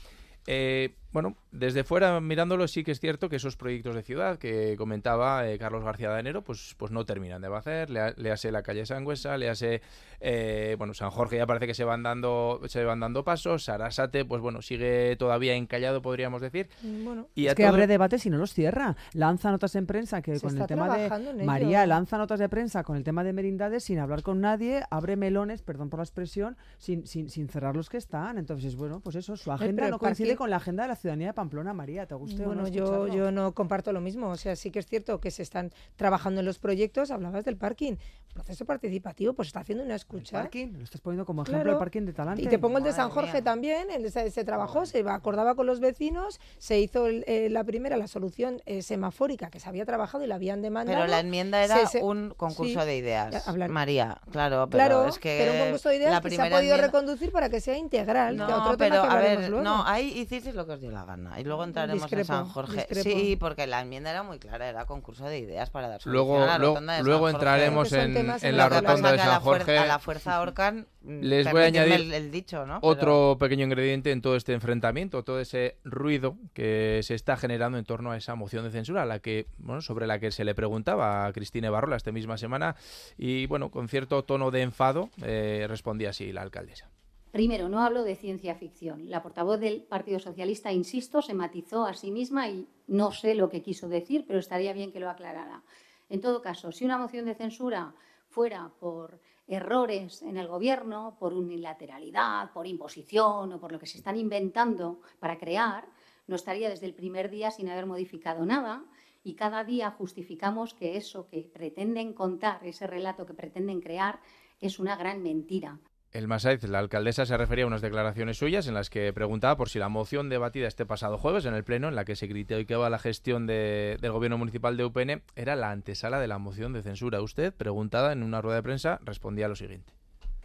Eh, 0.46 0.96
bueno, 1.12 1.36
desde 1.52 1.84
fuera 1.84 2.20
mirándolo 2.20 2.68
sí 2.68 2.84
que 2.84 2.92
es 2.92 3.00
cierto 3.00 3.30
que 3.30 3.38
esos 3.38 3.56
proyectos 3.56 3.96
de 3.96 4.04
ciudad 4.04 4.38
que 4.38 4.76
comentaba 4.78 5.48
eh, 5.50 5.58
Carlos 5.58 5.84
García 5.84 6.12
de 6.12 6.20
Enero, 6.20 6.44
pues, 6.44 6.76
pues 6.78 6.92
no 6.92 7.06
terminan 7.06 7.42
de 7.42 7.48
hacer. 7.56 7.90
Le, 7.90 8.14
le 8.18 8.32
hace 8.32 8.52
la 8.52 8.62
calle 8.62 8.86
Sangüesa, 8.86 9.38
le 9.38 9.50
hace, 9.50 9.82
eh, 10.20 10.76
bueno, 10.78 10.94
San 10.94 11.10
Jorge 11.10 11.38
ya 11.38 11.48
parece 11.48 11.66
que 11.66 11.74
se 11.74 11.84
van 11.86 12.04
dando, 12.04 12.60
se 12.68 12.84
van 12.84 13.00
dando 13.00 13.24
pasos. 13.24 13.64
Sarasate, 13.64 14.26
pues 14.26 14.42
bueno, 14.42 14.62
sigue 14.62 15.16
todavía 15.16 15.56
encallado, 15.56 16.02
podríamos 16.02 16.42
decir. 16.42 16.68
Bueno, 16.84 17.28
Y 17.36 17.48
es 17.48 17.56
que 17.56 17.64
todo- 17.64 17.74
abre 17.74 17.88
debate 17.88 18.20
si 18.20 18.30
no 18.30 18.38
los 18.38 18.54
cierra. 18.54 18.96
Lanza 19.14 19.50
notas 19.50 19.76
en 19.76 19.86
prensa 19.88 20.22
que 20.22 20.36
Se 20.36 20.46
con 20.46 20.58
el 20.60 20.68
tema 20.68 20.98
de. 20.98 21.44
María 21.46 21.86
lanza 21.88 22.18
notas 22.18 22.40
de 22.40 22.50
prensa 22.50 22.84
con 22.84 22.98
el 22.98 23.04
tema 23.04 23.24
de 23.24 23.32
merindades 23.34 23.84
sin 23.86 24.00
hablar 24.00 24.24
con 24.24 24.42
nadie, 24.42 24.84
abre 24.92 25.16
melones, 25.16 25.62
perdón 25.62 25.90
por 25.90 26.00
la 26.00 26.04
expresión, 26.04 26.58
sin, 26.78 27.08
sin, 27.08 27.30
sin 27.30 27.48
cerrar 27.48 27.76
los 27.76 27.90
que 27.90 27.98
están. 27.98 28.38
Entonces, 28.38 28.76
bueno, 28.76 29.00
pues 29.00 29.16
eso, 29.16 29.38
su 29.38 29.52
agenda 29.52 29.84
pero 29.84 29.92
no 29.92 30.00
coincide 30.00 30.36
con 30.36 30.50
la 30.50 30.58
agenda 30.58 30.84
de 30.84 30.90
la 30.90 30.97
ciudadanía 30.98 31.28
de 31.28 31.34
Pamplona, 31.34 31.74
María. 31.74 32.06
¿Te 32.06 32.16
guste 32.16 32.44
o 32.44 32.48
Bueno, 32.48 32.64
no 32.64 32.68
yo, 32.68 33.08
yo 33.08 33.32
no 33.32 33.54
comparto 33.54 33.94
lo 33.94 34.02
mismo. 34.02 34.28
O 34.30 34.36
sea, 34.36 34.56
sí 34.58 34.70
que 34.72 34.80
es 34.80 34.86
cierto 34.86 35.20
que 35.22 35.32
se 35.32 35.44
están 35.44 35.72
trabajando 35.96 36.42
en 36.42 36.46
los 36.46 36.60
proyectos. 36.60 37.10
Hablabas 37.12 37.46
del 37.46 37.56
parking. 37.58 37.96
Proceso 38.34 38.66
participativo, 38.66 39.34
pues 39.34 39.48
está 39.48 39.62
haciendo 39.62 39.84
una 39.84 39.96
escucha. 39.96 40.40
parking? 40.40 40.68
Lo 40.78 40.84
estás 40.84 41.02
poniendo 41.02 41.26
como 41.26 41.42
ejemplo 41.42 41.64
Claro. 41.64 41.72
el 41.78 41.80
parking 41.80 42.02
de 42.04 42.14
Talante. 42.14 42.44
Y 42.44 42.48
te 42.48 42.60
pongo 42.60 42.78
el 42.78 42.84
de 42.84 42.92
Madre 42.92 43.02
San 43.02 43.10
Jorge 43.10 43.34
mía. 43.34 43.44
también, 43.44 43.90
el, 43.90 44.12
se, 44.12 44.30
se 44.30 44.44
trabajó, 44.44 44.86
se 44.86 45.00
acordaba 45.10 45.56
con 45.56 45.66
los 45.66 45.80
vecinos, 45.80 46.40
se 46.60 46.80
hizo 46.80 47.08
el- 47.08 47.24
eh, 47.26 47.50
la 47.50 47.64
primera, 47.64 47.98
la 47.98 48.08
solución 48.08 48.62
eh, 48.68 48.84
semafórica 48.84 49.50
que 49.50 49.60
se 49.60 49.68
había 49.68 49.86
trabajado 49.86 50.24
y 50.24 50.28
la 50.28 50.36
habían 50.36 50.62
demandado. 50.62 51.00
Pero 51.00 51.10
la 51.10 51.20
enmienda 51.22 51.64
era 51.64 51.78
Se- 51.88 51.98
se- 52.00 52.04
un 52.04 52.32
concurso 52.38 52.80
sí, 52.82 52.86
de 52.86 52.98
ideas. 52.98 53.48
hablar- 53.48 53.72
María, 53.72 54.22
claro, 54.32 54.68
pero 54.70 54.84
Claro, 54.86 55.08
es 55.08 55.18
que 55.18 55.38
pero 55.40 55.54
un 55.54 55.60
concurso 55.60 55.90
de 55.90 55.96
ideas 55.96 56.12
la 56.12 56.22
que 56.22 56.30
se 56.30 56.36
ha 56.42 56.46
podido 56.46 56.60
enmienda- 56.76 56.86
reconducir 56.86 57.32
para 57.32 57.50
que 57.50 57.60
sea 57.60 57.76
integral. 57.78 58.36
que 58.36 58.38
No, 58.38 58.46
otro 58.62 58.78
tema 58.78 58.90
pero 58.98 59.02
que 59.02 59.10
a 59.10 59.16
ver, 59.20 59.50
luego. 59.50 59.64
no, 59.64 59.84
ahí 59.88 60.10
hicisteis 60.16 60.54
lo 60.54 60.68
que 60.68 60.74
os 60.74 60.80
dio 60.88 60.98
la 60.98 61.06
gana. 61.06 61.40
Y 61.40 61.44
luego 61.44 61.64
entraremos 61.64 62.02
Discrepo, 62.04 62.22
en 62.22 62.26
San 62.26 62.46
Jorge. 62.50 62.76
discrepo. 62.90 63.04
Sí, 63.20 63.36
porque 63.40 63.68
la 63.68 63.82
enmienda 63.82 64.10
era 64.12 64.24
muy 64.24 64.40
clara, 64.40 64.68
era 64.68 64.86
concurso 64.86 65.26
de 65.26 65.40
ideas 65.40 65.70
para 65.70 65.88
dar 65.88 66.02
solución 66.02 66.14
Luego, 66.28 66.44
a 66.44 66.46
la 66.48 66.58
luego, 66.58 66.74
rotonda 66.76 66.94
de 66.94 67.00
San 67.00 67.06
luego 67.06 67.22
Jorge. 67.22 67.36
entraremos 67.36 67.94
en, 67.94 68.58
la 68.58 68.70
rotonda 68.70 69.12
de 69.12 69.18
San 69.18 69.28
la 69.28 69.40
fuerza- 69.42 69.66
Jorge. 69.66 69.78
a 69.78 69.86
la 69.86 70.00
fuerza 70.00 70.36
ahorcan. 70.38 70.88
mm, 71.02 71.20
Les 71.22 71.52
voy 71.52 71.62
a 71.62 71.66
añadir 71.66 71.94
el, 71.94 72.14
el 72.14 72.32
dicho, 72.32 72.66
¿no? 72.66 72.80
Otro 72.82 73.38
pequeño 73.40 73.66
ingrediente 73.66 74.12
en 74.12 74.22
todo 74.22 74.36
este 74.36 74.54
enfrentamiento, 74.54 75.24
todo 75.24 75.40
ese 75.40 75.78
ruido 75.84 76.36
que 76.54 77.02
se 77.04 77.16
está 77.16 77.38
generando 77.38 77.78
en 77.78 77.86
torno 77.86 78.12
a 78.12 78.18
esa 78.18 78.36
moción 78.36 78.64
de 78.64 78.72
censura, 78.72 79.04
a 79.04 79.06
la 79.06 79.20
que, 79.20 79.48
bueno, 79.58 79.82
sobre 79.82 80.08
la 80.08 80.20
que 80.20 80.32
se 80.32 80.44
le 80.46 80.56
preguntaba 80.56 81.26
a 81.26 81.34
Cristina 81.34 81.70
Barrola 81.70 81.96
esta 81.98 82.12
misma 82.12 82.38
semana 82.38 82.76
y, 83.18 83.46
bueno, 83.48 83.70
con 83.72 83.88
cierto 83.90 84.24
tono 84.24 84.52
de 84.52 84.62
enfado 84.62 85.10
eh, 85.24 85.66
respondía 85.68 86.10
así 86.12 86.32
la 86.32 86.42
alcaldesa. 86.42 86.90
Primero, 87.32 87.68
no 87.70 87.82
hablo 87.82 88.04
de 88.04 88.16
ciencia 88.16 88.56
ficción. 88.56 89.10
La 89.10 89.22
portavoz 89.22 89.60
del 89.60 89.84
Partido 89.84 90.20
Socialista, 90.20 90.72
insisto, 90.72 91.22
se 91.22 91.34
matizó 91.34 91.86
a 91.86 91.94
sí 91.94 92.12
misma 92.12 92.50
y 92.50 92.68
no 92.88 93.12
sé 93.12 93.36
lo 93.36 93.50
que 93.50 93.62
quiso 93.62 93.90
decir, 93.90 94.26
pero 94.26 94.40
estaría 94.40 94.74
bien 94.74 94.92
que 94.92 95.00
lo 95.00 95.10
aclarara. 95.10 95.64
En 96.10 96.22
todo 96.22 96.42
caso, 96.42 96.72
si 96.72 96.86
una 96.86 96.98
moción 96.98 97.26
de 97.26 97.36
censura 97.36 97.94
fuera 98.30 98.72
por 98.80 99.20
errores 99.48 100.22
en 100.22 100.38
el 100.38 100.48
gobierno, 100.48 101.18
por 101.20 101.34
unilateralidad, 101.34 102.52
por 102.54 102.66
imposición 102.66 103.54
o 103.54 103.60
por 103.60 103.72
lo 103.72 103.80
que 103.80 103.88
se 103.88 103.98
están 103.98 104.18
inventando 104.18 105.02
para 105.20 105.38
crear, 105.38 105.88
no 106.28 106.36
estaría 106.36 106.70
desde 106.70 106.86
el 106.86 106.94
primer 106.94 107.30
día 107.30 107.52
sin 107.52 107.70
haber 107.70 107.86
modificado 107.86 108.46
nada 108.46 108.86
y 109.24 109.36
cada 109.36 109.64
día 109.64 109.92
justificamos 109.92 110.74
que 110.74 110.98
eso 110.98 111.28
que 111.28 111.50
pretenden 111.54 112.14
contar, 112.14 112.66
ese 112.66 112.88
relato 112.88 113.26
que 113.26 113.34
pretenden 113.34 113.82
crear, 113.82 114.22
es 114.60 114.80
una 114.80 114.96
gran 114.96 115.22
mentira. 115.22 115.80
El 116.12 116.28
Masaiz, 116.28 116.64
la 116.64 116.80
alcaldesa, 116.80 117.26
se 117.26 117.38
refería 117.38 117.66
a 117.66 117.68
unas 117.68 117.82
declaraciones 117.82 118.38
suyas 118.38 118.66
en 118.68 118.74
las 118.74 118.90
que 118.90 119.12
preguntaba 119.14 119.58
por 119.58 119.70
si 119.70 119.78
la 119.78 119.90
moción 119.90 120.30
debatida 120.30 120.68
este 120.68 120.86
pasado 120.86 121.18
jueves 121.18 121.46
en 121.46 121.54
el 121.54 121.64
Pleno, 121.66 121.90
en 121.90 121.96
la 121.96 122.06
que 122.06 122.16
se 122.16 122.30
criticaba 122.30 122.90
la 122.90 122.98
gestión 122.98 123.46
de- 123.46 123.98
del 124.00 124.14
gobierno 124.14 124.38
municipal 124.38 124.78
de 124.78 124.86
UPN, 124.86 125.22
era 125.36 125.56
la 125.56 125.70
antesala 125.70 126.20
de 126.20 126.28
la 126.28 126.38
moción 126.38 126.72
de 126.74 126.82
censura. 126.82 127.22
Usted, 127.22 127.54
preguntada 127.54 128.14
en 128.14 128.24
una 128.24 128.42
rueda 128.42 128.56
de 128.58 128.64
prensa, 128.64 129.00
respondía 129.04 129.50
lo 129.50 129.56
siguiente. 129.56 129.97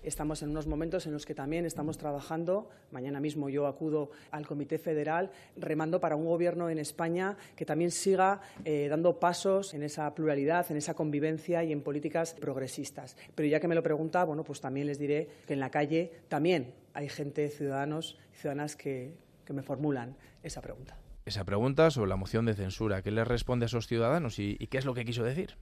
Estamos 0.02 0.42
en 0.42 0.50
unos 0.50 0.66
momentos 0.66 1.06
en 1.06 1.12
los 1.12 1.24
que 1.24 1.34
también 1.34 1.64
estamos 1.64 1.96
trabajando. 1.96 2.68
Mañana 2.90 3.20
mismo 3.20 3.48
yo 3.48 3.68
acudo 3.68 4.10
al 4.32 4.46
Comité 4.46 4.78
Federal 4.78 5.30
remando 5.56 6.00
para 6.00 6.16
un 6.16 6.24
gobierno 6.24 6.68
en 6.68 6.78
España 6.78 7.36
que 7.54 7.64
también 7.64 7.92
siga 7.92 8.40
eh, 8.64 8.88
dando 8.90 9.20
pasos 9.20 9.74
en 9.74 9.84
esa 9.84 10.12
pluralidad, 10.12 10.68
en 10.70 10.76
esa 10.76 10.94
convivencia 10.94 11.62
y 11.62 11.70
en 11.70 11.82
políticas 11.82 12.34
progresistas. 12.34 13.16
Pero 13.36 13.48
ya 13.48 13.60
que 13.60 13.68
me 13.68 13.76
lo 13.76 13.82
pregunta, 13.84 14.24
bueno, 14.24 14.42
pues 14.42 14.60
también 14.60 14.88
les 14.88 14.98
diré 14.98 15.28
que 15.46 15.52
en 15.52 15.60
la 15.60 15.70
calle 15.70 16.10
también 16.28 16.74
hay 16.94 17.08
gente, 17.08 17.48
ciudadanos 17.48 18.18
y 18.32 18.36
ciudadanas 18.38 18.74
que, 18.76 19.14
me 19.52 19.62
formulan 19.62 20.16
esa 20.42 20.62
pregunta. 20.62 20.96
Esa 21.26 21.44
pregunta 21.44 21.90
sobre 21.90 22.08
la 22.08 22.16
moción 22.16 22.46
de 22.46 22.54
censura, 22.54 23.02
¿qué 23.02 23.10
le 23.10 23.22
responde 23.22 23.66
a 23.66 23.66
esos 23.66 23.86
ciudadanos 23.86 24.38
y 24.38 24.56
qué 24.68 24.78
es 24.78 24.86
lo 24.86 24.94
que 24.94 25.04
quiso 25.04 25.24
decir? 25.24 25.58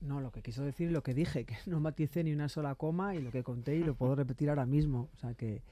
No, 0.00 0.20
lo 0.20 0.32
que 0.32 0.40
quiso 0.40 0.64
decir 0.64 0.88
y 0.88 0.92
lo 0.92 1.02
que 1.02 1.12
dije, 1.12 1.44
que 1.44 1.56
no 1.66 1.78
maticé 1.78 2.24
ni 2.24 2.32
una 2.32 2.48
sola 2.48 2.74
coma 2.74 3.14
y 3.14 3.20
lo 3.20 3.30
que 3.30 3.42
conté 3.42 3.76
y 3.76 3.84
lo 3.84 3.94
puedo 3.94 4.14
repetir 4.14 4.48
ahora 4.48 4.64
mismo. 4.64 5.08
O 5.12 5.16
sea 5.18 5.34
que, 5.34 5.62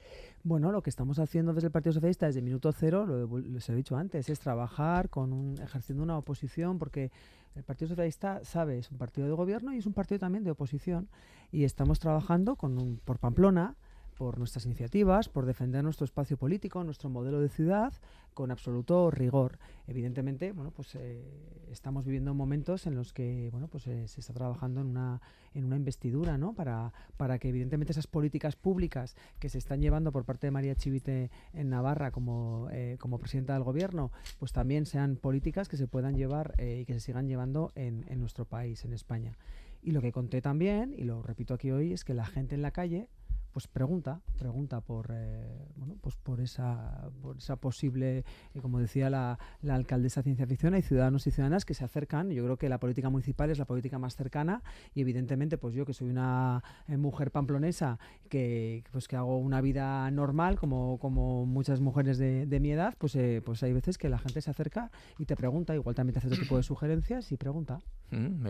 bueno, 0.43 0.71
lo 0.71 0.83
que 0.83 0.89
estamos 0.89 1.17
haciendo 1.17 1.53
desde 1.53 1.67
el 1.67 1.71
Partido 1.71 1.93
Socialista 1.93 2.27
desde 2.27 2.41
minuto 2.41 2.71
cero, 2.71 3.05
lo 3.05 3.39
les 3.39 3.67
he 3.69 3.75
dicho 3.75 3.97
antes, 3.97 4.29
es 4.29 4.39
trabajar 4.39 5.09
con 5.09 5.33
un, 5.33 5.59
ejerciendo 5.59 6.03
una 6.03 6.17
oposición 6.17 6.77
porque 6.77 7.11
el 7.55 7.63
Partido 7.63 7.89
Socialista 7.89 8.43
sabe, 8.43 8.77
es 8.77 8.91
un 8.91 8.97
partido 8.97 9.27
de 9.27 9.33
gobierno 9.33 9.73
y 9.73 9.79
es 9.79 9.85
un 9.87 9.93
partido 9.93 10.19
también 10.19 10.43
de 10.43 10.51
oposición 10.51 11.09
y 11.51 11.63
estamos 11.63 11.99
trabajando 11.99 12.55
con 12.55 12.77
un, 12.77 12.97
por 13.03 13.17
Pamplona 13.17 13.75
por 14.19 14.37
nuestras 14.37 14.65
iniciativas, 14.65 15.29
por 15.29 15.45
defender 15.45 15.81
nuestro 15.81 16.03
espacio 16.03 16.35
político, 16.35 16.83
nuestro 16.83 17.09
modelo 17.09 17.39
de 17.39 17.47
ciudad, 17.47 17.93
con 18.33 18.51
absoluto 18.51 19.09
rigor. 19.11 19.59
Evidentemente, 19.87 20.51
bueno, 20.51 20.71
pues 20.71 20.93
eh, 20.95 21.23
estamos 21.71 22.03
viviendo 22.03 22.33
momentos 22.33 22.85
en 22.85 22.95
los 22.95 23.13
que, 23.13 23.47
bueno, 23.53 23.69
pues 23.69 23.87
eh, 23.87 24.09
se 24.09 24.19
está 24.19 24.33
trabajando 24.33 24.81
en 24.81 24.87
una 24.87 25.21
en 25.53 25.63
una 25.63 25.77
investidura, 25.77 26.37
¿no? 26.37 26.53
Para, 26.53 26.91
para 27.15 27.39
que 27.39 27.47
evidentemente 27.47 27.93
esas 27.93 28.07
políticas 28.07 28.57
públicas 28.57 29.15
que 29.39 29.47
se 29.47 29.57
están 29.57 29.79
llevando 29.79 30.11
por 30.11 30.25
parte 30.25 30.47
de 30.47 30.51
María 30.51 30.75
Chivite 30.75 31.31
en 31.53 31.69
Navarra 31.69 32.11
como, 32.11 32.67
eh, 32.71 32.97
como 32.99 33.19
presidenta 33.19 33.53
del 33.53 33.63
gobierno, 33.63 34.11
pues 34.37 34.51
también 34.51 34.85
sean 34.85 35.15
políticas 35.15 35.69
que 35.69 35.77
se 35.77 35.87
puedan 35.87 36.17
llevar 36.17 36.55
y 36.59 36.83
que 36.85 36.93
se 36.93 36.99
sigan 36.99 37.27
llevando 37.29 37.71
en, 37.75 38.05
en 38.09 38.19
nuestro 38.19 38.43
país, 38.43 38.83
en 38.83 38.91
España. 38.91 39.37
Y 39.81 39.91
lo 39.91 40.01
que 40.01 40.11
conté 40.11 40.41
también, 40.41 40.93
y 40.95 41.03
lo 41.03 41.23
repito 41.23 41.53
aquí 41.53 41.71
hoy, 41.71 41.93
es 41.93 42.03
que 42.03 42.13
la 42.13 42.25
gente 42.25 42.53
en 42.53 42.61
la 42.61 42.71
calle 42.71 43.07
pues 43.51 43.67
pregunta, 43.67 44.21
pregunta 44.37 44.81
por 44.81 45.07
eh, 45.11 45.67
bueno, 45.75 45.95
pues 46.01 46.15
por 46.15 46.39
esa, 46.39 47.09
por 47.21 47.37
esa 47.37 47.55
posible, 47.55 48.19
eh, 48.53 48.61
como 48.61 48.79
decía 48.79 49.09
la, 49.09 49.39
la 49.61 49.75
alcaldesa 49.75 50.21
de 50.21 50.25
Ciencia 50.25 50.47
Ficción, 50.47 50.73
hay 50.73 50.81
ciudadanos 50.81 51.25
y 51.27 51.31
ciudadanas 51.31 51.65
que 51.65 51.73
se 51.73 51.83
acercan. 51.83 52.29
Yo 52.31 52.43
creo 52.43 52.57
que 52.57 52.69
la 52.69 52.79
política 52.79 53.09
municipal 53.09 53.49
es 53.49 53.57
la 53.57 53.65
política 53.65 53.99
más 53.99 54.15
cercana 54.15 54.63
y 54.93 55.01
evidentemente, 55.01 55.57
pues 55.57 55.73
yo 55.73 55.85
que 55.85 55.93
soy 55.93 56.09
una 56.09 56.63
eh, 56.87 56.97
mujer 56.97 57.31
pamplonesa 57.31 57.99
que 58.29 58.83
pues 58.91 59.07
que 59.07 59.15
hago 59.15 59.37
una 59.37 59.61
vida 59.61 60.09
normal 60.11 60.57
como, 60.57 60.99
como 60.99 61.45
muchas 61.45 61.79
mujeres 61.79 62.17
de, 62.17 62.45
de 62.45 62.59
mi 62.59 62.71
edad, 62.71 62.95
pues 62.97 63.15
eh, 63.15 63.41
pues 63.43 63.63
hay 63.63 63.73
veces 63.73 63.97
que 63.97 64.09
la 64.09 64.19
gente 64.19 64.41
se 64.41 64.51
acerca 64.51 64.91
y 65.17 65.25
te 65.25 65.35
pregunta, 65.35 65.75
igual 65.75 65.95
también 65.95 66.13
te 66.13 66.19
hace 66.19 66.27
otro 66.27 66.39
tipo 66.39 66.57
de 66.57 66.63
sugerencias 66.63 67.31
y 67.31 67.37
pregunta. 67.37 67.79
Mm, 68.11 68.43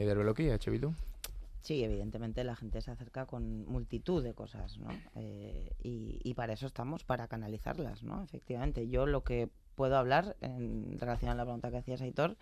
Sí, 1.62 1.84
evidentemente 1.84 2.44
la 2.44 2.56
gente 2.56 2.82
se 2.82 2.92
acerca 2.92 3.26
con 3.26 3.66
multitud 3.66 4.24
de 4.24 4.34
cosas, 4.34 4.78
¿no? 4.78 4.90
Eh, 5.16 5.74
y, 5.84 6.20
y 6.24 6.34
para 6.34 6.54
eso 6.54 6.68
estamos, 6.68 7.04
para 7.04 7.28
canalizarlas, 7.28 8.02
¿no? 8.04 8.24
Efectivamente, 8.24 8.88
yo 8.88 9.06
lo 9.06 9.24
que 9.24 9.50
puedo 9.76 9.98
hablar 9.98 10.36
en 10.42 10.98
relación 11.00 11.32
a 11.32 11.36
la 11.36 11.44
pregunta 11.44 11.70
que 11.70 11.78
hacías, 11.78 12.02
Aitor, 12.02 12.38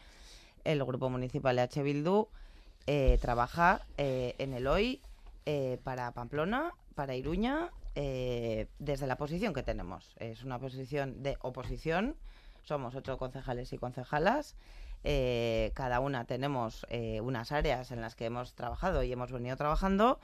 el 0.64 0.84
Grupo 0.84 1.10
Municipal 1.10 1.56
de 1.56 1.62
H. 1.64 1.84
Bildu 1.84 2.28
eh, 2.86 3.18
trabaja 3.22 3.86
eh, 3.98 4.36
en 4.38 4.54
el 4.54 4.68
hoy 4.68 5.02
eh, 5.46 5.80
para 5.84 6.12
Pamplona, 6.12 6.74
para 6.96 7.16
Iruña, 7.16 7.72
eh, 7.96 8.68
desde 8.80 9.08
la 9.08 9.18
posición 9.18 9.54
que 9.54 9.64
tenemos. 9.64 10.16
Es 10.20 10.44
una 10.44 10.60
posición 10.60 11.24
de 11.24 11.38
oposición, 11.42 12.16
somos 12.64 12.96
ocho 12.96 13.18
concejales 13.18 13.74
y 13.74 13.78
concejalas. 13.78 14.56
Eh, 15.10 15.72
cada 15.74 16.02
una 16.02 16.26
tenemos 16.26 16.86
eh, 16.90 17.22
unas 17.22 17.54
áreas 17.54 17.92
en 17.92 18.02
las 18.02 18.16
que 18.16 18.26
hemos 18.26 18.56
trabajado 18.56 19.04
y 19.04 19.12
hemos 19.14 19.32
venido 19.32 19.56
trabajando 19.56 20.20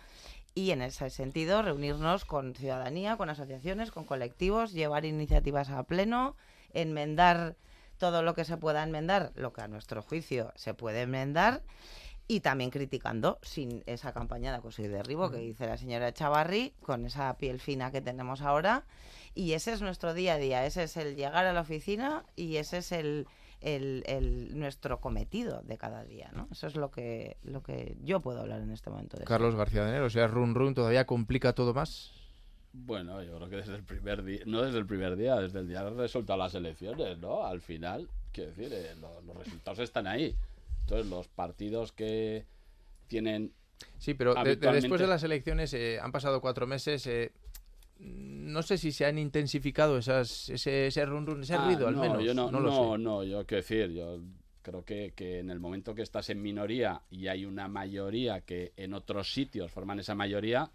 y 0.55 0.71
en 0.71 0.81
ese 0.81 1.09
sentido 1.09 1.61
reunirnos 1.61 2.25
con 2.25 2.53
ciudadanía, 2.53 3.15
con 3.15 3.29
asociaciones, 3.29 3.91
con 3.91 4.03
colectivos, 4.03 4.73
llevar 4.73 5.05
iniciativas 5.05 5.69
a 5.69 5.83
pleno, 5.83 6.35
enmendar 6.73 7.55
todo 7.97 8.23
lo 8.23 8.33
que 8.33 8.43
se 8.43 8.57
pueda 8.57 8.83
enmendar, 8.83 9.31
lo 9.35 9.53
que 9.53 9.61
a 9.61 9.69
nuestro 9.69 10.01
juicio 10.01 10.51
se 10.57 10.73
puede 10.73 11.03
enmendar, 11.03 11.61
y 12.27 12.41
también 12.41 12.69
criticando 12.69 13.39
sin 13.41 13.83
esa 13.85 14.11
campaña 14.11 14.51
de 14.51 14.57
acoso 14.57 14.81
y 14.81 14.89
derribo 14.89 15.31
que 15.31 15.37
dice 15.37 15.65
la 15.65 15.77
señora 15.77 16.13
Chavarri, 16.13 16.73
con 16.81 17.05
esa 17.05 17.37
piel 17.37 17.61
fina 17.61 17.89
que 17.89 18.01
tenemos 18.01 18.41
ahora. 18.41 18.83
Y 19.33 19.53
ese 19.53 19.71
es 19.71 19.81
nuestro 19.81 20.13
día 20.13 20.33
a 20.33 20.37
día, 20.37 20.65
ese 20.65 20.83
es 20.83 20.97
el 20.97 21.15
llegar 21.15 21.45
a 21.45 21.53
la 21.53 21.61
oficina 21.61 22.25
y 22.35 22.57
ese 22.57 22.79
es 22.79 22.91
el, 22.91 23.27
el, 23.63 24.51
nuestro 24.53 24.99
cometido 24.99 25.61
de 25.63 25.77
cada 25.77 26.03
día, 26.03 26.29
¿no? 26.33 26.47
Eso 26.51 26.67
es 26.67 26.75
lo 26.75 26.91
que, 26.91 27.37
lo 27.43 27.63
que 27.63 27.95
yo 28.03 28.19
puedo 28.19 28.41
hablar 28.41 28.61
en 28.61 28.71
este 28.71 28.89
momento. 28.89 29.17
De 29.17 29.25
Carlos 29.25 29.55
García 29.55 29.83
de 29.83 29.89
Enero, 29.89 30.05
o 30.05 30.09
sea, 30.09 30.27
run 30.27 30.53
run 30.53 30.73
todavía 30.73 31.05
complica 31.05 31.53
todo 31.53 31.73
más. 31.73 32.11
Bueno, 32.73 33.21
yo 33.21 33.35
creo 33.37 33.49
que 33.49 33.57
desde 33.57 33.75
el 33.75 33.83
primer 33.83 34.23
día, 34.23 34.41
no 34.45 34.63
desde 34.63 34.79
el 34.79 34.85
primer 34.85 35.15
día, 35.15 35.35
desde 35.35 35.59
el 35.59 35.67
día 35.67 35.83
de 35.83 35.91
resultado 35.91 36.39
las 36.39 36.55
elecciones, 36.55 37.19
¿no? 37.19 37.45
Al 37.45 37.61
final, 37.61 38.09
quiero 38.31 38.49
decir, 38.49 38.73
eh, 38.73 38.95
los 39.25 39.37
resultados 39.37 39.79
están 39.79 40.07
ahí. 40.07 40.35
Entonces, 40.81 41.07
los 41.07 41.27
partidos 41.27 41.91
que 41.91 42.45
tienen... 43.07 43.53
Sí, 43.99 44.15
pero 44.15 44.33
después 44.33 44.99
de 44.99 45.07
las 45.07 45.23
elecciones 45.23 45.73
eh, 45.73 45.99
han 46.01 46.11
pasado 46.11 46.41
cuatro 46.41 46.65
meses. 46.65 47.05
Eh, 47.05 47.31
no 48.03 48.61
sé 48.61 48.77
si 48.77 48.91
se 48.91 49.05
han 49.05 49.17
intensificado 49.17 49.97
esas, 49.97 50.49
ese, 50.49 50.87
ese 50.87 51.05
run, 51.05 51.41
ese 51.41 51.55
ah, 51.55 51.65
ruido, 51.65 51.87
al 51.87 51.95
menos. 51.95 52.23
Yo 52.23 52.33
no, 52.33 52.51
no, 52.51 52.59
no, 52.59 52.97
no, 52.97 53.23
yo 53.23 53.45
quiero 53.45 53.61
decir, 53.61 53.91
yo 53.91 54.21
creo 54.61 54.85
que, 54.85 55.13
que, 55.15 55.39
en 55.39 55.49
el 55.49 55.59
momento 55.59 55.95
que 55.95 56.01
estás 56.01 56.29
en 56.29 56.41
minoría 56.41 57.01
y 57.09 57.27
hay 57.27 57.45
una 57.45 57.67
mayoría 57.67 58.41
que 58.41 58.73
en 58.77 58.93
otros 58.93 59.33
sitios 59.33 59.71
forman 59.71 59.99
esa 59.99 60.15
mayoría, 60.15 60.71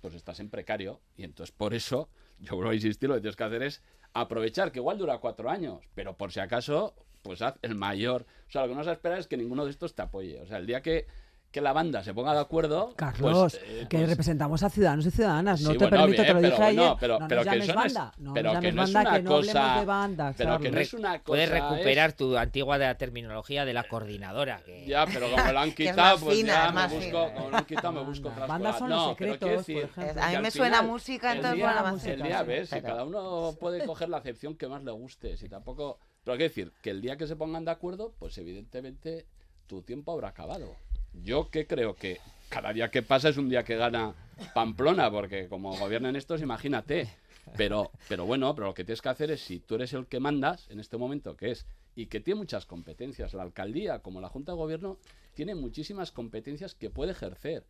pues 0.00 0.14
estás 0.14 0.40
en 0.40 0.50
precario. 0.50 1.00
Y 1.16 1.24
entonces 1.24 1.54
por 1.54 1.74
eso, 1.74 2.08
yo 2.38 2.56
vuelvo 2.56 2.70
a 2.70 2.74
insistir, 2.74 3.08
lo 3.08 3.14
que 3.14 3.22
tienes 3.22 3.36
que 3.36 3.44
hacer 3.44 3.62
es 3.62 3.82
aprovechar, 4.12 4.72
que 4.72 4.80
igual 4.80 4.98
dura 4.98 5.18
cuatro 5.18 5.48
años, 5.48 5.80
pero 5.94 6.16
por 6.16 6.32
si 6.32 6.40
acaso, 6.40 6.94
pues 7.22 7.40
haz 7.40 7.58
el 7.62 7.74
mayor. 7.74 8.26
O 8.48 8.50
sea, 8.50 8.62
lo 8.62 8.68
que 8.68 8.74
no 8.74 8.84
se 8.84 8.92
espera 8.92 9.18
es 9.18 9.26
que 9.26 9.36
ninguno 9.36 9.64
de 9.64 9.70
estos 9.70 9.94
te 9.94 10.02
apoye. 10.02 10.40
O 10.40 10.46
sea, 10.46 10.58
el 10.58 10.66
día 10.66 10.82
que 10.82 11.06
que 11.52 11.60
la 11.60 11.72
banda 11.74 12.02
se 12.02 12.14
ponga 12.14 12.32
de 12.32 12.40
acuerdo. 12.40 12.94
Carlos, 12.96 13.52
pues, 13.52 13.62
eh, 13.64 13.86
que 13.88 13.98
pues 13.98 14.08
representamos 14.08 14.62
a 14.62 14.70
ciudadanos 14.70 15.04
y 15.06 15.10
ciudadanas. 15.10 15.60
No 15.60 15.76
te 15.76 15.86
permito, 15.86 16.22
te 16.22 16.34
lo 16.34 16.40
dije 16.40 16.62
ayer. 16.62 16.92
pero, 16.98 17.20
no 17.20 17.28
pero 17.28 17.44
que 17.44 17.58
eso 17.58 17.74
banda. 17.74 18.12
No 18.16 18.32
pero 18.32 18.58
que 18.58 18.72
no 18.72 18.82
es 18.82 18.90
una 18.90 19.12
que 19.12 19.24
cosa. 19.24 19.78
de 19.78 19.84
banda, 19.84 20.34
pero 20.36 20.58
que 20.58 20.70
no 20.70 20.80
es 20.80 20.94
una 20.94 21.18
cosa. 21.18 21.24
Puedes 21.24 21.50
recuperar 21.50 22.14
tu 22.14 22.36
antigua 22.36 22.78
de 22.78 22.86
la 22.86 22.96
terminología 22.96 23.66
de 23.66 23.74
la 23.74 23.84
coordinadora. 23.84 24.62
Que... 24.64 24.86
Ya, 24.86 25.04
pero 25.06 25.30
como 25.30 25.52
lo 25.52 25.60
han 25.60 25.72
quitado, 25.74 26.18
pues 26.20 26.42
ya 26.42 26.72
me 26.72 26.88
busco, 26.88 27.34
como 27.34 27.50
lo 27.50 27.56
han 27.56 27.64
quitado, 27.66 27.92
me 27.92 28.02
busco 28.02 28.28
otras 28.30 28.48
Bandas 28.48 28.78
son 28.78 28.90
los 28.90 29.08
secretos, 29.08 29.66
por 29.66 29.76
ejemplo. 29.76 30.22
A 30.22 30.30
mí 30.30 30.36
me 30.38 30.50
suena 30.50 30.82
música, 30.82 31.32
entonces 31.32 31.60
suena 31.60 31.92
música. 31.92 32.12
El 32.12 32.22
día, 32.22 32.42
ves, 32.42 32.70
si 32.70 32.80
cada 32.80 33.04
uno 33.04 33.54
puede 33.60 33.84
coger 33.84 34.08
la 34.08 34.16
acepción 34.16 34.56
que 34.56 34.66
más 34.68 34.82
le 34.82 34.90
guste, 34.90 35.36
si 35.36 35.48
tampoco... 35.48 35.98
Pero 36.24 36.34
hay 36.34 36.38
que 36.38 36.44
decir, 36.44 36.72
que 36.80 36.90
el 36.90 37.02
día 37.02 37.16
que 37.16 37.26
se 37.26 37.34
pongan 37.34 37.64
de 37.64 37.72
acuerdo, 37.72 38.14
pues 38.18 38.38
evidentemente 38.38 39.26
tu 39.66 39.82
tiempo 39.82 40.12
habrá 40.12 40.28
acabado. 40.28 40.76
Yo 41.12 41.50
que 41.50 41.66
creo 41.66 41.94
que 41.94 42.18
cada 42.48 42.72
día 42.72 42.90
que 42.90 43.02
pasa 43.02 43.28
es 43.28 43.36
un 43.36 43.48
día 43.48 43.64
que 43.64 43.76
gana 43.76 44.14
Pamplona, 44.54 45.10
porque 45.10 45.48
como 45.48 45.76
gobiernan 45.76 46.16
estos, 46.16 46.42
imagínate. 46.42 47.08
Pero, 47.56 47.90
pero 48.08 48.24
bueno, 48.24 48.54
pero 48.54 48.68
lo 48.68 48.74
que 48.74 48.84
tienes 48.84 49.02
que 49.02 49.08
hacer 49.08 49.30
es, 49.30 49.40
si 49.40 49.58
tú 49.58 49.74
eres 49.74 49.92
el 49.92 50.06
que 50.06 50.20
mandas 50.20 50.68
en 50.70 50.80
este 50.80 50.96
momento, 50.96 51.36
que 51.36 51.50
es, 51.50 51.66
y 51.94 52.06
que 52.06 52.20
tiene 52.20 52.38
muchas 52.38 52.66
competencias, 52.66 53.34
la 53.34 53.42
alcaldía 53.42 53.98
como 53.98 54.20
la 54.20 54.28
Junta 54.28 54.52
de 54.52 54.58
Gobierno, 54.58 54.98
tiene 55.34 55.54
muchísimas 55.54 56.12
competencias 56.12 56.74
que 56.74 56.90
puede 56.90 57.12
ejercer. 57.12 57.64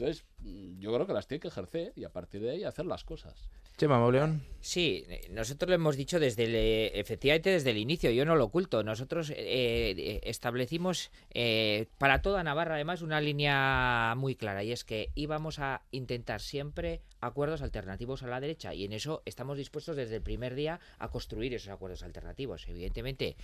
Entonces, 0.00 0.24
mm, 0.38 0.80
yo 0.80 0.94
creo 0.94 1.06
que 1.06 1.12
las 1.12 1.26
tiene 1.26 1.40
que 1.40 1.48
ejercer 1.48 1.92
y 1.94 2.04
a 2.04 2.08
partir 2.08 2.40
de 2.40 2.50
ahí 2.50 2.64
hacer 2.64 2.86
las 2.86 3.04
cosas. 3.04 3.50
Chema 3.76 3.98
Mauleón. 3.98 4.42
Sí, 4.60 5.06
nosotros 5.30 5.68
lo 5.68 5.74
hemos 5.74 5.96
dicho 5.96 6.18
desde 6.18 6.44
el, 6.44 6.54
efectivamente 6.94 7.50
desde 7.50 7.70
el 7.70 7.78
inicio, 7.78 8.10
yo 8.10 8.24
no 8.24 8.34
lo 8.34 8.44
oculto. 8.44 8.82
Nosotros 8.82 9.32
eh, 9.34 10.20
establecimos 10.22 11.10
eh, 11.32 11.86
para 11.98 12.20
toda 12.20 12.42
Navarra 12.42 12.74
además 12.74 13.02
una 13.02 13.20
línea 13.20 14.14
muy 14.16 14.36
clara 14.36 14.64
y 14.64 14.72
es 14.72 14.84
que 14.84 15.10
íbamos 15.14 15.58
a 15.58 15.82
intentar 15.92 16.40
siempre 16.40 17.00
acuerdos 17.20 17.62
alternativos 17.62 18.22
a 18.22 18.26
la 18.26 18.40
derecha 18.40 18.74
y 18.74 18.84
en 18.84 18.92
eso 18.92 19.22
estamos 19.24 19.56
dispuestos 19.56 19.96
desde 19.96 20.16
el 20.16 20.22
primer 20.22 20.54
día 20.54 20.80
a 20.98 21.08
construir 21.08 21.54
esos 21.54 21.70
acuerdos 21.70 22.02
alternativos. 22.02 22.66
Evidentemente, 22.68 23.36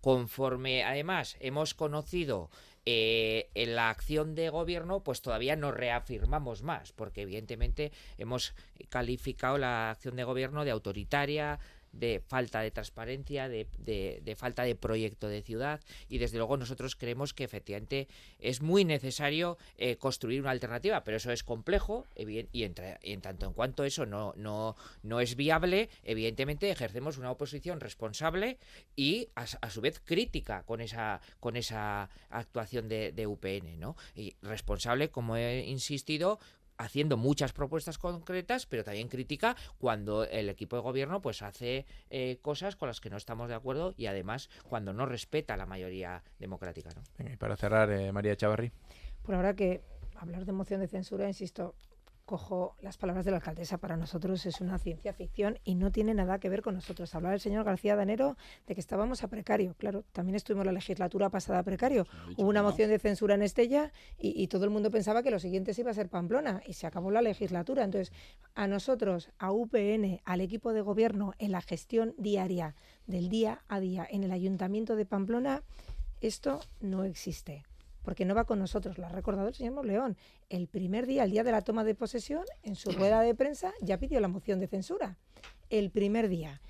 conforme 0.00 0.84
además 0.84 1.36
hemos 1.40 1.74
conocido 1.74 2.50
eh, 2.86 3.48
en 3.54 3.76
la 3.76 3.90
acción 3.90 4.34
de 4.34 4.50
gobierno, 4.50 5.00
pues 5.00 5.22
todavía 5.22 5.56
nos 5.56 5.74
reafirmamos 5.74 6.62
más, 6.62 6.92
porque 6.92 7.22
evidentemente 7.22 7.92
hemos 8.18 8.54
calificado 8.90 9.56
la 9.56 9.90
acción 9.90 10.16
de 10.16 10.24
gobierno 10.24 10.64
de 10.64 10.70
autoritaria, 10.70 11.58
de 11.98 12.20
falta 12.26 12.60
de 12.60 12.70
transparencia, 12.70 13.48
de, 13.48 13.66
de, 13.78 14.36
falta 14.36 14.64
de 14.64 14.74
proyecto 14.74 15.28
de 15.28 15.42
ciudad 15.42 15.80
y 16.08 16.18
desde 16.18 16.38
luego 16.38 16.56
nosotros 16.56 16.96
creemos 16.96 17.34
que 17.34 17.44
efectivamente 17.44 18.08
es 18.38 18.62
muy 18.62 18.84
necesario 18.84 19.58
eh, 19.78 19.96
construir 19.96 20.40
una 20.40 20.50
alternativa, 20.50 21.04
pero 21.04 21.16
eso 21.16 21.30
es 21.32 21.42
complejo 21.42 22.06
y 22.16 22.62
en, 22.62 23.20
tanto 23.20 23.46
en 23.46 23.52
cuanto 23.52 23.84
eso 23.84 24.06
no, 24.06 24.32
no, 24.36 24.76
no 25.02 25.20
es 25.20 25.36
viable, 25.36 25.88
evidentemente 26.02 26.70
ejercemos 26.70 27.18
una 27.18 27.30
oposición 27.30 27.80
responsable 27.80 28.58
y 28.96 29.28
a, 29.34 29.46
a 29.60 29.70
su 29.70 29.80
vez 29.80 30.00
crítica 30.04 30.64
con 30.64 30.80
esa, 30.80 31.20
con 31.40 31.56
esa 31.56 32.10
actuación 32.30 32.88
de, 32.88 33.12
de 33.12 33.26
UPN, 33.26 33.78
¿no? 33.78 33.96
Y 34.14 34.34
responsable, 34.42 35.10
como 35.10 35.36
he 35.36 35.64
insistido, 35.66 36.38
haciendo 36.78 37.16
muchas 37.16 37.52
propuestas 37.52 37.98
concretas, 37.98 38.66
pero 38.66 38.84
también 38.84 39.08
crítica 39.08 39.56
cuando 39.78 40.24
el 40.24 40.48
equipo 40.48 40.76
de 40.76 40.82
gobierno 40.82 41.20
pues 41.20 41.42
hace 41.42 41.86
eh, 42.10 42.38
cosas 42.42 42.76
con 42.76 42.88
las 42.88 43.00
que 43.00 43.10
no 43.10 43.16
estamos 43.16 43.48
de 43.48 43.54
acuerdo 43.54 43.94
y 43.96 44.06
además 44.06 44.48
cuando 44.68 44.92
no 44.92 45.06
respeta 45.06 45.56
la 45.56 45.66
mayoría 45.66 46.22
democrática. 46.38 46.90
¿no? 46.94 47.30
y 47.30 47.36
para 47.36 47.56
cerrar, 47.56 47.90
eh, 47.90 48.12
María 48.12 48.36
Chavarri. 48.36 48.72
Por 49.22 49.34
ahora 49.34 49.54
que 49.54 49.82
hablar 50.16 50.44
de 50.44 50.52
moción 50.52 50.80
de 50.80 50.88
censura, 50.88 51.26
insisto, 51.26 51.74
cojo 52.24 52.76
las 52.80 52.96
palabras 52.96 53.24
de 53.24 53.30
la 53.30 53.38
alcaldesa, 53.38 53.78
para 53.78 53.96
nosotros 53.96 54.46
es 54.46 54.60
una 54.60 54.78
ciencia 54.78 55.12
ficción 55.12 55.58
y 55.64 55.74
no 55.74 55.90
tiene 55.92 56.14
nada 56.14 56.38
que 56.38 56.48
ver 56.48 56.62
con 56.62 56.74
nosotros. 56.74 57.14
Hablaba 57.14 57.34
el 57.34 57.40
señor 57.40 57.64
García 57.64 57.96
Danero 57.96 58.36
de 58.66 58.74
que 58.74 58.80
estábamos 58.80 59.22
a 59.22 59.28
precario. 59.28 59.74
Claro, 59.78 60.04
también 60.12 60.36
estuvimos 60.36 60.66
la 60.66 60.72
legislatura 60.72 61.30
pasada 61.30 61.58
a 61.58 61.62
precario. 61.62 62.06
Hubo 62.36 62.48
una 62.48 62.62
moción 62.62 62.90
de 62.90 62.98
censura 62.98 63.34
en 63.34 63.42
Estella 63.42 63.92
y, 64.18 64.46
todo 64.48 64.64
el 64.64 64.70
mundo 64.70 64.90
pensaba 64.90 65.22
que 65.22 65.30
lo 65.30 65.38
siguiente 65.38 65.72
iba 65.76 65.90
a 65.90 65.94
ser 65.94 66.08
Pamplona 66.08 66.62
y 66.66 66.74
se 66.74 66.86
acabó 66.86 67.10
la 67.10 67.22
legislatura. 67.22 67.84
Entonces, 67.84 68.12
a 68.54 68.66
nosotros, 68.66 69.30
a 69.38 69.52
UPN, 69.52 70.20
al 70.24 70.40
equipo 70.40 70.72
de 70.72 70.80
gobierno, 70.80 71.34
en 71.38 71.52
la 71.52 71.60
gestión 71.60 72.14
diaria 72.16 72.74
del 73.06 73.28
día 73.28 73.62
a 73.68 73.80
día 73.80 74.06
en 74.08 74.24
el 74.24 74.32
ayuntamiento 74.32 74.96
de 74.96 75.06
Pamplona, 75.06 75.62
esto 76.20 76.60
no 76.80 77.04
existe 77.04 77.64
porque 78.04 78.24
no 78.24 78.34
va 78.34 78.44
con 78.44 78.58
nosotros, 78.58 78.98
lo 78.98 79.06
ha 79.06 79.08
recordado 79.08 79.48
el 79.48 79.54
señor 79.54 79.84
León. 79.84 80.16
El 80.50 80.68
primer 80.68 81.06
día, 81.06 81.24
el 81.24 81.30
día 81.30 81.42
de 81.42 81.52
la 81.52 81.62
toma 81.62 81.84
de 81.84 81.94
posesión, 81.94 82.44
en 82.62 82.76
su 82.76 82.92
rueda 82.92 83.20
de 83.22 83.34
prensa 83.34 83.72
ya 83.80 83.98
pidió 83.98 84.20
la 84.20 84.28
moción 84.28 84.60
de 84.60 84.68
censura. 84.68 85.16
El 85.70 85.90
primer 85.90 86.28
día. 86.28 86.60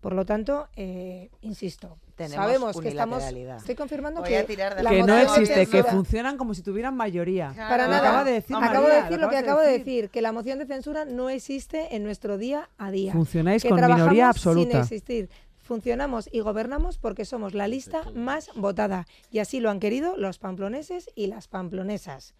Por 0.00 0.14
lo 0.14 0.26
tanto, 0.26 0.68
eh, 0.74 1.30
insisto, 1.42 1.96
sabemos 2.28 2.80
que 2.80 2.88
estamos. 2.88 3.22
Estoy 3.22 3.76
confirmando 3.76 4.20
que, 4.24 4.44
que 4.44 5.02
no 5.04 5.16
existe, 5.16 5.64
que 5.66 5.84
funcionan 5.84 6.36
como 6.36 6.54
si 6.54 6.62
tuvieran 6.62 6.96
mayoría. 6.96 7.54
Para 7.56 7.86
nada. 7.86 8.08
Acabo 8.08 8.24
de 8.24 8.32
decir, 8.32 8.56
acabo 8.56 8.88
de 8.88 8.96
decir 8.96 9.20
lo 9.20 9.28
que 9.30 9.36
acabo 9.36 9.60
de 9.60 9.78
decir, 9.78 10.10
que 10.10 10.20
la 10.20 10.32
moción 10.32 10.58
de 10.58 10.66
censura 10.66 11.04
no 11.04 11.30
existe 11.30 11.94
en 11.94 12.02
nuestro 12.02 12.36
día 12.36 12.68
a 12.78 12.90
día. 12.90 13.12
Funcionáis 13.12 13.64
con 13.64 13.76
minoría 13.76 14.28
absoluta. 14.28 14.72
Sin 14.72 14.80
existir 14.80 15.30
funcionamos 15.62 16.28
y 16.30 16.40
gobernamos 16.40 16.98
porque 16.98 17.24
somos 17.24 17.54
la 17.54 17.68
lista 17.68 18.10
más 18.14 18.50
votada. 18.54 19.06
Y 19.30 19.38
así 19.38 19.60
lo 19.60 19.70
han 19.70 19.80
querido 19.80 20.16
los 20.16 20.38
pamploneses 20.38 21.08
y 21.14 21.28
las 21.28 21.48
pamplonesas. 21.48 22.34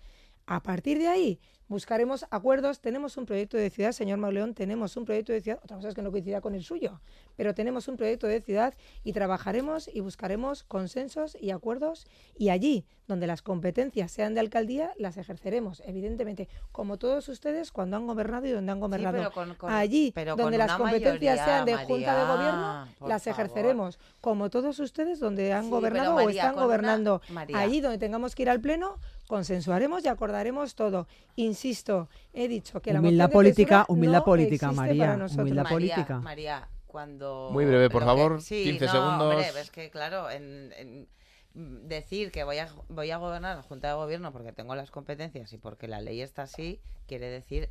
A 0.46 0.62
partir 0.62 0.98
de 0.98 1.06
ahí, 1.06 1.40
buscaremos 1.68 2.26
acuerdos. 2.30 2.80
Tenemos 2.80 3.16
un 3.16 3.26
proyecto 3.26 3.56
de 3.56 3.70
ciudad, 3.70 3.92
señor 3.92 4.18
Mauleón, 4.18 4.54
tenemos 4.54 4.96
un 4.96 5.04
proyecto 5.04 5.32
de 5.32 5.40
ciudad. 5.40 5.60
Otra 5.62 5.76
cosa 5.76 5.88
es 5.88 5.94
que 5.94 6.02
no 6.02 6.10
coincida 6.10 6.40
con 6.40 6.54
el 6.54 6.64
suyo, 6.64 7.00
pero 7.36 7.54
tenemos 7.54 7.88
un 7.88 7.96
proyecto 7.96 8.26
de 8.26 8.40
ciudad 8.40 8.74
y 9.04 9.12
trabajaremos 9.12 9.88
y 9.92 10.00
buscaremos 10.00 10.64
consensos 10.64 11.36
y 11.40 11.50
acuerdos. 11.50 12.06
Y 12.36 12.48
allí, 12.50 12.86
donde 13.12 13.26
las 13.26 13.42
competencias 13.42 14.10
sean 14.10 14.32
de 14.32 14.40
alcaldía, 14.40 14.90
las 14.96 15.18
ejerceremos, 15.18 15.82
evidentemente, 15.84 16.48
como 16.72 16.96
todos 16.96 17.28
ustedes 17.28 17.70
cuando 17.70 17.98
han 17.98 18.06
gobernado 18.06 18.46
y 18.46 18.52
donde 18.52 18.72
han 18.72 18.80
gobernado. 18.80 19.30
allí, 19.68 20.14
donde 20.34 20.56
las 20.56 20.72
competencias 20.72 21.44
sean 21.44 21.66
de 21.66 21.76
Junta 21.76 22.18
de 22.18 22.24
Gobierno, 22.24 22.88
las 23.06 23.26
ejerceremos, 23.26 23.98
como 24.22 24.48
todos 24.48 24.78
ustedes 24.78 25.20
donde 25.20 25.52
han 25.52 25.68
gobernado 25.68 26.14
o 26.14 26.20
están 26.20 26.56
gobernando. 26.56 27.20
allí, 27.54 27.82
donde 27.82 27.98
tengamos 27.98 28.34
que 28.34 28.44
ir 28.44 28.50
al 28.50 28.62
Pleno, 28.62 28.98
consensuaremos 29.26 30.02
y 30.06 30.08
acordaremos 30.08 30.74
todo. 30.74 31.06
Insisto, 31.36 32.08
he 32.32 32.48
dicho 32.48 32.80
que 32.80 32.94
la 32.94 33.00
humildad 33.00 33.30
política, 33.30 33.84
humildad 33.88 34.24
política, 34.24 34.72
María, 34.72 35.18
humildad 35.36 35.68
política. 35.68 36.18
María, 36.18 36.66
cuando 36.86 37.50
muy 37.52 37.66
breve, 37.66 37.90
por 37.90 38.04
favor, 38.04 38.42
15 38.42 38.88
segundos. 38.88 39.44
es 39.54 39.70
que 39.70 39.90
claro, 39.90 40.30
en 40.30 41.08
decir 41.54 42.32
que 42.32 42.44
voy 42.44 42.58
a, 42.58 42.68
voy 42.88 43.10
a 43.10 43.18
gobernar 43.18 43.56
la 43.56 43.62
Junta 43.62 43.88
de 43.88 43.94
Gobierno 43.94 44.32
porque 44.32 44.52
tengo 44.52 44.74
las 44.74 44.90
competencias 44.90 45.52
y 45.52 45.58
porque 45.58 45.88
la 45.88 46.00
ley 46.00 46.20
está 46.20 46.42
así, 46.42 46.80
quiere 47.06 47.28
decir 47.28 47.68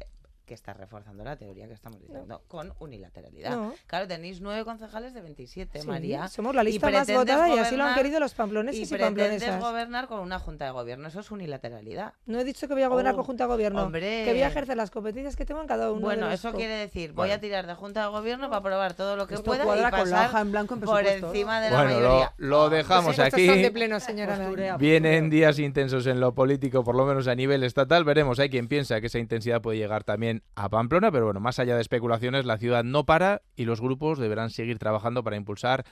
que 0.51 0.55
está 0.55 0.73
reforzando 0.73 1.23
la 1.23 1.37
teoría 1.37 1.65
que 1.65 1.73
estamos 1.73 1.97
diciendo 2.01 2.43
con 2.49 2.73
unilateralidad. 2.79 3.51
No. 3.51 3.73
Claro, 3.87 4.05
tenéis 4.05 4.41
nueve 4.41 4.65
concejales 4.65 5.13
de 5.13 5.21
27, 5.21 5.79
Sí, 5.79 5.87
María. 5.87 6.27
somos 6.27 6.53
la 6.53 6.61
lista 6.61 6.89
más 6.89 7.07
votada 7.09 7.47
y 7.47 7.57
así 7.57 7.77
lo 7.77 7.85
han 7.85 7.95
querido 7.95 8.19
los 8.19 8.33
pamploneses 8.33 8.81
y 8.81 8.83
y 8.83 8.87
pretendes 8.97 9.27
pamplonesas. 9.43 9.61
gobernar 9.61 10.07
con 10.09 10.19
una 10.19 10.39
Junta 10.39 10.65
de 10.65 10.71
Gobierno. 10.71 11.07
Eso 11.07 11.21
es 11.21 11.31
unilateralidad. 11.31 12.13
No 12.25 12.37
he 12.37 12.43
dicho 12.43 12.67
que 12.67 12.73
voy 12.73 12.83
a 12.83 12.89
gobernar 12.89 13.13
Oh, 13.13 13.17
con 13.17 13.25
Junta 13.27 13.45
de 13.45 13.47
Gobierno. 13.49 13.83
hombre. 13.83 14.23
Que 14.25 14.31
voy 14.33 14.41
a 14.41 14.47
ejercer 14.49 14.75
las 14.75 14.91
competencias 14.91 15.37
que 15.37 15.45
tengo 15.45 15.61
en 15.61 15.67
cada 15.67 15.89
uno 15.89 16.01
Bueno, 16.01 16.25
de 16.25 16.31
los 16.31 16.39
eso 16.41 16.51
quiere 16.53 16.73
decir, 16.75 17.13
voy 17.13 17.31
a 17.31 17.39
tirar 17.39 17.65
de 17.65 17.75
Junta 17.75 18.01
de 18.03 18.07
Gobierno 18.09 18.47
para 18.49 18.59
aprobar 18.59 18.93
todo 18.93 19.15
lo 19.15 19.27
que 19.27 19.35
Esto 19.35 19.45
pueda 19.45 19.63
y 19.63 19.65
cuadra 19.67 19.89
con 19.89 19.99
la 19.99 20.03
pasar 20.03 20.29
hoja 20.29 20.41
en 20.41 20.51
blanco 20.51 20.73
en 20.73 20.79
por 20.81 21.05
encima 21.07 21.61
de 21.61 21.71
la 21.71 21.77
Bueno, 21.83 21.95
mayoría. 21.99 22.33
lo 22.37 22.69
dejamos 22.69 23.17
Los 23.17 23.25
aquí. 23.27 23.47
de 23.47 23.71
pleno, 23.71 24.01
señora. 24.01 24.35
Posturea. 24.35 24.75
Vienen 24.77 25.29
días 25.29 25.59
intensos 25.59 26.05
en 26.07 26.19
lo 26.19 26.33
político, 26.33 26.83
por 26.83 26.95
lo 26.95 27.05
menos 27.05 27.27
a 27.29 27.35
nivel 27.35 27.63
estatal. 27.63 28.03
Veremos, 28.03 28.37
hay 28.39 28.49
quien 28.49 28.67
piensa 28.67 28.99
que 28.99 29.07
esa 29.07 29.19
intensidad 29.19 29.61
puede 29.61 29.77
llegar 29.77 30.03
también 30.03 30.40
a 30.55 30.69
Pamplona, 30.69 31.11
pero 31.11 31.25
bueno, 31.25 31.39
más 31.39 31.59
allá 31.59 31.75
de 31.75 31.81
especulaciones, 31.81 32.45
la 32.45 32.57
ciudad 32.57 32.83
no 32.83 33.05
para 33.05 33.41
y 33.55 33.65
los 33.65 33.81
grupos 33.81 34.19
deberán 34.19 34.49
seguir 34.49 34.77
trabajando 34.79 35.23
para 35.23 35.37
impulsar 35.37 35.85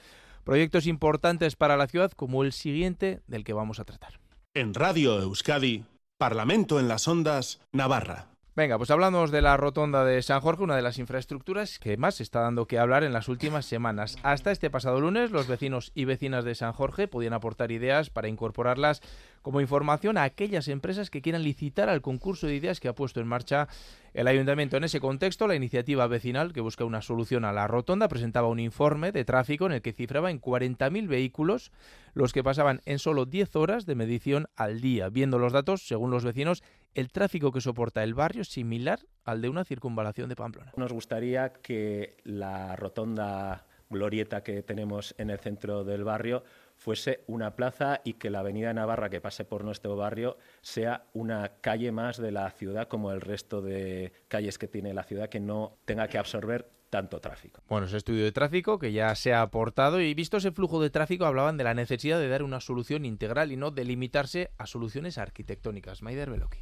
proyectos 0.44 0.88
importantes 0.88 1.56
para 1.56 1.78
la 1.78 1.88
ciudad, 1.88 2.12
como 2.12 2.44
el 2.44 2.54
siguiente 2.54 3.22
del 3.28 3.44
que 3.44 3.54
vamos 3.54 3.80
a 3.80 3.86
tratar. 3.86 4.20
En 4.54 4.74
Radio 4.74 5.20
Euskadi, 5.22 5.86
Parlamento 6.18 6.80
en 6.80 6.88
las 6.88 7.08
Ondas, 7.08 7.62
Navarra. 7.72 8.28
Venga, 8.60 8.78
pues 8.78 8.92
hablamos 8.92 9.32
de 9.32 9.42
la 9.42 9.56
rotonda 9.56 10.04
de 10.04 10.22
San 10.22 10.42
Jorge, 10.42 10.64
una 10.64 10.76
de 10.76 10.82
las 10.82 11.00
infraestructuras 11.00 11.80
que 11.80 11.96
más 11.96 12.20
está 12.20 12.42
dando 12.42 12.68
que 12.68 12.78
hablar 12.78 13.06
en 13.06 13.14
las 13.14 13.30
últimas 13.30 13.66
semanas. 13.66 14.18
Hasta 14.22 14.52
este 14.52 14.70
pasado 14.70 15.00
lunes, 15.00 15.32
los 15.32 15.48
vecinos 15.48 15.94
y 15.96 16.04
vecinas 16.04 16.44
de 16.44 16.56
San 16.56 16.74
Jorge 16.74 17.08
podían 17.08 17.32
aportar 17.32 17.72
ideas 17.72 18.10
para 18.10 18.28
incorporarlas 18.28 19.02
como 19.44 19.62
información 19.62 20.18
a 20.18 20.24
aquellas 20.24 20.68
empresas 20.68 21.10
que 21.10 21.22
quieran 21.22 21.44
licitar 21.44 21.88
al 21.88 22.02
concurso 22.02 22.48
de 22.48 22.56
ideas 22.56 22.82
que 22.82 22.90
ha 22.90 22.96
puesto 22.96 23.22
en 23.22 23.28
marcha 23.28 23.70
el 24.14 24.28
ayuntamiento. 24.28 24.76
En 24.76 24.84
ese 24.84 25.00
contexto, 25.00 25.48
la 25.48 25.56
iniciativa 25.56 26.06
vecinal 26.08 26.52
que 26.52 26.60
busca 26.60 26.84
una 26.84 27.02
solución 27.02 27.46
a 27.46 27.54
la 27.54 27.66
rotonda 27.66 28.10
presentaba 28.10 28.50
un 28.50 28.60
informe 28.60 29.14
de 29.14 29.24
tráfico 29.24 29.68
en 29.68 29.72
el 29.72 29.82
que 29.82 29.94
cifraba 29.94 30.32
en 30.32 30.42
40.000 30.42 31.08
vehículos 31.08 31.72
los 32.14 32.34
que 32.34 32.44
pasaban 32.44 32.82
en 32.86 33.00
solo 33.00 33.26
10 33.26 33.56
horas 33.56 33.86
de 33.86 33.96
medición 33.96 34.48
al 34.56 34.82
día. 34.82 35.08
Viendo 35.10 35.40
los 35.40 35.54
datos, 35.54 35.88
según 35.88 36.12
los 36.12 36.26
vecinos, 36.26 36.64
el 36.96 37.12
tráfico 37.12 37.52
que 37.52 37.62
soporta 37.62 38.04
el 38.04 38.14
barrio 38.14 38.42
es 38.42 38.50
similar 38.50 39.00
al 39.24 39.42
de 39.42 39.50
una 39.50 39.64
circunvalación 39.64 40.30
de 40.30 40.36
Pamplona. 40.36 40.74
Nos 40.76 40.92
gustaría 40.92 41.54
que 41.54 42.18
la 42.24 42.76
rotonda 42.76 43.66
glorieta 43.90 44.44
que 44.44 44.62
tenemos 44.64 45.16
en 45.18 45.30
el 45.30 45.40
centro 45.40 45.84
del 45.84 46.04
barrio 46.04 46.44
fuese 46.76 47.24
una 47.28 47.56
plaza 47.56 48.02
y 48.04 48.14
que 48.14 48.30
la 48.30 48.40
avenida 48.40 48.74
Navarra 48.74 49.10
que 49.10 49.20
pase 49.20 49.46
por 49.46 49.64
nuestro 49.64 49.96
barrio 49.96 50.38
sea 50.62 51.06
una 51.14 51.54
calle 51.62 51.92
más 51.92 52.18
de 52.18 52.32
la 52.32 52.50
ciudad 52.52 52.88
como 52.88 53.12
el 53.12 53.22
resto 53.22 53.62
de 53.62 54.14
calles 54.28 54.58
que 54.58 54.68
tiene 54.68 54.94
la 54.94 55.04
ciudad 55.04 55.30
que 55.30 55.40
no 55.40 55.78
tenga 55.86 56.08
que 56.08 56.18
absorber 56.18 56.70
tanto 56.90 57.20
tráfico. 57.20 57.62
Bueno, 57.68 57.86
ese 57.86 57.98
estudio 57.98 58.24
de 58.24 58.32
tráfico 58.32 58.80
que 58.80 58.92
ya 58.92 59.14
se 59.16 59.34
ha 59.34 59.42
aportado 59.42 60.02
y 60.02 60.14
visto 60.14 60.38
ese 60.38 60.52
flujo 60.52 60.82
de 60.82 60.90
tráfico 60.90 61.26
hablaban 61.26 61.58
de 61.58 61.64
la 61.64 61.74
necesidad 61.74 62.20
de 62.20 62.30
dar 62.30 62.44
una 62.44 62.62
solución 62.62 63.06
integral 63.06 63.52
y 63.52 63.58
no 63.58 63.72
de 63.72 63.86
limitarse 63.86 64.52
a 64.58 64.66
soluciones 64.66 65.18
arquitectónicas. 65.18 66.02
Maider 66.02 66.30
Beloki. 66.30 66.60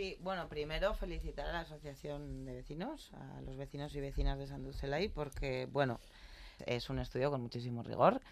Sí, 0.00 0.16
bueno, 0.22 0.48
primero 0.48 0.94
felicitar 0.94 1.46
a 1.46 1.52
la 1.52 1.60
Asociación 1.60 2.46
de 2.46 2.54
Vecinos, 2.54 3.12
a 3.12 3.42
los 3.42 3.58
vecinos 3.58 3.94
y 3.94 4.00
vecinas 4.00 4.38
de 4.38 4.46
San 4.46 4.64
Dulcelay, 4.64 5.10
porque, 5.10 5.68
bueno, 5.70 6.00
es 6.64 6.88
un 6.88 7.00
estudio 7.00 7.30
con 7.30 7.42
muchísimo 7.42 7.82
rigor 7.82 8.22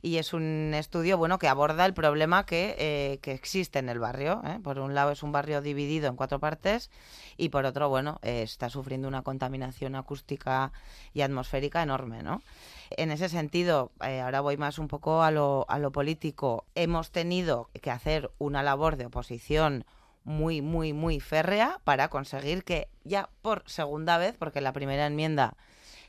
y 0.00 0.16
es 0.16 0.32
un 0.32 0.72
estudio, 0.72 1.18
bueno, 1.18 1.38
que 1.38 1.48
aborda 1.48 1.84
el 1.84 1.92
problema 1.92 2.46
que, 2.46 2.76
eh, 2.78 3.18
que 3.20 3.32
existe 3.32 3.78
en 3.78 3.90
el 3.90 3.98
barrio. 3.98 4.40
¿eh? 4.46 4.58
Por 4.64 4.78
un 4.78 4.94
lado 4.94 5.12
es 5.12 5.22
un 5.22 5.32
barrio 5.32 5.60
dividido 5.60 6.08
en 6.08 6.16
cuatro 6.16 6.40
partes 6.40 6.90
y 7.36 7.50
por 7.50 7.66
otro, 7.66 7.90
bueno, 7.90 8.18
eh, 8.22 8.40
está 8.40 8.70
sufriendo 8.70 9.06
una 9.06 9.20
contaminación 9.20 9.96
acústica 9.96 10.72
y 11.12 11.20
atmosférica 11.20 11.82
enorme, 11.82 12.22
¿no? 12.22 12.40
En 12.88 13.10
ese 13.10 13.28
sentido, 13.28 13.92
eh, 14.02 14.22
ahora 14.22 14.40
voy 14.40 14.56
más 14.56 14.78
un 14.78 14.88
poco 14.88 15.22
a 15.22 15.30
lo, 15.30 15.66
a 15.68 15.78
lo 15.78 15.92
político. 15.92 16.64
Hemos 16.74 17.10
tenido 17.10 17.68
que 17.82 17.90
hacer 17.90 18.30
una 18.38 18.62
labor 18.62 18.96
de 18.96 19.04
oposición 19.04 19.84
muy, 20.24 20.62
muy, 20.62 20.92
muy 20.92 21.20
férrea 21.20 21.80
para 21.84 22.08
conseguir 22.08 22.64
que 22.64 22.88
ya 23.04 23.28
por 23.42 23.62
segunda 23.66 24.18
vez, 24.18 24.36
porque 24.38 24.60
la 24.60 24.72
primera 24.72 25.06
enmienda 25.06 25.56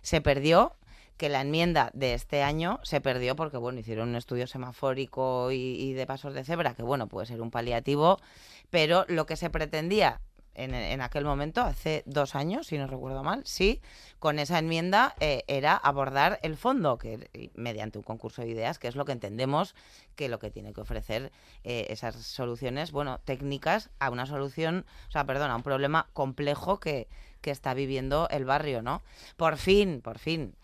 se 0.02 0.22
perdió, 0.22 0.76
que 1.18 1.30
la 1.30 1.42
enmienda 1.42 1.92
de 1.94 2.14
este 2.14 2.44
año 2.44 2.80
se 2.84 3.00
perdió 3.00 3.36
porque, 3.36 3.58
bueno, 3.58 3.80
hicieron 3.80 4.10
un 4.10 4.16
estudio 4.16 4.48
semafórico 4.48 5.52
y, 5.52 5.56
y 5.56 5.94
de 5.94 6.08
pasos 6.08 6.34
de 6.34 6.44
cebra, 6.44 6.74
que, 6.74 6.84
bueno, 6.84 7.08
puede 7.08 7.28
ser 7.28 7.42
un 7.42 7.52
paliativo, 7.52 8.20
pero 8.70 9.06
lo 9.08 9.26
que 9.26 9.36
se 9.36 9.50
pretendía 9.50 10.20
en, 10.56 11.02
aquel 11.02 11.26
momento, 11.26 11.62
hace 11.62 12.04
dos 12.06 12.36
años, 12.36 12.68
si 12.68 12.78
no 12.78 12.88
recuerdo 12.88 13.24
mal, 13.24 13.42
sí, 13.46 13.82
con 14.20 14.40
esa 14.40 14.60
enmienda 14.60 15.16
eh, 15.20 15.44
era 15.48 15.76
abordar 15.76 16.40
el 16.44 16.58
fondo, 16.58 16.98
que 16.98 17.30
eh, 17.34 17.50
mediante 17.56 17.98
un 17.98 18.04
concurso 18.04 18.42
de 18.42 18.50
ideas, 18.50 18.78
que 18.78 18.88
es 18.88 18.96
lo 18.96 19.06
que 19.06 19.14
entendemos 19.14 19.76
que 20.16 20.30
lo 20.30 20.40
que 20.40 20.52
tiene 20.52 20.74
que 20.74 20.82
ofrecer 20.82 21.32
eh, 21.64 21.88
esas 21.90 22.16
soluciones, 22.16 22.92
bueno, 22.92 23.20
técnicas 23.26 23.90
a 24.00 24.10
una 24.10 24.26
solución, 24.26 24.86
o 25.08 25.12
sea, 25.12 25.26
perdón, 25.26 25.50
a 25.50 25.56
un 25.56 25.64
problema 25.64 26.08
complejo 26.14 26.80
que, 26.80 27.08
que 27.42 27.52
está 27.52 27.74
viviendo 27.74 28.28
el 28.30 28.46
barrio, 28.46 28.82
¿no? 28.82 29.02
Por 29.38 29.58
fin, 29.58 30.02
por 30.02 30.20
fin, 30.20 30.56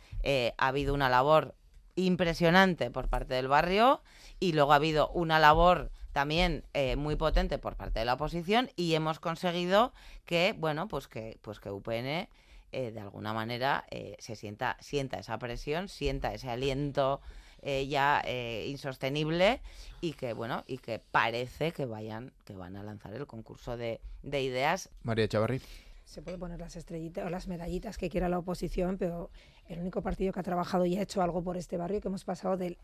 ha 0.57 0.67
habido 0.67 0.93
una 0.93 1.09
labor 1.09 1.55
impresionante 1.95 2.91
por 2.91 3.07
parte 3.07 3.33
del 3.33 3.47
barrio 3.47 4.01
y 4.39 4.53
luego 4.53 4.73
ha 4.73 4.75
habido 4.75 5.09
una 5.09 5.39
labor 5.39 5.91
también 6.12 6.64
eh, 6.74 6.95
muy 6.95 7.16
potente 7.16 7.57
por 7.57 7.76
parte 7.76 7.99
de 7.99 8.05
la 8.05 8.14
oposición 8.14 8.70
y 8.76 8.93
hemos 8.95 9.20
conseguido 9.20 9.93
que 10.26 10.55
bueno 10.57 10.88
pues 10.88 11.07
que 11.07 11.38
pues 11.41 11.60
que 11.60 11.70
UPN 11.70 12.28
eh, 12.72 12.91
de 12.91 12.99
alguna 12.99 13.34
manera 13.34 13.86
eh, 13.91 14.16
se 14.20 14.36
sienta 14.36 14.78
sienta 14.80 15.20
esa 15.20 15.38
presión 15.38 15.88
sienta 15.88 16.34
ese 16.34 16.49
aliento 16.49 17.22
eh, 17.62 17.88
ya 17.88 18.22
eh, 18.26 18.66
insostenible 18.68 19.62
y 20.01 20.14
que 20.14 20.34
bueno 20.34 20.64
y 20.66 20.78
que 20.78 20.99
parece 20.99 21.72
que 21.72 21.86
vayan 21.86 22.32
que 22.45 22.53
van 22.53 22.76
a 22.78 22.84
lanzar 22.84 23.14
el 23.14 23.28
concurso 23.28 23.76
de, 23.76 23.99
de 24.24 24.41
ideas 24.41 24.89
María 25.03 25.28
Chavarri. 25.28 25.62
se 26.05 26.22
puede 26.22 26.38
poner 26.38 26.60
las 26.60 26.76
estrellitas 26.76 27.26
o 27.26 27.30
las 27.30 27.47
medallitas 27.47 27.97
que 27.97 28.10
quiera 28.10 28.30
la 28.30 28.39
oposición, 28.39 28.97
pero 28.97 29.30
el 29.70 29.80
único 29.80 30.01
partido 30.01 30.34
que 30.34 30.39
ha 30.39 30.43
trabajado 30.43 30.86
y 30.86 30.97
ha 30.97 31.01
hecho 31.01 31.22
algo 31.22 31.43
por 31.43 31.55
este 31.55 31.78
barrio, 31.78 32.01
que 32.01 32.07
hemos 32.07 32.26
pasado 32.26 32.57
de, 32.57 32.76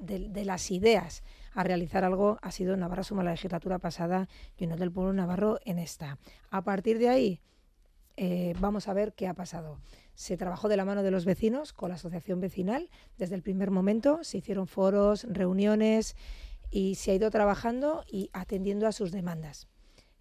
las 0.46 0.72
ideas 0.72 1.24
a 1.54 1.64
realizar 1.64 2.04
algo, 2.04 2.38
ha 2.42 2.52
sido 2.52 2.78
Navarra 2.78 3.04
Suma 3.04 3.24
la 3.24 3.32
legislatura 3.32 3.80
pasada 3.80 4.30
y 4.56 4.66
Unión 4.66 4.80
del 4.80 4.92
Pueblo 4.92 5.12
Navarro 5.12 5.60
en 5.66 5.80
esta. 5.80 6.20
A 6.52 6.64
partir 6.64 7.00
de 7.00 7.10
ahí, 7.10 7.42
eh, 8.18 8.54
vamos 8.60 8.88
a 8.88 8.94
ver 8.94 9.14
qué 9.14 9.28
ha 9.28 9.34
pasado. 9.34 9.80
Se 10.14 10.38
trabajó 10.38 10.70
de 10.70 10.78
la 10.78 10.86
mano 10.86 11.02
de 11.02 11.12
los 11.12 11.26
vecinos 11.26 11.74
con 11.74 11.90
la 11.90 11.96
asociación 11.96 12.40
vecinal 12.40 12.90
desde 13.18 13.36
el 13.36 13.42
primer 13.42 13.72
momento, 13.72 14.24
se 14.24 14.38
hicieron 14.38 14.68
foros, 14.68 15.26
reuniones 15.28 16.16
y 16.70 16.96
se 16.96 17.12
ha 17.12 17.16
ido 17.16 17.32
trabajando 17.32 18.06
y 18.08 18.30
atendiendo 18.32 18.88
a 18.88 18.92
sus 18.92 19.12
demandas. 19.12 19.68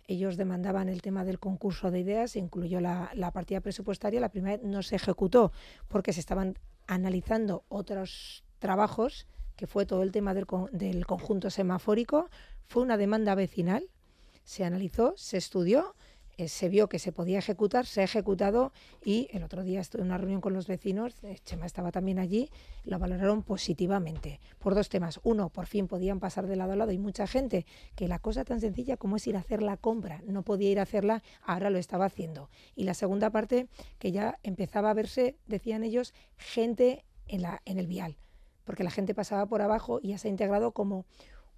Ellos 0.06 0.36
demandaban 0.36 0.88
el 0.88 1.00
tema 1.00 1.24
del 1.24 1.38
concurso 1.38 1.90
de 1.90 2.00
ideas, 2.00 2.32
se 2.32 2.38
incluyó 2.38 2.80
la, 2.80 3.30
partida 3.32 3.60
presupuestaria, 3.60 4.20
la 4.20 4.28
primera 4.28 4.58
vez 4.58 4.66
no 4.66 4.82
se 4.82 4.96
ejecutó 4.96 5.52
porque 5.88 6.12
se 6.12 6.20
estaban 6.20 6.58
analizando 6.86 7.64
otros 7.68 8.44
trabajos, 8.58 9.26
que 9.56 9.66
fue 9.66 9.86
todo 9.86 10.02
el 10.02 10.12
tema 10.12 10.34
del, 10.34 10.46
del 10.72 11.06
conjunto 11.06 11.48
semafórico, 11.48 12.28
fue 12.66 12.82
una 12.82 12.96
demanda 12.96 13.34
vecinal, 13.34 13.88
se 14.42 14.64
analizó, 14.64 15.14
se 15.16 15.38
estudió, 15.38 15.94
eh, 16.36 16.48
se 16.48 16.68
vio 16.68 16.88
que 16.88 16.98
se 16.98 17.12
podía 17.12 17.38
ejecutar, 17.38 17.86
se 17.86 18.00
ha 18.00 18.04
ejecutado 18.04 18.72
y 19.04 19.28
el 19.32 19.42
otro 19.42 19.62
día 19.62 19.80
estuve 19.80 20.02
en 20.02 20.08
una 20.08 20.18
reunión 20.18 20.40
con 20.40 20.52
los 20.52 20.66
vecinos, 20.66 21.14
eh, 21.22 21.38
Chema 21.44 21.66
estaba 21.66 21.92
también 21.92 22.18
allí, 22.18 22.50
lo 22.84 22.98
valoraron 22.98 23.42
positivamente 23.42 24.40
por 24.58 24.74
dos 24.74 24.88
temas. 24.88 25.20
Uno, 25.22 25.48
por 25.50 25.66
fin 25.66 25.86
podían 25.86 26.20
pasar 26.20 26.46
de 26.46 26.56
lado 26.56 26.72
a 26.72 26.76
lado 26.76 26.92
y 26.92 26.98
mucha 26.98 27.26
gente 27.26 27.66
que 27.94 28.08
la 28.08 28.18
cosa 28.18 28.44
tan 28.44 28.60
sencilla 28.60 28.96
como 28.96 29.16
es 29.16 29.26
ir 29.26 29.36
a 29.36 29.40
hacer 29.40 29.62
la 29.62 29.76
compra, 29.76 30.22
no 30.26 30.42
podía 30.42 30.70
ir 30.70 30.78
a 30.78 30.82
hacerla, 30.82 31.22
ahora 31.42 31.70
lo 31.70 31.78
estaba 31.78 32.06
haciendo. 32.06 32.50
Y 32.74 32.84
la 32.84 32.94
segunda 32.94 33.30
parte, 33.30 33.68
que 33.98 34.12
ya 34.12 34.38
empezaba 34.42 34.90
a 34.90 34.94
verse, 34.94 35.36
decían 35.46 35.84
ellos, 35.84 36.14
gente 36.36 37.04
en, 37.26 37.42
la, 37.42 37.62
en 37.64 37.78
el 37.78 37.86
vial, 37.86 38.16
porque 38.64 38.84
la 38.84 38.90
gente 38.90 39.14
pasaba 39.14 39.46
por 39.46 39.62
abajo 39.62 40.00
y 40.02 40.08
ya 40.08 40.18
se 40.18 40.28
ha 40.28 40.30
integrado 40.30 40.72
como 40.72 41.04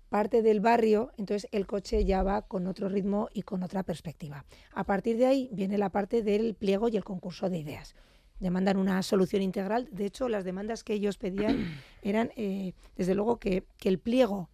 parte 0.09 0.43
del 0.43 0.61
barrio, 0.61 1.11
entonces 1.17 1.49
el 1.53 1.67
coche 1.67 2.05
ya 2.05 2.23
va 2.23 2.43
con 2.43 2.67
otro 2.67 2.89
ritmo 2.89 3.29
y 3.33 3.43
con 3.43 3.63
otra 3.63 3.83
perspectiva. 3.83 4.45
A 4.73 4.85
partir 4.85 5.17
de 5.17 5.27
ahí 5.27 5.49
viene 5.53 5.79
la 5.79 5.91
parte 5.91 6.23
del 6.23 6.55
pliego 6.55 6.89
y 6.89 6.97
el 6.97 7.05
concurso 7.05 7.51
de 7.51 7.59
ideas. 7.59 7.95
Demandan 8.39 8.77
una 8.77 9.03
solución 9.03 9.43
integral. 9.43 9.89
De 9.91 10.05
hecho, 10.07 10.29
las 10.29 10.45
demandas 10.45 10.85
que 10.85 10.95
ellos 10.95 11.19
pedían 11.19 11.75
eran, 12.03 12.31
eh, 12.37 12.75
desde 12.97 13.15
luego, 13.15 13.39
que, 13.39 13.65
que 13.79 13.89
el 13.89 13.99
pliego 13.99 14.49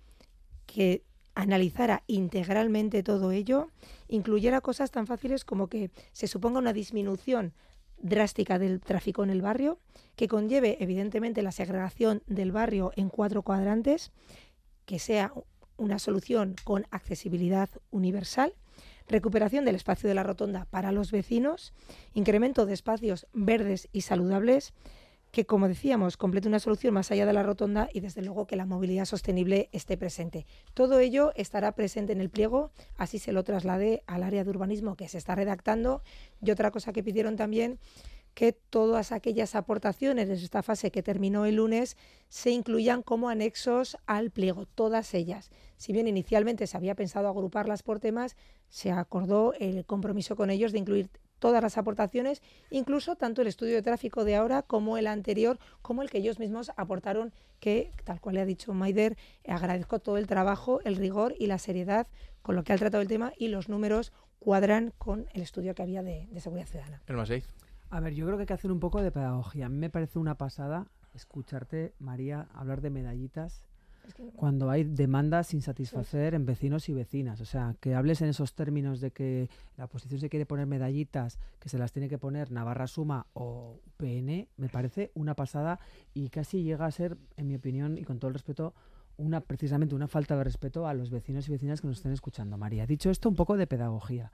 que 0.66 1.04
analizara 1.34 2.02
integralmente 2.06 3.02
todo 3.02 3.32
ello, 3.32 3.68
incluyera 4.08 4.60
cosas 4.60 4.90
tan 4.90 5.06
fáciles 5.06 5.44
como 5.44 5.68
que 5.68 5.90
se 6.12 6.26
suponga 6.26 6.58
una 6.58 6.72
disminución 6.72 7.54
drástica 8.02 8.58
del 8.58 8.80
tráfico 8.80 9.22
en 9.22 9.30
el 9.30 9.42
barrio, 9.42 9.78
que 10.16 10.28
conlleve 10.28 10.76
evidentemente 10.80 11.42
la 11.42 11.52
segregación 11.52 12.22
del 12.26 12.52
barrio 12.52 12.92
en 12.96 13.08
cuatro 13.08 13.42
cuadrantes, 13.42 14.12
que 14.84 14.98
sea 14.98 15.32
una 15.76 15.98
solución 15.98 16.54
con 16.64 16.86
accesibilidad 16.90 17.68
universal, 17.90 18.54
recuperación 19.08 19.64
del 19.64 19.74
espacio 19.74 20.08
de 20.08 20.14
la 20.14 20.22
rotonda 20.22 20.66
para 20.66 20.92
los 20.92 21.10
vecinos, 21.10 21.72
incremento 22.14 22.66
de 22.66 22.74
espacios 22.74 23.26
verdes 23.32 23.88
y 23.92 24.02
saludables, 24.02 24.72
que, 25.32 25.46
como 25.46 25.66
decíamos, 25.66 26.18
complete 26.18 26.46
una 26.46 26.58
solución 26.58 26.92
más 26.92 27.10
allá 27.10 27.24
de 27.24 27.32
la 27.32 27.42
rotonda 27.42 27.88
y, 27.92 28.00
desde 28.00 28.20
luego, 28.20 28.46
que 28.46 28.54
la 28.54 28.66
movilidad 28.66 29.06
sostenible 29.06 29.70
esté 29.72 29.96
presente. 29.96 30.46
Todo 30.74 31.00
ello 31.00 31.32
estará 31.36 31.72
presente 31.72 32.12
en 32.12 32.20
el 32.20 32.28
pliego, 32.28 32.70
así 32.98 33.18
se 33.18 33.32
lo 33.32 33.42
traslade 33.42 34.02
al 34.06 34.24
área 34.24 34.44
de 34.44 34.50
urbanismo 34.50 34.94
que 34.94 35.08
se 35.08 35.16
está 35.16 35.34
redactando. 35.34 36.02
Y 36.42 36.50
otra 36.50 36.70
cosa 36.70 36.92
que 36.92 37.02
pidieron 37.02 37.36
también 37.36 37.78
que 38.34 38.52
todas 38.52 39.12
aquellas 39.12 39.54
aportaciones 39.54 40.28
de 40.28 40.34
esta 40.34 40.62
fase 40.62 40.90
que 40.90 41.02
terminó 41.02 41.44
el 41.44 41.56
lunes 41.56 41.96
se 42.28 42.50
incluyan 42.50 43.02
como 43.02 43.28
anexos 43.28 43.96
al 44.06 44.30
pliego, 44.30 44.66
todas 44.66 45.14
ellas. 45.14 45.50
Si 45.76 45.92
bien 45.92 46.08
inicialmente 46.08 46.66
se 46.66 46.76
había 46.76 46.94
pensado 46.94 47.28
agruparlas 47.28 47.82
por 47.82 48.00
temas, 48.00 48.36
se 48.68 48.90
acordó 48.90 49.52
el 49.58 49.84
compromiso 49.84 50.36
con 50.36 50.50
ellos 50.50 50.72
de 50.72 50.78
incluir 50.78 51.10
todas 51.42 51.60
las 51.60 51.76
aportaciones, 51.76 52.40
incluso 52.70 53.16
tanto 53.16 53.42
el 53.42 53.48
estudio 53.48 53.74
de 53.74 53.82
tráfico 53.82 54.24
de 54.24 54.36
ahora 54.36 54.62
como 54.62 54.96
el 54.96 55.08
anterior, 55.08 55.58
como 55.82 56.02
el 56.02 56.08
que 56.08 56.18
ellos 56.18 56.38
mismos 56.38 56.70
aportaron, 56.76 57.32
que, 57.58 57.90
tal 58.04 58.20
cual 58.20 58.36
le 58.36 58.42
ha 58.42 58.46
dicho 58.46 58.72
Maider, 58.72 59.16
agradezco 59.46 59.98
todo 59.98 60.18
el 60.18 60.28
trabajo, 60.28 60.80
el 60.84 60.94
rigor 60.94 61.34
y 61.36 61.48
la 61.48 61.58
seriedad 61.58 62.06
con 62.42 62.54
lo 62.54 62.62
que 62.62 62.72
ha 62.72 62.78
tratado 62.78 63.02
el 63.02 63.08
tema 63.08 63.32
y 63.36 63.48
los 63.48 63.68
números 63.68 64.12
cuadran 64.38 64.92
con 64.98 65.26
el 65.34 65.42
estudio 65.42 65.74
que 65.74 65.82
había 65.82 66.02
de, 66.02 66.28
seguridad 66.40 66.66
ciudadana. 66.66 67.02
El 67.08 67.16
más 67.16 67.28
A 67.92 68.00
ver, 68.00 68.14
yo 68.14 68.24
creo 68.24 68.38
que 68.38 68.44
hay 68.44 68.46
que 68.46 68.54
hacer 68.54 68.72
un 68.72 68.80
poco 68.80 69.02
de 69.02 69.12
pedagogía. 69.12 69.66
A 69.66 69.68
mí 69.68 69.76
me 69.76 69.90
parece 69.90 70.18
una 70.18 70.38
pasada 70.38 70.86
escucharte, 71.14 71.92
María, 71.98 72.48
hablar 72.54 72.80
de 72.80 72.88
medallitas 72.88 73.66
cuando 74.34 74.70
hay 74.70 74.84
demandas 74.84 75.48
sin 75.48 75.60
satisfacer 75.60 76.32
en 76.32 76.46
vecinos 76.46 76.88
y 76.88 76.94
vecinas. 76.94 77.42
O 77.42 77.44
sea, 77.44 77.76
que 77.80 77.94
hables 77.94 78.22
en 78.22 78.30
esos 78.30 78.54
términos 78.54 79.02
de 79.02 79.10
que 79.10 79.50
la 79.76 79.84
oposición 79.84 80.20
se 80.20 80.30
quiere 80.30 80.46
poner 80.46 80.66
medallitas, 80.66 81.38
que 81.60 81.68
se 81.68 81.76
las 81.76 81.92
tiene 81.92 82.08
que 82.08 82.16
poner 82.16 82.50
Navarra 82.50 82.86
Suma 82.86 83.26
o 83.34 83.78
PN, 83.98 84.48
me 84.56 84.70
parece 84.70 85.10
una 85.12 85.34
pasada 85.34 85.78
y 86.14 86.30
casi 86.30 86.62
llega 86.62 86.86
a 86.86 86.90
ser, 86.90 87.18
en 87.36 87.46
mi 87.46 87.56
opinión, 87.56 87.98
y 87.98 88.04
con 88.04 88.18
todo 88.18 88.28
el 88.28 88.34
respeto, 88.34 88.72
una 89.18 89.42
precisamente 89.42 89.94
una 89.94 90.08
falta 90.08 90.34
de 90.34 90.44
respeto 90.44 90.86
a 90.86 90.94
los 90.94 91.10
vecinos 91.10 91.46
y 91.46 91.52
vecinas 91.52 91.82
que 91.82 91.88
nos 91.88 91.98
estén 91.98 92.12
escuchando. 92.12 92.56
María, 92.56 92.86
dicho 92.86 93.10
esto, 93.10 93.28
un 93.28 93.36
poco 93.36 93.58
de 93.58 93.66
pedagogía. 93.66 94.32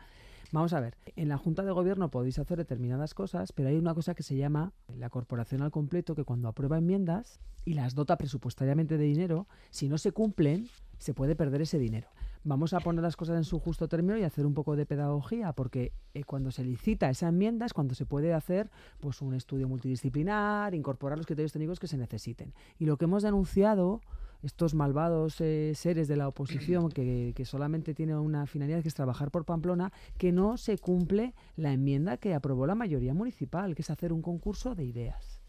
Vamos 0.50 0.72
a 0.72 0.80
ver, 0.80 0.96
en 1.16 1.28
la 1.28 1.36
Junta 1.36 1.62
de 1.62 1.72
Gobierno 1.72 2.10
podéis 2.10 2.38
hacer 2.38 2.56
determinadas 2.56 3.12
cosas, 3.12 3.52
pero 3.52 3.68
hay 3.68 3.76
una 3.76 3.94
cosa 3.94 4.14
que 4.14 4.22
se 4.22 4.34
llama 4.34 4.72
la 4.96 5.10
corporación 5.10 5.60
al 5.60 5.70
completo, 5.70 6.14
que 6.14 6.24
cuando 6.24 6.48
aprueba 6.48 6.78
enmiendas 6.78 7.38
y 7.66 7.74
las 7.74 7.94
dota 7.94 8.16
presupuestariamente 8.16 8.96
de 8.96 9.04
dinero, 9.04 9.46
si 9.68 9.90
no 9.90 9.98
se 9.98 10.12
cumplen, 10.12 10.66
se 10.98 11.12
puede 11.12 11.36
perder 11.36 11.60
ese 11.60 11.78
dinero. 11.78 12.08
Vamos 12.44 12.72
a 12.72 12.80
poner 12.80 13.02
las 13.02 13.14
cosas 13.14 13.36
en 13.36 13.44
su 13.44 13.58
justo 13.58 13.88
término 13.88 14.16
y 14.16 14.22
hacer 14.22 14.46
un 14.46 14.54
poco 14.54 14.74
de 14.74 14.86
pedagogía, 14.86 15.52
porque 15.52 15.92
eh, 16.14 16.24
cuando 16.24 16.50
se 16.50 16.64
licita 16.64 17.10
esa 17.10 17.28
enmienda 17.28 17.66
es 17.66 17.74
cuando 17.74 17.94
se 17.94 18.06
puede 18.06 18.32
hacer 18.32 18.70
pues 19.00 19.20
un 19.20 19.34
estudio 19.34 19.68
multidisciplinar, 19.68 20.74
incorporar 20.74 21.18
los 21.18 21.26
criterios 21.26 21.52
técnicos 21.52 21.78
que 21.78 21.88
se 21.88 21.98
necesiten. 21.98 22.54
Y 22.78 22.86
lo 22.86 22.96
que 22.96 23.04
hemos 23.04 23.22
denunciado 23.22 24.00
estos 24.42 24.74
malvados 24.74 25.40
eh, 25.40 25.72
seres 25.74 26.08
de 26.08 26.16
la 26.16 26.28
oposición 26.28 26.90
que, 26.90 27.32
que, 27.34 27.44
solamente 27.44 27.94
tienen 27.94 28.16
una 28.16 28.46
finalidad 28.46 28.82
que 28.82 28.88
es 28.88 28.94
trabajar 28.94 29.30
por 29.30 29.44
Pamplona, 29.44 29.92
que 30.16 30.32
no 30.32 30.56
se 30.56 30.78
cumple 30.78 31.34
la 31.56 31.72
enmienda 31.72 32.16
que 32.16 32.34
aprobó 32.34 32.66
la 32.66 32.74
mayoría 32.74 33.14
municipal, 33.14 33.74
que 33.74 33.82
es 33.82 33.90
hacer 33.90 34.12
un 34.12 34.22
concurso 34.22 34.74
de 34.74 34.84
ideas. 34.84 35.42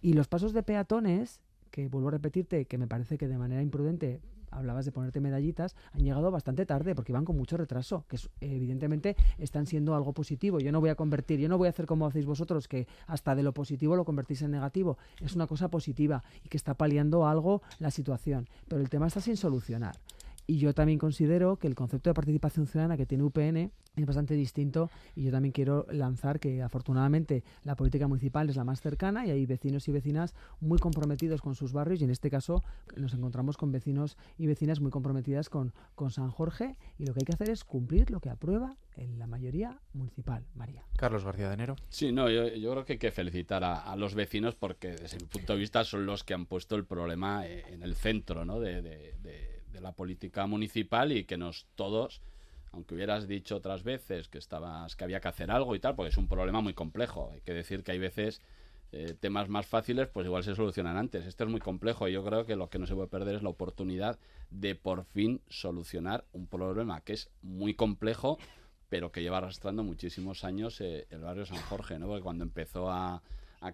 Y 0.00 0.12
los 0.14 0.28
pasos 0.28 0.52
de 0.52 0.62
peatones, 0.62 1.40
que 1.70 1.88
vuelvo 1.88 2.08
a 2.08 2.12
repetirte, 2.12 2.64
que 2.66 2.78
me 2.78 2.86
parece 2.86 3.18
que 3.18 3.28
de 3.28 3.38
manera 3.38 3.62
imprudente 3.62 4.20
hablabas 4.50 4.84
de 4.84 4.92
ponerte 4.92 5.20
medallitas, 5.20 5.76
han 5.92 6.02
llegado 6.02 6.30
bastante 6.30 6.66
tarde 6.66 6.94
porque 6.94 7.12
van 7.12 7.24
con 7.24 7.36
mucho 7.36 7.56
retraso, 7.56 8.04
que 8.08 8.18
evidentemente 8.40 9.16
están 9.38 9.66
siendo 9.66 9.94
algo 9.94 10.12
positivo. 10.12 10.60
Yo 10.60 10.72
no 10.72 10.80
voy 10.80 10.90
a 10.90 10.94
convertir, 10.94 11.40
yo 11.40 11.48
no 11.48 11.58
voy 11.58 11.66
a 11.66 11.70
hacer 11.70 11.86
como 11.86 12.06
hacéis 12.06 12.26
vosotros, 12.26 12.68
que 12.68 12.86
hasta 13.06 13.34
de 13.34 13.42
lo 13.42 13.52
positivo 13.52 13.96
lo 13.96 14.04
convertís 14.04 14.42
en 14.42 14.50
negativo. 14.50 14.98
Es 15.20 15.34
una 15.34 15.46
cosa 15.46 15.68
positiva 15.68 16.22
y 16.44 16.48
que 16.48 16.56
está 16.56 16.74
paliando 16.74 17.26
algo 17.26 17.62
la 17.78 17.90
situación, 17.90 18.48
pero 18.68 18.80
el 18.80 18.90
tema 18.90 19.06
está 19.06 19.20
sin 19.20 19.36
solucionar. 19.36 19.96
Y 20.46 20.58
yo 20.58 20.74
también 20.74 20.98
considero 20.98 21.56
que 21.56 21.66
el 21.66 21.74
concepto 21.74 22.10
de 22.10 22.14
participación 22.14 22.66
ciudadana 22.66 22.96
que 22.96 23.06
tiene 23.06 23.24
UPN 23.24 23.70
es 23.96 24.06
bastante 24.06 24.34
distinto 24.34 24.90
y 25.14 25.24
yo 25.24 25.30
también 25.30 25.52
quiero 25.52 25.86
lanzar 25.90 26.40
que 26.40 26.62
afortunadamente 26.62 27.42
la 27.64 27.76
política 27.76 28.06
municipal 28.06 28.48
es 28.48 28.56
la 28.56 28.64
más 28.64 28.80
cercana 28.80 29.26
y 29.26 29.30
hay 29.30 29.46
vecinos 29.46 29.88
y 29.88 29.92
vecinas 29.92 30.34
muy 30.60 30.78
comprometidos 30.78 31.40
con 31.40 31.54
sus 31.54 31.72
barrios 31.72 32.00
y 32.00 32.04
en 32.04 32.10
este 32.10 32.30
caso 32.30 32.62
nos 32.96 33.14
encontramos 33.14 33.56
con 33.56 33.72
vecinos 33.72 34.16
y 34.38 34.46
vecinas 34.46 34.80
muy 34.80 34.90
comprometidas 34.90 35.48
con, 35.48 35.72
con 35.94 36.10
San 36.10 36.30
Jorge 36.30 36.76
y 36.98 37.06
lo 37.06 37.14
que 37.14 37.20
hay 37.20 37.26
que 37.26 37.34
hacer 37.34 37.50
es 37.50 37.64
cumplir 37.64 38.10
lo 38.10 38.20
que 38.20 38.30
aprueba 38.30 38.76
en 38.96 39.18
la 39.18 39.26
mayoría 39.26 39.80
municipal, 39.92 40.44
María. 40.54 40.84
Carlos 40.96 41.24
García 41.24 41.48
de 41.48 41.54
Enero. 41.54 41.76
Sí, 41.88 42.12
no, 42.12 42.28
yo, 42.28 42.44
creo 42.44 42.84
que 42.84 42.94
hay 42.94 42.98
que 42.98 43.10
felicitar 43.10 43.64
a, 43.64 43.96
los 43.96 44.14
vecinos 44.14 44.54
porque 44.54 44.88
desde 44.88 45.18
mi 45.18 45.26
punto 45.26 45.52
de 45.54 45.58
vista 45.58 45.84
son 45.84 46.06
los 46.06 46.24
que 46.24 46.34
han 46.34 46.46
puesto 46.46 46.76
el 46.76 46.84
problema 46.84 47.46
eh, 47.46 47.64
en 47.68 47.82
el 47.82 47.94
centro 47.94 48.44
¿no? 48.44 48.60
de, 48.60 48.82
de, 48.82 49.14
de 49.22 49.59
la 49.80 49.92
política 49.92 50.46
municipal 50.46 51.12
y 51.12 51.24
que 51.24 51.36
nos 51.36 51.66
todos 51.74 52.22
aunque 52.72 52.94
hubieras 52.94 53.26
dicho 53.26 53.56
otras 53.56 53.82
veces 53.82 54.28
que 54.28 54.38
estabas 54.38 54.94
que 54.96 55.04
había 55.04 55.20
que 55.20 55.28
hacer 55.28 55.50
algo 55.50 55.74
y 55.74 55.80
tal, 55.80 55.94
porque 55.96 56.10
es 56.10 56.16
un 56.16 56.28
problema 56.28 56.60
muy 56.60 56.74
complejo. 56.74 57.30
Hay 57.32 57.40
que 57.40 57.52
decir 57.52 57.82
que 57.82 57.92
hay 57.92 57.98
veces 57.98 58.40
eh, 58.92 59.14
temas 59.18 59.48
más 59.48 59.66
fáciles, 59.66 60.08
pues 60.08 60.26
igual 60.26 60.44
se 60.44 60.54
solucionan 60.54 60.96
antes. 60.96 61.26
Este 61.26 61.44
es 61.44 61.50
muy 61.50 61.60
complejo 61.60 62.08
y 62.08 62.12
yo 62.12 62.24
creo 62.24 62.46
que 62.46 62.56
lo 62.56 62.70
que 62.70 62.78
no 62.78 62.86
se 62.86 62.94
puede 62.94 63.08
perder 63.08 63.36
es 63.36 63.42
la 63.42 63.48
oportunidad 63.48 64.18
de 64.50 64.74
por 64.74 65.04
fin 65.04 65.40
solucionar 65.48 66.24
un 66.32 66.46
problema 66.46 67.00
que 67.00 67.14
es 67.14 67.30
muy 67.42 67.74
complejo, 67.74 68.38
pero 68.88 69.10
que 69.10 69.22
lleva 69.22 69.38
arrastrando 69.38 69.82
muchísimos 69.82 70.44
años 70.44 70.80
eh, 70.80 71.06
el 71.10 71.20
barrio 71.20 71.46
San 71.46 71.60
Jorge, 71.62 71.98
¿no? 71.98 72.06
Porque 72.06 72.22
cuando 72.22 72.44
empezó 72.44 72.90
a, 72.90 73.22
a 73.60 73.72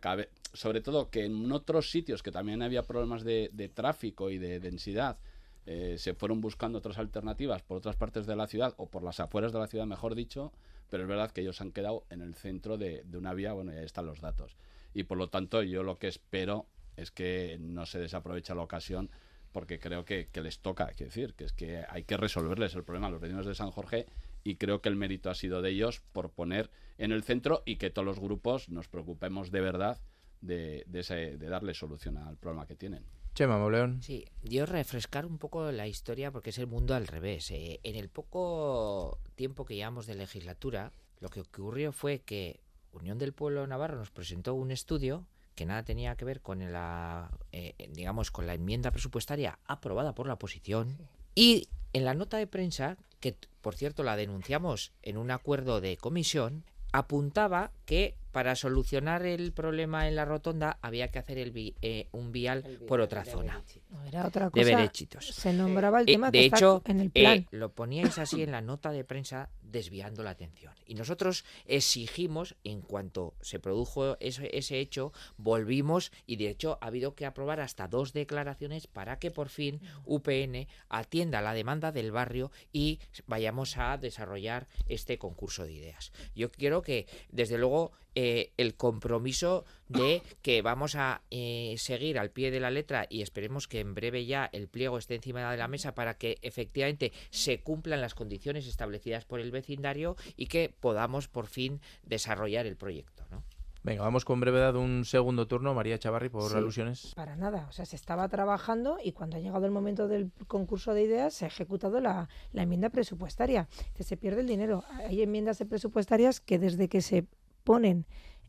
sobre 0.53 0.81
todo 0.81 1.11
que 1.11 1.27
en 1.27 1.53
otros 1.53 1.91
sitios 1.91 2.23
que 2.23 2.31
también 2.31 2.63
había 2.63 2.83
problemas 2.83 3.25
de, 3.25 3.51
de 3.53 3.69
tráfico 3.69 4.31
y 4.31 4.39
de 4.39 4.59
densidad, 4.59 5.19
eh, 5.67 5.97
se 5.99 6.15
fueron 6.15 6.41
buscando 6.41 6.79
otras 6.79 6.97
alternativas 6.97 7.63
por 7.63 7.79
otras 7.79 7.97
partes 7.97 8.25
de 8.25 8.37
la 8.37 8.47
ciudad 8.47 8.75
o 8.77 8.89
por 8.89 9.03
las 9.03 9.19
afueras 9.19 9.53
de 9.53 9.59
la 9.59 9.67
ciudad, 9.67 9.85
mejor 9.85 10.15
dicho, 10.15 10.53
pero 10.89 11.03
es 11.03 11.09
verdad 11.09 11.33
que 11.33 11.41
ellos 11.41 11.61
han 11.61 11.73
quedado 11.73 12.05
en 12.09 12.21
el 12.21 12.37
centro 12.37 12.79
de, 12.79 13.05
una 13.13 13.35
vía, 13.35 13.53
bueno, 13.53 13.73
ya 13.73 13.81
están 13.81 14.07
los 14.07 14.21
datos. 14.21 14.57
Y 14.95 15.03
por 15.03 15.19
lo 15.19 15.29
tanto, 15.29 15.63
yo 15.63 15.83
lo 15.83 15.99
que 15.99 16.07
espero 16.07 16.67
es 16.97 17.11
que 17.11 17.59
no 17.61 17.85
se 17.85 17.99
desaproveche 17.99 18.55
la 18.55 18.63
ocasión 18.63 19.11
porque 19.51 19.81
creo 19.81 20.05
que, 20.05 20.29
les 20.35 20.61
toca, 20.61 20.87
que 20.93 21.07
decir, 21.07 21.35
que 21.35 21.45
es 21.45 21.53
que 21.53 21.85
hay 21.89 22.05
que 22.05 22.17
resolverles 22.17 22.75
el 22.75 22.85
problema 22.85 23.09
a 23.09 23.11
los 23.11 23.21
vecinos 23.21 23.47
de 23.47 23.55
San 23.55 23.71
Jorge 23.71 24.07
y 24.45 24.57
creo 24.57 24.81
que 24.81 24.89
el 24.89 24.97
mérito 24.97 25.31
ha 25.31 25.35
sido 25.35 25.63
de 25.63 25.71
ellos 25.71 26.01
por 26.13 26.31
poner 26.31 26.71
en 26.99 27.11
el 27.11 27.25
centro 27.25 27.63
y 27.67 27.77
que 27.77 27.91
todos 27.91 28.07
los 28.07 28.21
grupos 28.21 28.69
nos 28.69 28.87
preocupemos 28.87 29.51
de 29.51 29.61
verdad 29.61 30.01
de, 30.43 30.85
de, 30.87 31.37
de 31.39 31.49
darle 31.49 31.75
solución 31.75 32.19
al 32.19 32.37
problema 32.37 32.67
que 32.67 32.77
tienen. 32.77 33.05
Chema 33.37 33.59
Moleón. 33.59 34.03
Sí, 34.03 34.25
yo 34.43 34.65
refrescar 34.65 35.27
un 35.27 35.37
poco 35.37 35.71
la 35.71 35.87
historia 35.87 36.31
porque 36.33 36.49
es 36.49 36.59
el 36.59 36.67
mundo 36.67 36.95
al 36.95 37.07
revés. 37.07 37.51
Eh, 37.51 37.81
en 37.83 37.95
el 37.95 38.09
poco 38.09 39.19
tiempo 39.35 39.67
que 39.67 39.75
llevamos 39.75 40.07
de 40.07 40.15
legislatura, 40.15 40.91
lo 41.21 41.29
que 41.29 41.43
ocurrió 41.43 41.93
fue 41.93 42.21
que 42.21 42.61
Unión 42.93 43.19
del 43.19 43.35
Pueblo 43.35 43.67
Navarro 43.67 43.99
nos 43.99 44.11
presentó 44.11 44.55
un 44.55 44.71
estudio 44.71 45.27
que 45.55 45.67
nada 45.67 45.83
tenía 45.83 46.17
que 46.17 46.25
ver 46.25 46.41
con 46.41 46.73
la, 46.73 47.31
eh, 47.53 47.75
digamos, 47.93 48.31
con 48.31 48.47
la 48.47 48.55
enmienda 48.55 48.91
presupuestaria 48.91 49.59
aprobada 49.67 50.15
por 50.15 50.27
la 50.27 50.35
oposición 50.35 50.97
y 51.35 51.69
en 51.93 52.07
la 52.07 52.15
nota 52.15 52.39
de 52.39 52.47
prensa, 52.47 52.97
que 53.21 53.37
por 53.61 53.75
cierto 53.75 54.03
la 54.03 54.17
denunciamos 54.17 54.93
en 55.03 55.19
un 55.19 55.31
acuerdo 55.31 55.83
de 55.83 55.99
comisión, 55.99 56.65
apuntaba 56.97 57.73
que 57.85 58.17
para 58.33 58.55
solucionar 58.55 59.25
el 59.25 59.53
problema 59.53 60.09
en 60.09 60.17
la 60.17 60.25
rotonda 60.25 60.79
había 60.83 61.09
que 61.09 61.19
hacer 61.19 61.39
el 61.39 61.53
eh, 61.81 62.09
un 62.13 62.33
vial, 62.33 62.63
por 62.87 63.01
otra 63.01 63.25
zona. 63.25 63.63
No, 63.91 64.05
era 64.05 64.27
otra 64.27 64.51
cosa. 64.51 64.65
De 64.65 64.75
Berechitos. 64.75 65.27
Se 65.27 65.53
nombraba 65.53 66.01
el 66.01 66.09
eh, 66.09 66.13
tema 66.13 66.31
de 66.31 66.45
hecho, 66.45 66.83
en 66.85 67.01
el 67.01 67.11
plan. 67.11 67.39
Eh, 67.39 67.47
lo 67.53 67.73
poníais 67.73 68.19
así 68.19 68.43
en 68.43 68.53
la 68.53 68.61
nota 68.61 68.91
de 68.91 69.05
prensa 69.05 69.49
desviando 69.77 70.23
la 70.23 70.31
atención. 70.31 70.73
Y 70.87 70.95
nosotros 70.95 71.45
exigimos, 71.67 72.57
en 72.65 72.81
cuanto 72.81 73.35
se 73.43 73.61
produjo 73.61 74.17
ese, 74.21 74.49
ese 74.57 74.81
hecho, 74.81 75.13
volvimos 75.37 76.13
y 76.27 76.37
de 76.37 76.49
hecho 76.49 76.79
ha 76.81 76.87
habido 76.87 77.15
que 77.15 77.27
aprobar 77.27 77.61
hasta 77.61 77.89
dos 77.89 78.15
declaraciones 78.15 78.87
para 78.87 79.19
que 79.19 79.31
por 79.31 79.51
fin 79.51 79.83
UPN 80.07 80.67
atienda 80.89 81.43
la 81.43 81.53
demanda 81.53 81.93
del 81.93 82.11
barrio 82.11 82.51
y 82.73 83.01
vayamos 83.27 83.77
a 83.77 83.99
desarrollar 83.99 84.67
este 84.89 85.19
concurso 85.19 85.65
de 85.65 85.75
ideas. 85.75 86.11
Yo 86.35 86.51
quiero 86.51 86.81
que, 86.81 87.07
desde 87.31 87.59
luego, 87.59 87.93
eh, 88.19 88.55
el 88.57 88.77
compromiso 88.77 89.67
de 89.89 90.23
que 90.41 90.63
vamos 90.63 90.95
a 90.95 91.21
eh, 91.31 91.75
seguir 91.77 92.19
al 92.19 92.31
pie 92.31 92.51
de 92.51 92.61
la 92.61 92.71
letra 92.71 93.07
y 93.11 93.21
esperemos 93.21 93.69
que 93.69 93.81
en 93.81 93.95
breve 93.95 94.25
ya 94.25 94.49
el 94.55 94.69
pliego 94.69 94.97
esté 94.97 95.17
encima 95.17 95.51
de 95.51 95.59
la 95.59 95.69
mesa 95.69 95.95
para 95.95 96.15
que 96.15 96.39
efectivamente 96.41 97.13
se 97.29 97.61
cumplan 97.61 98.01
las 98.01 98.15
condiciones 98.15 98.67
establecidas 98.67 99.27
por 99.27 99.39
el 99.41 99.51
vecindario 99.51 100.17
y 100.35 100.47
que 100.47 100.75
podamos 100.81 101.29
por 101.29 101.47
fin 101.47 101.83
desarrollar 102.05 102.65
el 102.65 102.77
proyecto. 102.77 103.23
¿no? 103.31 103.43
Venga, 103.83 104.03
vamos 104.03 104.25
con 104.25 104.41
brevedad 104.41 104.75
un 104.77 105.05
segundo 105.05 105.47
turno, 105.47 105.75
María 105.75 105.99
Chavarri, 105.99 106.31
por 106.31 106.51
Sí, 106.51 106.57
alusiones. 106.57 107.13
Para 107.15 107.37
nada, 107.37 107.67
o 107.69 107.73
sea, 107.73 107.85
se 107.85 107.97
estaba 107.97 108.29
trabajando 108.31 108.97
y 109.05 109.13
cuando 109.13 109.37
ha 109.37 109.41
llegado 109.41 109.67
el 109.67 109.73
momento 109.73 110.09
del 110.09 110.33
concurso 110.49 110.95
de 110.95 111.03
ideas 111.03 111.35
se 111.35 111.45
ha 111.45 111.49
ejecutado 111.49 112.01
la, 112.01 112.31
la 112.53 112.63
enmienda 112.63 112.89
presupuestaria, 112.89 113.69
que 113.95 114.05
se 114.05 114.17
pierde 114.17 114.41
el 114.41 114.47
dinero. 114.47 114.85
Hay 115.07 115.21
enmiendas 115.21 115.63
presupuestarias 115.69 116.41
que 116.41 116.59
desde 116.59 116.89
que 116.89 117.03
se 117.03 117.27
ponen 117.67 118.07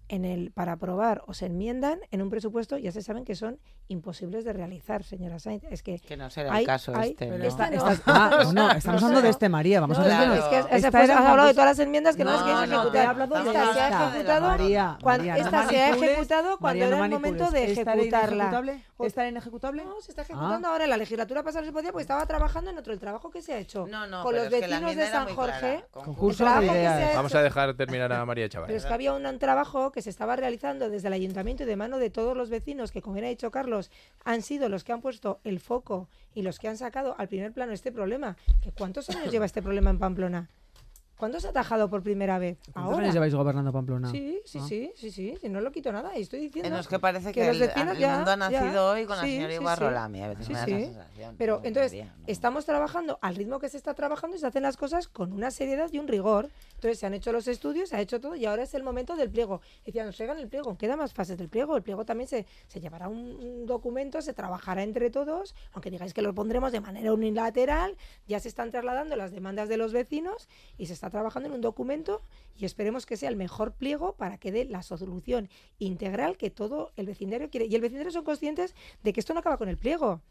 en 0.07 0.24
el 0.24 0.51
para 0.51 0.74
aprobar 0.74 1.24
o 1.28 1.34
se 1.34 1.47
enmiendan 1.47 1.99
en 2.11 2.22
un 2.22 2.30
presupuesto 2.30 2.78
ya 2.78 2.93
se 2.93 3.01
saben 3.01 3.26
que 3.26 3.36
son 3.36 3.59
imposibles 3.89 4.43
de 4.45 4.53
realizar, 4.53 5.03
señora 5.03 5.39
Sainz. 5.39 5.63
Es 5.69 5.81
que, 5.83 5.99
Que 5.99 6.17
no 6.17 6.29
será 6.29 6.59
el 6.59 6.65
caso 6.65 6.93
hay- 6.95 7.11
este, 7.11 7.25
pero 7.27 7.38
¿no? 7.38 7.45
esta- 7.45 7.67
Esta- 7.67 7.93
esta- 7.93 8.11
ah, 8.25 8.39
no, 8.43 8.53
no, 8.53 8.71
estamos 8.71 9.01
hablando 9.03 9.21
de 9.21 9.29
este, 9.29 9.49
María, 9.49 9.79
vamos 9.79 9.97
a 9.97 10.01
ver 10.03 10.11
claro, 10.11 10.33
que 10.33 10.39
es 10.39 10.45
que 10.45 10.75
esta 10.77 10.99
has 10.99 11.09
hablado 11.09 11.47
de 11.47 11.53
todas 11.53 11.69
las 11.77 11.79
enmiendas 11.79 12.15
que 12.15 12.23
no, 12.23 12.31
las 12.31 12.39
No, 12.41 12.45
quieres 12.45 12.69
no, 12.69 12.75
ejecutar. 12.75 13.15
esta 13.21 13.51
se 13.51 13.57
ha 13.57 13.88
esta. 13.88 14.09
ejecutado 14.09 14.47
María, 14.47 14.97
cuando 15.01 15.25
María, 15.27 15.43
esta 15.43 15.63
no 15.63 15.69
se 15.69 15.81
ha 15.81 15.89
ejecutado 15.95 16.57
cuando 16.57 16.79
María, 16.85 16.89
no 16.89 16.95
era 16.97 17.05
el 17.05 17.11
momento 17.11 17.51
de 17.51 17.71
¿Esta 17.71 17.81
era 17.81 17.93
ejecutarla. 17.93 18.63
¿Esta 18.99 19.21
era 19.21 19.29
inejecutable? 19.29 19.83
No, 19.85 20.01
se 20.01 20.11
está 20.11 20.23
ejecutando 20.23 20.67
ahora. 20.67 20.83
En 20.85 20.89
la 20.89 20.97
legislatura 20.97 21.43
pasada 21.43 21.61
no 21.61 21.67
se 21.67 21.73
podía 21.73 21.91
porque 21.91 22.01
estaba 22.01 22.25
trabajando 22.25 22.71
en 22.71 22.77
otro 22.79 22.93
el 22.93 22.99
trabajo 22.99 23.29
que 23.29 23.41
se 23.41 23.53
ha 23.53 23.57
hecho. 23.59 23.85
No, 23.88 24.07
no, 24.07 24.23
con 24.23 24.33
los 24.35 24.45
es 24.45 24.49
que 24.49 24.59
vecinos 24.61 24.95
de 24.95 25.07
San 25.07 25.27
Jorge. 25.35 25.83
Concurso 25.91 26.45
que 26.59 26.67
se 26.67 27.11
Vamos 27.15 27.35
a 27.35 27.41
dejar 27.41 27.75
terminar 27.75 28.11
a 28.11 28.25
María 28.25 28.49
Chavarri. 28.49 28.69
Pero 28.73 28.77
es 28.79 28.85
que 28.85 28.93
había 28.93 29.13
un 29.13 29.39
trabajo 29.39 29.91
que 29.91 30.01
se 30.01 30.09
estaba 30.09 30.35
realizando 30.35 30.89
desde 30.89 31.07
el 31.09 31.13
ayuntamiento 31.13 31.63
y 31.63 31.65
de 31.67 31.75
mano 31.75 31.99
de 31.99 32.09
todos 32.09 32.35
los 32.35 32.49
vecinos, 32.49 32.91
que 32.91 33.01
como 33.01 33.13
bien 33.13 33.25
ha 33.25 33.29
dicho 33.29 33.51
Carlos, 33.51 33.76
han 34.25 34.41
sido 34.41 34.69
los 34.69 34.84
que 34.84 34.91
han 34.91 35.01
puesto 35.01 35.39
el 35.43 35.59
foco 35.59 36.09
y 36.34 36.41
los 36.41 36.59
que 36.59 36.67
han 36.67 36.78
sacado 36.78 37.15
al 37.17 37.28
primer 37.28 37.51
plano 37.53 37.73
este 37.73 37.91
problema. 37.91 38.38
¿Que 38.61 38.71
¿Cuántos 38.71 39.09
años 39.09 39.32
lleva 39.32 39.45
este 39.45 39.61
problema 39.61 39.89
en 39.89 39.99
Pamplona? 39.99 40.49
¿Cuándo 41.18 41.39
se 41.39 41.47
ha 41.47 41.49
atajado 41.49 41.89
por 41.89 42.03
primera 42.03 42.38
vez? 42.38 42.59
¿Cuántos 42.72 42.84
Ahora. 42.93 43.03
años 43.05 43.13
lleváis 43.15 43.34
gobernando 43.34 43.72
Pamplona? 43.74 44.11
Sí, 44.11 44.39
sí, 44.45 44.59
Ah. 44.61 44.65
sí, 44.68 44.91
sí, 44.95 45.09
sí, 45.11 45.36
sí, 45.41 45.49
no 45.49 45.61
lo 45.61 45.72
quito 45.72 45.91
nada. 45.91 46.15
Y 46.18 46.22
estoy 46.22 46.39
diciendo 46.41 46.70
No, 46.70 46.80
es 46.80 46.88
que 46.88 46.99
parece 46.99 47.32
que, 47.32 47.47
los 47.47 47.55
el, 47.55 47.68
vecinos 47.68 47.93
el 47.95 47.99
ya- 47.99 48.15
mundo 48.18 48.32
ha 48.32 48.38
ya, 48.51 48.61
nacido 48.61 48.89
hoy 48.91 49.05
con 49.05 49.18
la 49.18 49.24
sí, 49.24 49.30
señora 49.36 49.76
sí. 49.78 49.95
A 49.97 50.09
mí 50.09 50.22
a 50.24 50.28
veces 50.28 50.45
Sí, 50.45 50.53
me 50.53 50.59
da 50.59 50.65
sí. 50.65 50.74
esa 50.74 50.86
sensación. 50.86 51.36
Pero 51.38 51.57
No, 51.59 51.65
entonces, 51.65 51.91
María, 51.93 52.13
no. 52.20 52.24
estamos 52.28 52.65
trabajando 52.65 53.18
al 53.22 53.36
ritmo 53.36 53.57
que 53.59 53.68
se 53.70 53.78
está 53.78 53.95
trabajando 53.95 54.36
y 54.38 54.39
se 54.39 54.45
hacen 54.45 54.61
las 54.61 54.78
cosas 54.78 55.07
con 55.07 55.34
una 55.34 55.49
seriedad 55.49 55.89
y 55.91 55.97
un 55.97 56.07
rigor. 56.07 56.49
Entonces, 56.76 56.99
se 56.99 57.07
han 57.07 57.15
hecho 57.15 57.32
los 57.32 57.47
estudios, 57.47 57.89
se 57.89 57.95
ha 57.95 57.99
hecho 58.01 58.22
todo 58.22 58.36
y 58.36 58.45
ahora 58.45 58.61
es 58.61 58.76
el 58.76 58.84
momento 58.84 59.15
del 59.15 59.32
pliego. 59.32 59.61
Decían, 59.88 60.05
nos 60.05 60.15
traigan 60.18 60.38
el 60.38 60.47
pliego, 60.47 60.78
queda 60.78 60.95
más 60.97 61.13
fases 61.13 61.38
del 61.39 61.49
pliego. 61.49 61.76
El 61.76 61.82
pliego 61.82 62.05
también 62.05 62.28
se, 62.28 62.45
se 62.68 62.80
llevará 62.80 63.07
un, 63.07 63.18
un 63.18 63.65
documento, 63.65 64.22
se 64.22 64.34
trabajará 64.34 64.84
entre 64.84 65.09
todos, 65.09 65.55
aunque 65.74 65.89
digáis 65.89 66.13
que 66.13 66.22
lo 66.22 66.36
pondremos 66.36 66.72
de 66.72 66.80
manera 66.80 67.11
unilateral, 67.11 67.95
ya 68.28 68.39
se 68.39 68.47
están 68.49 68.70
trasladando 68.70 69.15
las 69.15 69.32
demandas 69.32 69.68
de 69.68 69.78
los 69.78 69.93
vecinos 69.93 70.47
y 70.78 70.86
se 70.86 70.93
está 70.93 71.06
trabajando 71.09 71.49
en 71.49 71.55
un 71.55 71.61
documento 71.61 72.21
y 72.55 72.65
esperemos 72.65 73.05
que 73.05 73.17
sea 73.17 73.29
el 73.29 73.35
mejor 73.35 73.73
pliego 73.73 74.13
para 74.15 74.37
que 74.37 74.51
dé 74.51 74.65
la 74.65 74.83
solución 74.83 75.49
integral 75.79 76.37
que 76.37 76.49
todo 76.49 76.91
el 76.95 77.05
vecindario 77.05 77.49
quiere. 77.49 77.67
Y 77.67 77.75
el 77.75 77.81
vecindario 77.81 78.11
son 78.11 78.23
conscientes 78.23 78.75
de 79.03 79.13
que 79.13 79.19
esto 79.19 79.33
no 79.33 79.39
acaba 79.39 79.57
con 79.57 79.69
el 79.69 79.77
pliego 79.77 80.21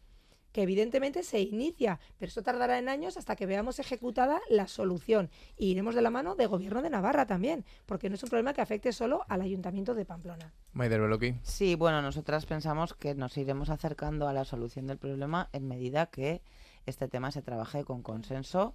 que 0.51 0.63
evidentemente 0.63 1.21
se 1.21 1.39
inicia, 1.39 1.99
pero 2.17 2.29
eso 2.29 2.41
tardará 2.41 2.79
en 2.79 2.89
años 2.89 3.17
hasta 3.17 3.35
que 3.35 3.45
veamos 3.45 3.77
ejecutada 3.77 4.39
la 4.49 4.67
solución. 4.67 5.29
Y 5.55 5.67
iremos 5.67 5.93
de 5.93 6.01
la 6.01 6.09
mano 6.09 6.33
de 6.33 6.47
gobierno 6.47 6.81
de 6.81 6.89
Navarra 6.89 7.27
también, 7.27 7.65
porque 7.85 8.09
no 8.09 8.15
es 8.15 8.23
un 8.23 8.29
problema 8.29 8.53
que 8.53 8.61
afecte 8.61 8.91
solo 8.91 9.23
al 9.27 9.41
ayuntamiento 9.41 9.93
de 9.93 10.05
Pamplona. 10.05 10.53
Maider 10.73 11.01
Beloki. 11.01 11.35
Sí, 11.43 11.75
bueno, 11.75 12.01
nosotras 12.01 12.47
pensamos 12.47 12.93
que 12.93 13.13
nos 13.13 13.37
iremos 13.37 13.69
acercando 13.69 14.27
a 14.27 14.33
la 14.33 14.45
solución 14.45 14.87
del 14.87 14.97
problema 14.97 15.49
en 15.53 15.67
medida 15.67 16.07
que 16.07 16.41
este 16.87 17.07
tema 17.07 17.31
se 17.31 17.41
trabaje 17.41 17.83
con 17.83 18.01
consenso 18.01 18.73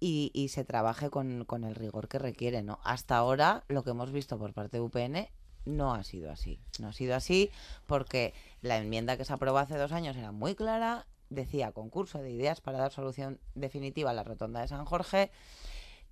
y, 0.00 0.30
y 0.34 0.48
se 0.48 0.64
trabaje 0.64 1.10
con, 1.10 1.44
con 1.44 1.64
el 1.64 1.74
rigor 1.74 2.08
que 2.08 2.18
requiere, 2.18 2.62
¿no? 2.62 2.80
Hasta 2.82 3.16
ahora 3.16 3.64
lo 3.68 3.84
que 3.84 3.90
hemos 3.90 4.10
visto 4.10 4.38
por 4.38 4.52
parte 4.52 4.78
de 4.78 4.82
UPN 4.82 5.28
no 5.64 5.94
ha 5.94 6.02
sido 6.04 6.30
así. 6.30 6.58
No 6.78 6.88
ha 6.88 6.92
sido 6.92 7.14
así 7.14 7.50
porque 7.86 8.34
la 8.62 8.78
enmienda 8.78 9.16
que 9.16 9.24
se 9.24 9.32
aprobó 9.32 9.58
hace 9.58 9.76
dos 9.76 9.92
años 9.92 10.16
era 10.16 10.32
muy 10.32 10.54
clara, 10.54 11.06
decía 11.28 11.72
concurso 11.72 12.18
de 12.18 12.30
ideas 12.30 12.60
para 12.60 12.78
dar 12.78 12.92
solución 12.92 13.38
definitiva 13.54 14.10
a 14.10 14.14
la 14.14 14.24
rotonda 14.24 14.60
de 14.60 14.68
San 14.68 14.84
Jorge. 14.84 15.30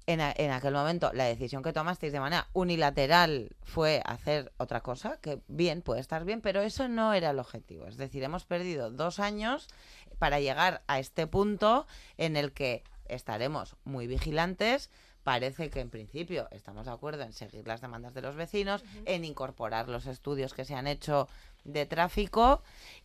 En, 0.08 0.22
a- 0.22 0.32
en 0.36 0.50
aquel 0.52 0.72
momento 0.72 1.12
la 1.12 1.24
decisión 1.24 1.62
que 1.62 1.74
tomasteis 1.74 2.14
de 2.14 2.20
manera 2.20 2.48
unilateral 2.54 3.50
fue 3.62 4.00
hacer 4.06 4.50
otra 4.56 4.80
cosa, 4.80 5.18
que 5.20 5.40
bien, 5.48 5.82
puede 5.82 6.00
estar 6.00 6.24
bien, 6.24 6.40
pero 6.40 6.62
eso 6.62 6.88
no 6.88 7.12
era 7.12 7.28
el 7.30 7.38
objetivo. 7.38 7.86
Es 7.86 7.98
decir, 7.98 8.22
hemos 8.24 8.46
perdido 8.46 8.90
dos 8.90 9.18
años 9.20 9.68
para 10.18 10.40
llegar 10.40 10.82
a 10.86 10.98
este 10.98 11.26
punto 11.26 11.86
en 12.16 12.36
el 12.38 12.52
que 12.52 12.84
estaremos 13.06 13.76
muy 13.84 14.06
vigilantes. 14.06 14.88
Parece 15.24 15.68
que 15.68 15.80
en 15.80 15.90
principio 15.90 16.48
estamos 16.52 16.86
de 16.86 16.92
acuerdo 16.92 17.22
en 17.22 17.34
seguir 17.34 17.66
las 17.66 17.82
demandas 17.82 18.14
de 18.14 18.22
los 18.22 18.34
vecinos, 18.34 18.82
en 19.04 19.26
incorporar 19.26 19.90
los 19.90 20.06
estudios 20.06 20.54
que 20.54 20.64
se 20.64 20.74
han 20.74 20.86
hecho 20.86 21.28
de 21.68 21.86
tráfico 21.86 22.62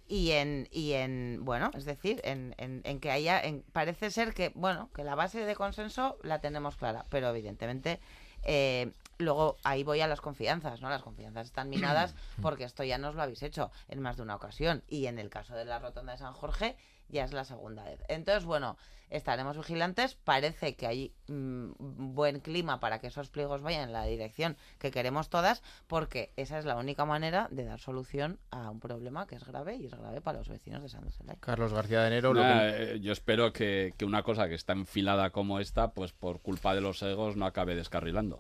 y 0.08 0.32
en, 0.32 0.68
y 0.72 0.94
en 0.94 1.40
bueno, 1.44 1.72
es 1.76 1.86
decir, 1.86 2.22
en, 2.24 2.56
en, 2.58 2.82
en 2.84 3.00
que 3.00 3.12
haya, 3.12 3.40
en, 3.42 3.64
parece 3.72 4.12
ser 4.12 4.34
que, 4.34 4.52
bueno, 4.56 4.90
que 4.94 5.04
la 5.04 5.16
base 5.16 5.46
de 5.46 5.56
consenso 5.56 6.18
la 6.24 6.40
tenemos 6.40 6.76
clara, 6.78 7.06
pero 7.10 7.30
evidentemente 7.30 8.00
eh, 8.44 8.92
luego 9.18 9.58
ahí 9.64 9.84
voy 9.84 10.02
a 10.02 10.08
las 10.08 10.22
confianzas, 10.22 10.82
¿no? 10.82 10.90
Las 10.90 11.04
confianzas 11.04 11.48
están 11.48 11.70
minadas 11.70 12.16
porque 12.42 12.64
esto 12.64 12.84
ya 12.84 12.98
nos 12.98 13.16
lo 13.16 13.22
habéis 13.24 13.44
hecho 13.44 13.72
en 13.88 14.02
más 14.02 14.18
de 14.18 14.24
una 14.24 14.36
ocasión 14.36 14.84
y 14.88 15.06
en 15.08 15.20
el 15.20 15.30
caso 15.30 15.56
de 15.56 15.66
la 15.66 15.80
rotonda 15.80 16.14
de 16.14 16.18
San 16.20 16.34
Jorge 16.34 16.76
ya 17.10 17.24
es 17.26 17.34
la 17.34 17.44
segunda 17.44 17.84
vez. 17.84 18.02
Entonces, 18.08 18.44
bueno, 18.46 18.76
estaremos 19.10 19.56
vigilantes. 19.58 20.16
Parece 20.16 20.76
que 20.76 20.88
hay 20.88 21.14
mm, 21.28 22.14
buen 22.16 22.40
clima 22.40 22.80
para 22.80 22.98
que 23.00 23.08
esos 23.08 23.30
pliegos 23.30 23.62
vayan 23.62 23.84
en 23.84 23.94
la 23.94 24.06
dirección 24.06 24.58
que 24.80 24.90
queremos 24.90 25.30
todas, 25.30 25.62
porque 25.86 26.32
esa 26.38 26.58
es 26.58 26.66
la 26.66 26.76
única 26.78 27.06
manera 27.06 27.50
de 27.52 27.66
dar 27.66 27.80
solución 27.80 28.40
a 28.50 28.72
un 28.72 28.80
problema 28.80 29.28
que 29.28 29.36
es 29.36 29.44
grave 29.44 29.76
y 29.76 29.86
es 29.86 29.94
grave 29.94 30.22
para 30.22 30.40
los 30.40 30.48
vecinos 30.50 30.82
de 30.82 30.90
San 30.90 31.12
Celay. 31.12 31.36
Carlos 31.40 31.74
García 31.74 32.02
de 32.02 32.08
Enero. 32.08 32.34
lo 32.34 32.42
Nah, 32.42 32.60
que- 32.72 32.94
eh, 32.94 33.00
Yo 33.02 33.12
espero 33.12 33.54
que, 33.54 33.94
que 33.98 34.06
una 34.06 34.24
cosa 34.24 34.48
que 34.48 34.56
está 34.56 34.74
enfilada 34.74 35.30
como 35.30 35.60
esta, 35.60 35.92
pues 35.92 36.14
por 36.14 36.40
culpa 36.42 36.74
de 36.74 36.82
los 36.82 37.04
egos 37.04 37.36
no 37.36 37.46
acabe 37.46 37.76
descarrilando. 37.76 38.40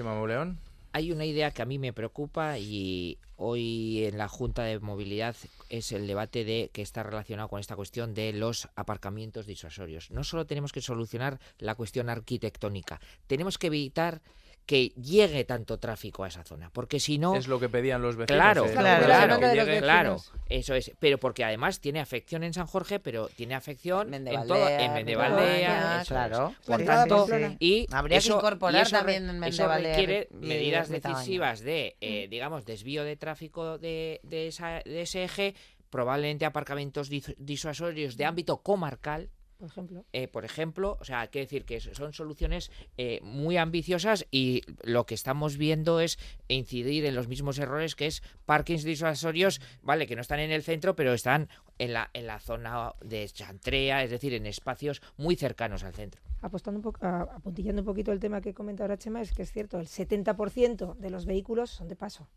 Chema 0.00 0.14
Mauleón. 0.14 0.58
Hay 0.94 1.12
una 1.12 1.26
idea 1.26 1.50
que 1.50 1.60
a 1.60 1.66
mí 1.66 1.78
me 1.78 1.92
preocupa 1.92 2.58
y 2.58 3.18
hoy 3.36 4.06
en 4.06 4.16
la 4.16 4.28
Junta 4.28 4.62
de 4.62 4.80
Movilidad 4.80 5.36
es 5.68 5.92
el 5.92 6.06
debate 6.06 6.46
de 6.46 6.70
que 6.72 6.80
está 6.80 7.02
relacionado 7.02 7.50
con 7.50 7.60
esta 7.60 7.76
cuestión 7.76 8.14
de 8.14 8.32
los 8.32 8.70
aparcamientos 8.76 9.44
disuasorios. 9.44 10.10
No 10.10 10.24
solo 10.24 10.46
tenemos 10.46 10.72
que 10.72 10.80
solucionar 10.80 11.38
la 11.58 11.74
cuestión 11.74 12.08
arquitectónica, 12.08 12.98
tenemos 13.26 13.58
que 13.58 13.66
evitar 13.66 14.22
que 14.70 14.90
llegue 14.90 15.44
tanto 15.44 15.78
tráfico 15.80 16.22
a 16.22 16.28
esa 16.28 16.44
zona, 16.44 16.70
porque 16.72 17.00
si 17.00 17.18
no 17.18 17.34
Es 17.34 17.48
lo 17.48 17.58
que 17.58 17.68
pedían 17.68 18.02
los 18.02 18.14
vecinos. 18.14 18.36
Claro, 18.40 18.66
eh, 18.66 18.70
claro, 18.72 19.06
claro, 19.40 19.40
llegue- 19.40 19.80
claro, 19.80 20.16
eso 20.48 20.74
es, 20.76 20.92
pero 21.00 21.18
porque 21.18 21.42
además 21.42 21.80
tiene 21.80 21.98
afección 21.98 22.44
en 22.44 22.52
San 22.54 22.68
Jorge, 22.68 23.00
pero 23.00 23.26
tiene 23.34 23.56
afección 23.56 24.14
en 24.14 24.24
todo, 24.26 24.34
Mendevaldea, 24.36 24.84
en 24.84 24.92
Mendevaldea, 24.94 26.04
claro. 26.06 26.54
es. 26.60 26.66
Por 26.68 26.84
tanto, 26.84 27.26
sí, 27.26 27.56
y 27.58 27.86
Habría 27.92 28.20
que 28.20 28.28
incorporar 28.28 28.80
y 28.80 28.86
eso 28.86 28.96
también 28.96 29.24
en 29.24 29.30
eso 29.30 29.40
Mendevaldea 29.40 29.96
requiere 29.96 30.28
y- 30.30 30.46
medidas 30.46 30.88
y 30.88 30.92
decisivas 30.92 31.60
de, 31.62 31.96
eh, 32.00 32.28
digamos, 32.30 32.64
desvío 32.64 33.02
de 33.02 33.16
tráfico 33.16 33.76
de, 33.76 34.20
de, 34.22 34.46
esa- 34.46 34.82
de 34.84 35.02
ese 35.02 35.24
eje, 35.24 35.56
probablemente 35.90 36.44
aparcamientos 36.44 37.10
dis- 37.10 37.34
disuasorios 37.38 38.16
de 38.16 38.24
ámbito 38.24 38.58
comarcal, 38.62 39.30
Por 39.60 39.68
ejemplo. 39.68 40.04
eh, 40.14 40.26
por 40.26 40.44
ejemplo, 40.46 40.96
o 41.00 41.04
sea, 41.04 41.26
quiere 41.28 41.44
decir 41.44 41.64
que 41.66 41.80
son 41.80 42.14
soluciones 42.14 42.70
eh, 42.96 43.20
muy 43.22 43.58
ambiciosas 43.58 44.26
y 44.30 44.62
lo 44.82 45.04
que 45.04 45.14
estamos 45.14 45.58
viendo 45.58 46.00
es 46.00 46.18
incidir 46.48 47.04
en 47.04 47.14
los 47.14 47.28
mismos 47.28 47.58
errores 47.58 47.94
que 47.94 48.06
es 48.06 48.22
parkings 48.46 48.84
disuasorios, 48.84 49.60
vale, 49.82 50.06
que 50.06 50.16
no 50.16 50.22
están 50.22 50.40
en 50.40 50.50
el 50.50 50.62
centro, 50.62 50.96
pero 50.96 51.12
están 51.12 51.48
en 51.78 51.92
la, 51.92 52.08
en 52.14 52.26
la 52.26 52.40
zona 52.40 52.94
de 53.04 53.28
Chantrea, 53.28 54.02
es 54.02 54.10
decir, 54.10 54.32
en 54.32 54.46
espacios 54.46 55.02
muy 55.18 55.36
cercanos 55.36 55.84
al 55.84 55.92
centro. 55.92 56.22
Apostando 56.40 56.78
un 56.78 56.82
poco, 56.82 57.04
a- 57.04 57.22
apuntillando 57.36 57.82
un 57.82 57.86
poquito 57.86 58.12
el 58.12 58.18
tema 58.20 58.40
que 58.40 58.54
comenta 58.54 58.84
ahora 58.84 58.96
Chema, 58.96 59.20
es 59.20 59.32
que 59.32 59.42
es 59.42 59.52
cierto, 59.52 59.78
el 59.78 59.86
70% 59.88 60.94
de 60.96 61.10
los 61.10 61.26
vehículos 61.26 61.68
son 61.70 61.88
de 61.88 61.96
paso. 61.96 62.28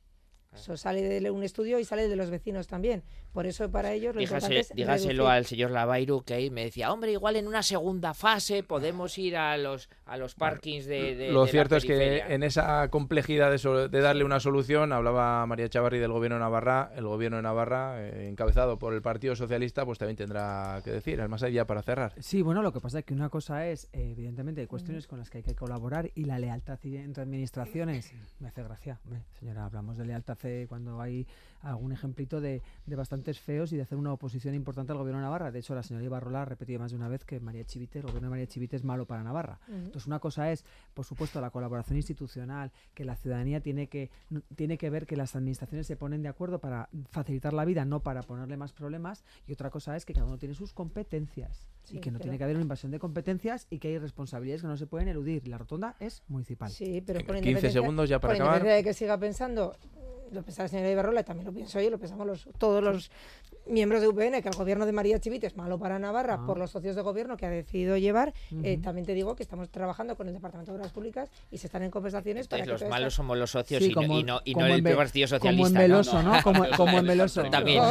Eso 0.56 0.78
sale 0.78 1.02
de 1.02 1.32
un 1.32 1.44
estudio 1.44 1.80
y 1.80 1.86
sale 1.86 2.08
de 2.08 2.16
los 2.16 2.30
vecinos 2.30 2.68
también. 2.68 3.04
Por 3.34 3.48
eso 3.48 3.70
para 3.72 3.92
ellos 3.94 4.14
lo 4.16 4.22
importante 4.22 4.56
Dígase- 4.58 4.60
es 4.60 4.70
dígaselo 4.76 5.24
reducir. 5.24 5.28
al 5.32 5.46
señor 5.46 5.72
Lavairu 5.72 6.22
que 6.24 6.36
ahí 6.36 6.50
me 6.52 6.66
decía, 6.66 6.92
hombre, 6.94 7.12
igual 7.12 7.36
en 7.36 7.48
una 7.48 7.64
segunda 7.64 8.14
fase 8.14 8.62
podemos 8.64 9.18
ir 9.18 9.36
a 9.38 9.58
los 9.58 9.90
a 10.06 10.18
los 10.18 10.36
parkings 10.36 10.86
de, 10.86 11.16
de- 11.16 11.32
Lo 11.32 11.42
de 11.42 11.46
la 11.48 11.52
cierto 11.52 11.76
es 11.78 11.84
que 11.84 11.94
periferia". 11.98 12.28
en 12.36 12.44
esa 12.44 12.88
complejidad 12.90 13.50
de, 13.50 13.58
so- 13.58 13.88
de 13.90 14.02
darle 14.02 14.24
una 14.24 14.40
solución, 14.40 14.94
hablaba 14.94 15.46
María 15.48 15.68
Chavarri 15.70 15.98
del 15.98 16.12
gobierno 16.12 16.36
de 16.36 16.42
Navarra, 16.42 16.92
el 16.96 17.06
gobierno 17.08 17.38
de 17.38 17.44
Navarra, 17.44 17.96
eh, 18.08 18.28
encabezado 18.30 18.78
por 18.78 18.94
el 18.94 19.02
Partido 19.02 19.36
Socialista, 19.36 19.86
pues 19.86 19.98
también 19.98 20.18
tendrá 20.18 20.82
que 20.84 20.92
decir. 20.92 21.20
Además, 21.20 21.42
hay 21.42 21.54
ya 21.54 21.66
para 21.66 21.82
cerrar. 21.82 22.14
Sí, 22.20 22.44
bueno, 22.44 22.62
lo 22.62 22.72
que 22.72 22.80
pasa 22.80 23.00
es 23.00 23.06
que 23.06 23.14
una 23.16 23.30
cosa 23.30 23.68
es, 23.68 23.86
eh, 23.94 24.12
evidentemente, 24.12 24.62
hay 24.62 24.68
cuestiones 24.68 25.08
con 25.08 25.18
las 25.18 25.30
que 25.32 25.40
hay 25.40 25.44
que 25.44 25.56
colaborar 25.56 26.12
y 26.14 26.26
la 26.26 26.38
lealtad 26.38 26.78
entre 26.84 27.24
administraciones. 27.24 28.14
Me 28.40 28.48
hace 28.50 28.62
gracia, 28.64 29.00
hombre, 29.06 29.24
señora, 29.40 29.66
hablamos 29.66 29.98
de 29.98 30.06
lealtad 30.06 30.38
hace 30.44 30.68
cuando 30.68 31.02
hay 31.02 31.26
algún 31.62 31.94
ejemplito 31.94 32.42
de, 32.42 32.62
de, 32.86 32.96
bastantes 32.96 33.40
feos 33.40 33.72
y 33.72 33.78
de 33.78 33.84
hacer 33.84 33.98
una 33.98 34.12
oposición 34.12 34.54
importante 34.54 34.92
al 34.92 34.98
gobierno 34.98 35.20
de 35.20 35.24
Navarra. 35.24 35.50
De 35.50 35.60
hecho, 35.60 35.74
la 35.74 35.82
señora 35.82 36.06
Ibarrola 36.06 36.42
ha 36.42 36.46
repetido 36.46 36.80
más 36.80 36.92
de 36.92 36.98
una 36.98 37.08
vez 37.08 37.24
que 37.24 37.40
María 37.40 37.64
Chivite, 37.64 38.00
el 38.00 38.06
gobierno 38.06 38.28
de 38.28 38.32
María 38.32 38.48
Chivite 38.48 38.76
es 38.76 38.84
malo 38.84 39.06
para 39.06 39.24
Navarra. 39.24 39.60
Entonces, 39.70 40.06
una 40.06 40.20
cosa 40.20 40.52
es, 40.52 40.66
por 40.94 41.06
supuesto, 41.06 41.40
la 41.40 41.52
colaboración 41.52 41.96
institucional, 41.96 42.72
que 42.94 43.06
la 43.06 43.16
ciudadanía 43.16 43.62
tiene 43.62 43.88
que, 43.88 44.12
tiene 44.56 44.78
que 44.78 44.90
ver 44.90 45.06
que 45.06 45.16
las 45.16 45.36
administraciones 45.38 45.88
se 45.88 45.96
ponen 45.96 46.22
de 46.22 46.28
acuerdo 46.28 46.60
para 46.60 46.90
facilitar 47.10 47.54
la 47.54 47.64
vida, 47.64 47.86
no 47.86 48.02
para 48.02 48.24
ponerle 48.24 48.58
más 48.58 48.74
problemas. 48.74 49.24
Y 49.48 49.54
otra 49.54 49.70
cosa 49.70 49.96
es 49.96 50.06
que 50.06 50.14
cada 50.14 50.26
uno 50.26 50.38
tiene 50.38 50.56
sus 50.56 50.74
competencias 50.74 51.70
y 51.90 52.00
que 52.00 52.12
no 52.12 52.20
tiene 52.20 52.38
que 52.38 52.44
haber 52.44 52.58
una 52.58 52.64
invasión 52.64 52.92
de 52.92 53.00
competencias 53.00 53.68
y 53.70 53.80
que 53.80 53.88
hay 53.90 54.00
responsabilidades 54.00 54.62
que 54.62 54.68
no 54.68 54.76
se 54.76 54.88
pueden 54.88 55.08
eludir. 55.08 55.48
La 55.48 55.58
rotonda 55.58 55.96
es 56.02 56.24
municipal. 56.28 56.70
Sí, 56.70 57.02
pero 57.06 57.22
15 57.42 57.72
segundos 57.72 58.10
ya 58.10 58.20
para 58.20 58.34
acabar. 58.34 58.64
de 58.64 58.84
que 58.84 58.94
siga 58.94 59.18
pensando 59.18 59.78
lo 60.34 60.44
pensaba 60.44 60.66
la 60.66 60.70
señora 60.70 60.92
Ibarrola 60.92 61.22
y 61.22 61.24
también 61.24 61.46
lo 61.46 61.54
pienso 61.54 61.80
yo, 61.80 61.90
lo 61.90 62.00
pensamos 62.00 62.26
los, 62.28 62.50
todos 62.58 62.84
los 62.84 63.12
miembros 63.66 64.02
de 64.02 64.08
UPN, 64.08 64.42
que 64.42 64.50
el 64.50 64.56
gobierno 64.56 64.86
de 64.86 64.92
María 64.92 65.20
Chivite 65.20 65.48
es 65.48 65.56
malo 65.56 65.80
para 65.80 66.00
Navarra 66.00 66.46
por 66.46 66.58
los 66.58 66.72
socios 66.72 66.96
de 66.96 67.02
gobierno 67.02 67.38
que 67.38 67.46
ha 67.46 67.50
decidido 67.50 67.98
llevar. 67.98 68.34
Eh, 68.64 68.80
también 68.82 69.06
te 69.06 69.14
digo 69.14 69.36
que 69.36 69.44
estamos 69.44 69.70
trabajando 69.70 70.16
con 70.16 70.28
el 70.28 70.34
Departamento 70.34 70.72
de 70.72 70.80
Obras 70.80 70.92
Públicas 70.92 71.30
y 71.52 71.58
se 71.58 71.68
están 71.68 71.84
en 71.84 71.92
conversaciones 71.92 72.48
para 72.48 72.64
que 72.64 72.70
los 72.70 72.84
malos 72.84 73.14
somos 73.14 73.38
los 73.38 73.52
socios 73.52 73.82
y, 73.82 73.94
no, 73.94 74.42
y, 74.44 74.56
no, 74.56 74.66
el 74.66 74.84
Partido 74.84 75.28
Socialista. 75.28 75.40
Como 75.40 75.68
en 75.68 75.74
Veloso, 75.74 76.24
¿no? 76.24 76.34
Como, 76.44 76.66
como 76.76 77.00
en 77.00 77.08
Veloso. 77.08 77.44
También. 77.44 77.82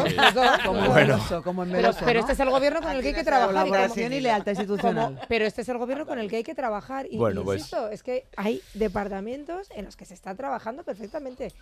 Como, 0.65 0.89
bueno. 0.89 1.19
como 1.43 1.63
en 1.63 1.73
Veloso, 1.73 1.99
pero, 2.01 2.07
pero, 2.07 2.21
este 2.21 2.33
es 2.33 2.41
el 2.41 2.51
gobierno 2.51 2.81
con 2.81 2.93
el 2.93 3.03
que 3.03 3.09
hay 3.09 3.15
que 3.15 3.25
trabajar. 3.25 3.53
Colaboración 3.53 4.13
y, 4.13 4.21
lealtad 4.21 4.53
institucional. 4.53 5.21
pero 5.29 5.47
este 5.47 5.63
es 5.63 5.69
el 5.69 5.79
gobierno 5.79 6.07
con 6.07 6.19
el 6.19 6.29
que 6.29 6.37
hay 6.37 6.43
que 6.45 6.55
trabajar. 6.55 7.07
Y, 7.11 7.17
bueno, 7.17 7.43
pues 7.45 7.61
insisto, 7.61 7.89
es 7.89 8.03
que 8.03 8.27
hay 8.37 8.61
departamentos 8.75 9.69
en 9.75 9.85
los 9.85 9.97
que 9.97 10.05
se 10.05 10.15
está 10.15 10.35
trabajando 10.35 10.85
perfectamente 10.85 11.53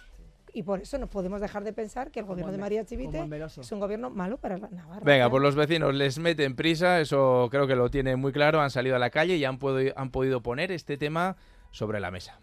y 0.52 0.62
por 0.62 0.80
eso 0.80 0.98
no 0.98 1.06
podemos 1.08 1.40
dejar 1.40 1.64
de 1.64 1.72
pensar 1.72 2.10
que 2.10 2.20
el 2.20 2.26
gobierno 2.26 2.52
de 2.52 2.58
María 2.58 2.84
Chivite 2.84 3.28
es 3.60 3.72
un 3.72 3.80
gobierno 3.80 4.10
malo 4.10 4.38
para 4.38 4.58
la 4.58 4.68
Navarra. 4.68 5.02
Venga, 5.04 5.30
pues 5.30 5.42
los 5.42 5.54
vecinos 5.54 5.94
les 5.94 6.18
meten 6.18 6.56
prisa, 6.56 7.00
eso 7.00 7.48
creo 7.50 7.66
que 7.66 7.76
lo 7.76 7.90
tienen 7.90 8.18
muy 8.20 8.32
claro, 8.32 8.60
han 8.60 8.70
salido 8.70 8.96
a 8.96 8.98
la 8.98 9.10
calle 9.10 9.36
y 9.36 9.44
han, 9.44 9.58
han 9.96 10.10
podido 10.10 10.42
poner 10.42 10.72
este 10.72 10.96
tema 10.96 11.36
sobre 11.70 12.00
la 12.00 12.10
mesa. 12.10 12.40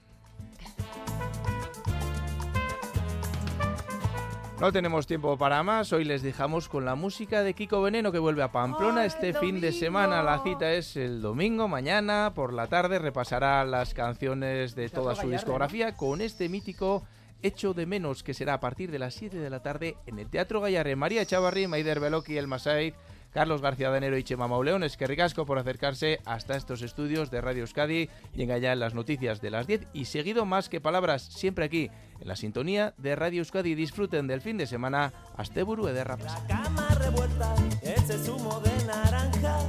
No 4.59 4.71
tenemos 4.71 5.05
tiempo 5.05 5.37
para 5.37 5.61
más, 5.61 5.93
hoy 5.93 6.03
les 6.03 6.23
dejamos 6.23 6.67
con 6.67 6.83
la 6.83 6.95
música 6.95 7.43
de 7.43 7.53
Kiko 7.53 7.79
Veneno 7.83 8.11
que 8.11 8.17
vuelve 8.17 8.41
a 8.41 8.51
Pamplona 8.51 9.05
este 9.05 9.35
fin 9.35 9.61
de 9.61 9.71
semana. 9.71 10.23
La 10.23 10.41
cita 10.41 10.73
es 10.73 10.97
el 10.97 11.21
domingo, 11.21 11.67
mañana 11.67 12.31
por 12.33 12.53
la 12.53 12.65
tarde 12.65 12.97
repasará 12.97 13.63
las 13.65 13.93
canciones 13.93 14.73
de 14.73 14.89
toda 14.89 15.13
su 15.13 15.29
discografía 15.29 15.95
con 15.95 16.21
este 16.21 16.49
mítico 16.49 17.03
Hecho 17.43 17.73
de 17.73 17.85
Menos, 17.85 18.23
que 18.23 18.33
será 18.33 18.55
a 18.55 18.59
partir 18.59 18.91
de 18.91 18.99
las 18.99 19.13
7 19.15 19.37
de 19.37 19.49
la 19.49 19.61
tarde 19.61 19.95
en 20.05 20.19
el 20.19 20.29
Teatro 20.29 20.61
Gallarre. 20.61 20.95
María 20.95 21.25
Chavarri, 21.25 21.67
Maider 21.67 21.99
Beloki, 21.99 22.37
El 22.37 22.47
Masaid, 22.47 22.93
Carlos 23.31 23.61
García 23.61 23.89
Danero 23.89 24.17
y 24.17 24.23
Chema 24.23 24.47
Mauleón. 24.47 24.83
Es 24.83 24.97
que 24.97 25.07
ricasco 25.07 25.45
por 25.45 25.59
acercarse 25.59 26.19
hasta 26.25 26.55
estos 26.55 26.81
estudios 26.81 27.29
de 27.29 27.41
Radio 27.41 27.61
Euskadi 27.61 28.09
y 28.33 28.41
en 28.41 28.79
las 28.79 28.93
noticias 28.93 29.41
de 29.41 29.51
las 29.51 29.67
10. 29.67 29.87
Y 29.93 30.05
seguido 30.05 30.45
más 30.45 30.69
que 30.69 30.81
palabras, 30.81 31.21
siempre 31.21 31.65
aquí, 31.65 31.91
en 32.19 32.27
la 32.27 32.35
sintonía 32.35 32.93
de 32.97 33.15
Radio 33.15 33.39
Euskadi. 33.39 33.75
Disfruten 33.75 34.27
del 34.27 34.41
fin 34.41 34.57
de 34.57 34.65
semana. 34.65 35.13
Asteburu 35.35 35.85
de 35.85 35.93
La 35.93 36.17
cama 36.47 36.87
revuelta, 36.99 37.53
ese 37.83 38.17
zumo 38.17 38.59
de 38.61 38.85
naranja 38.85 39.59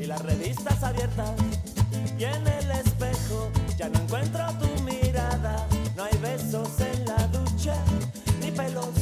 y 0.00 0.06
las 0.06 0.24
revistas 0.24 0.82
abiertas. 0.82 1.34
Y 2.18 2.24
en 2.24 2.46
el 2.46 2.70
espejo 2.70 3.50
ya 3.76 3.86
encuentro 3.86 4.46
tu. 4.60 4.76
Besos 6.46 6.80
en 6.80 7.04
la 7.06 7.26
ducha, 7.26 7.74
ni 8.40 8.52
pelos, 8.52 8.94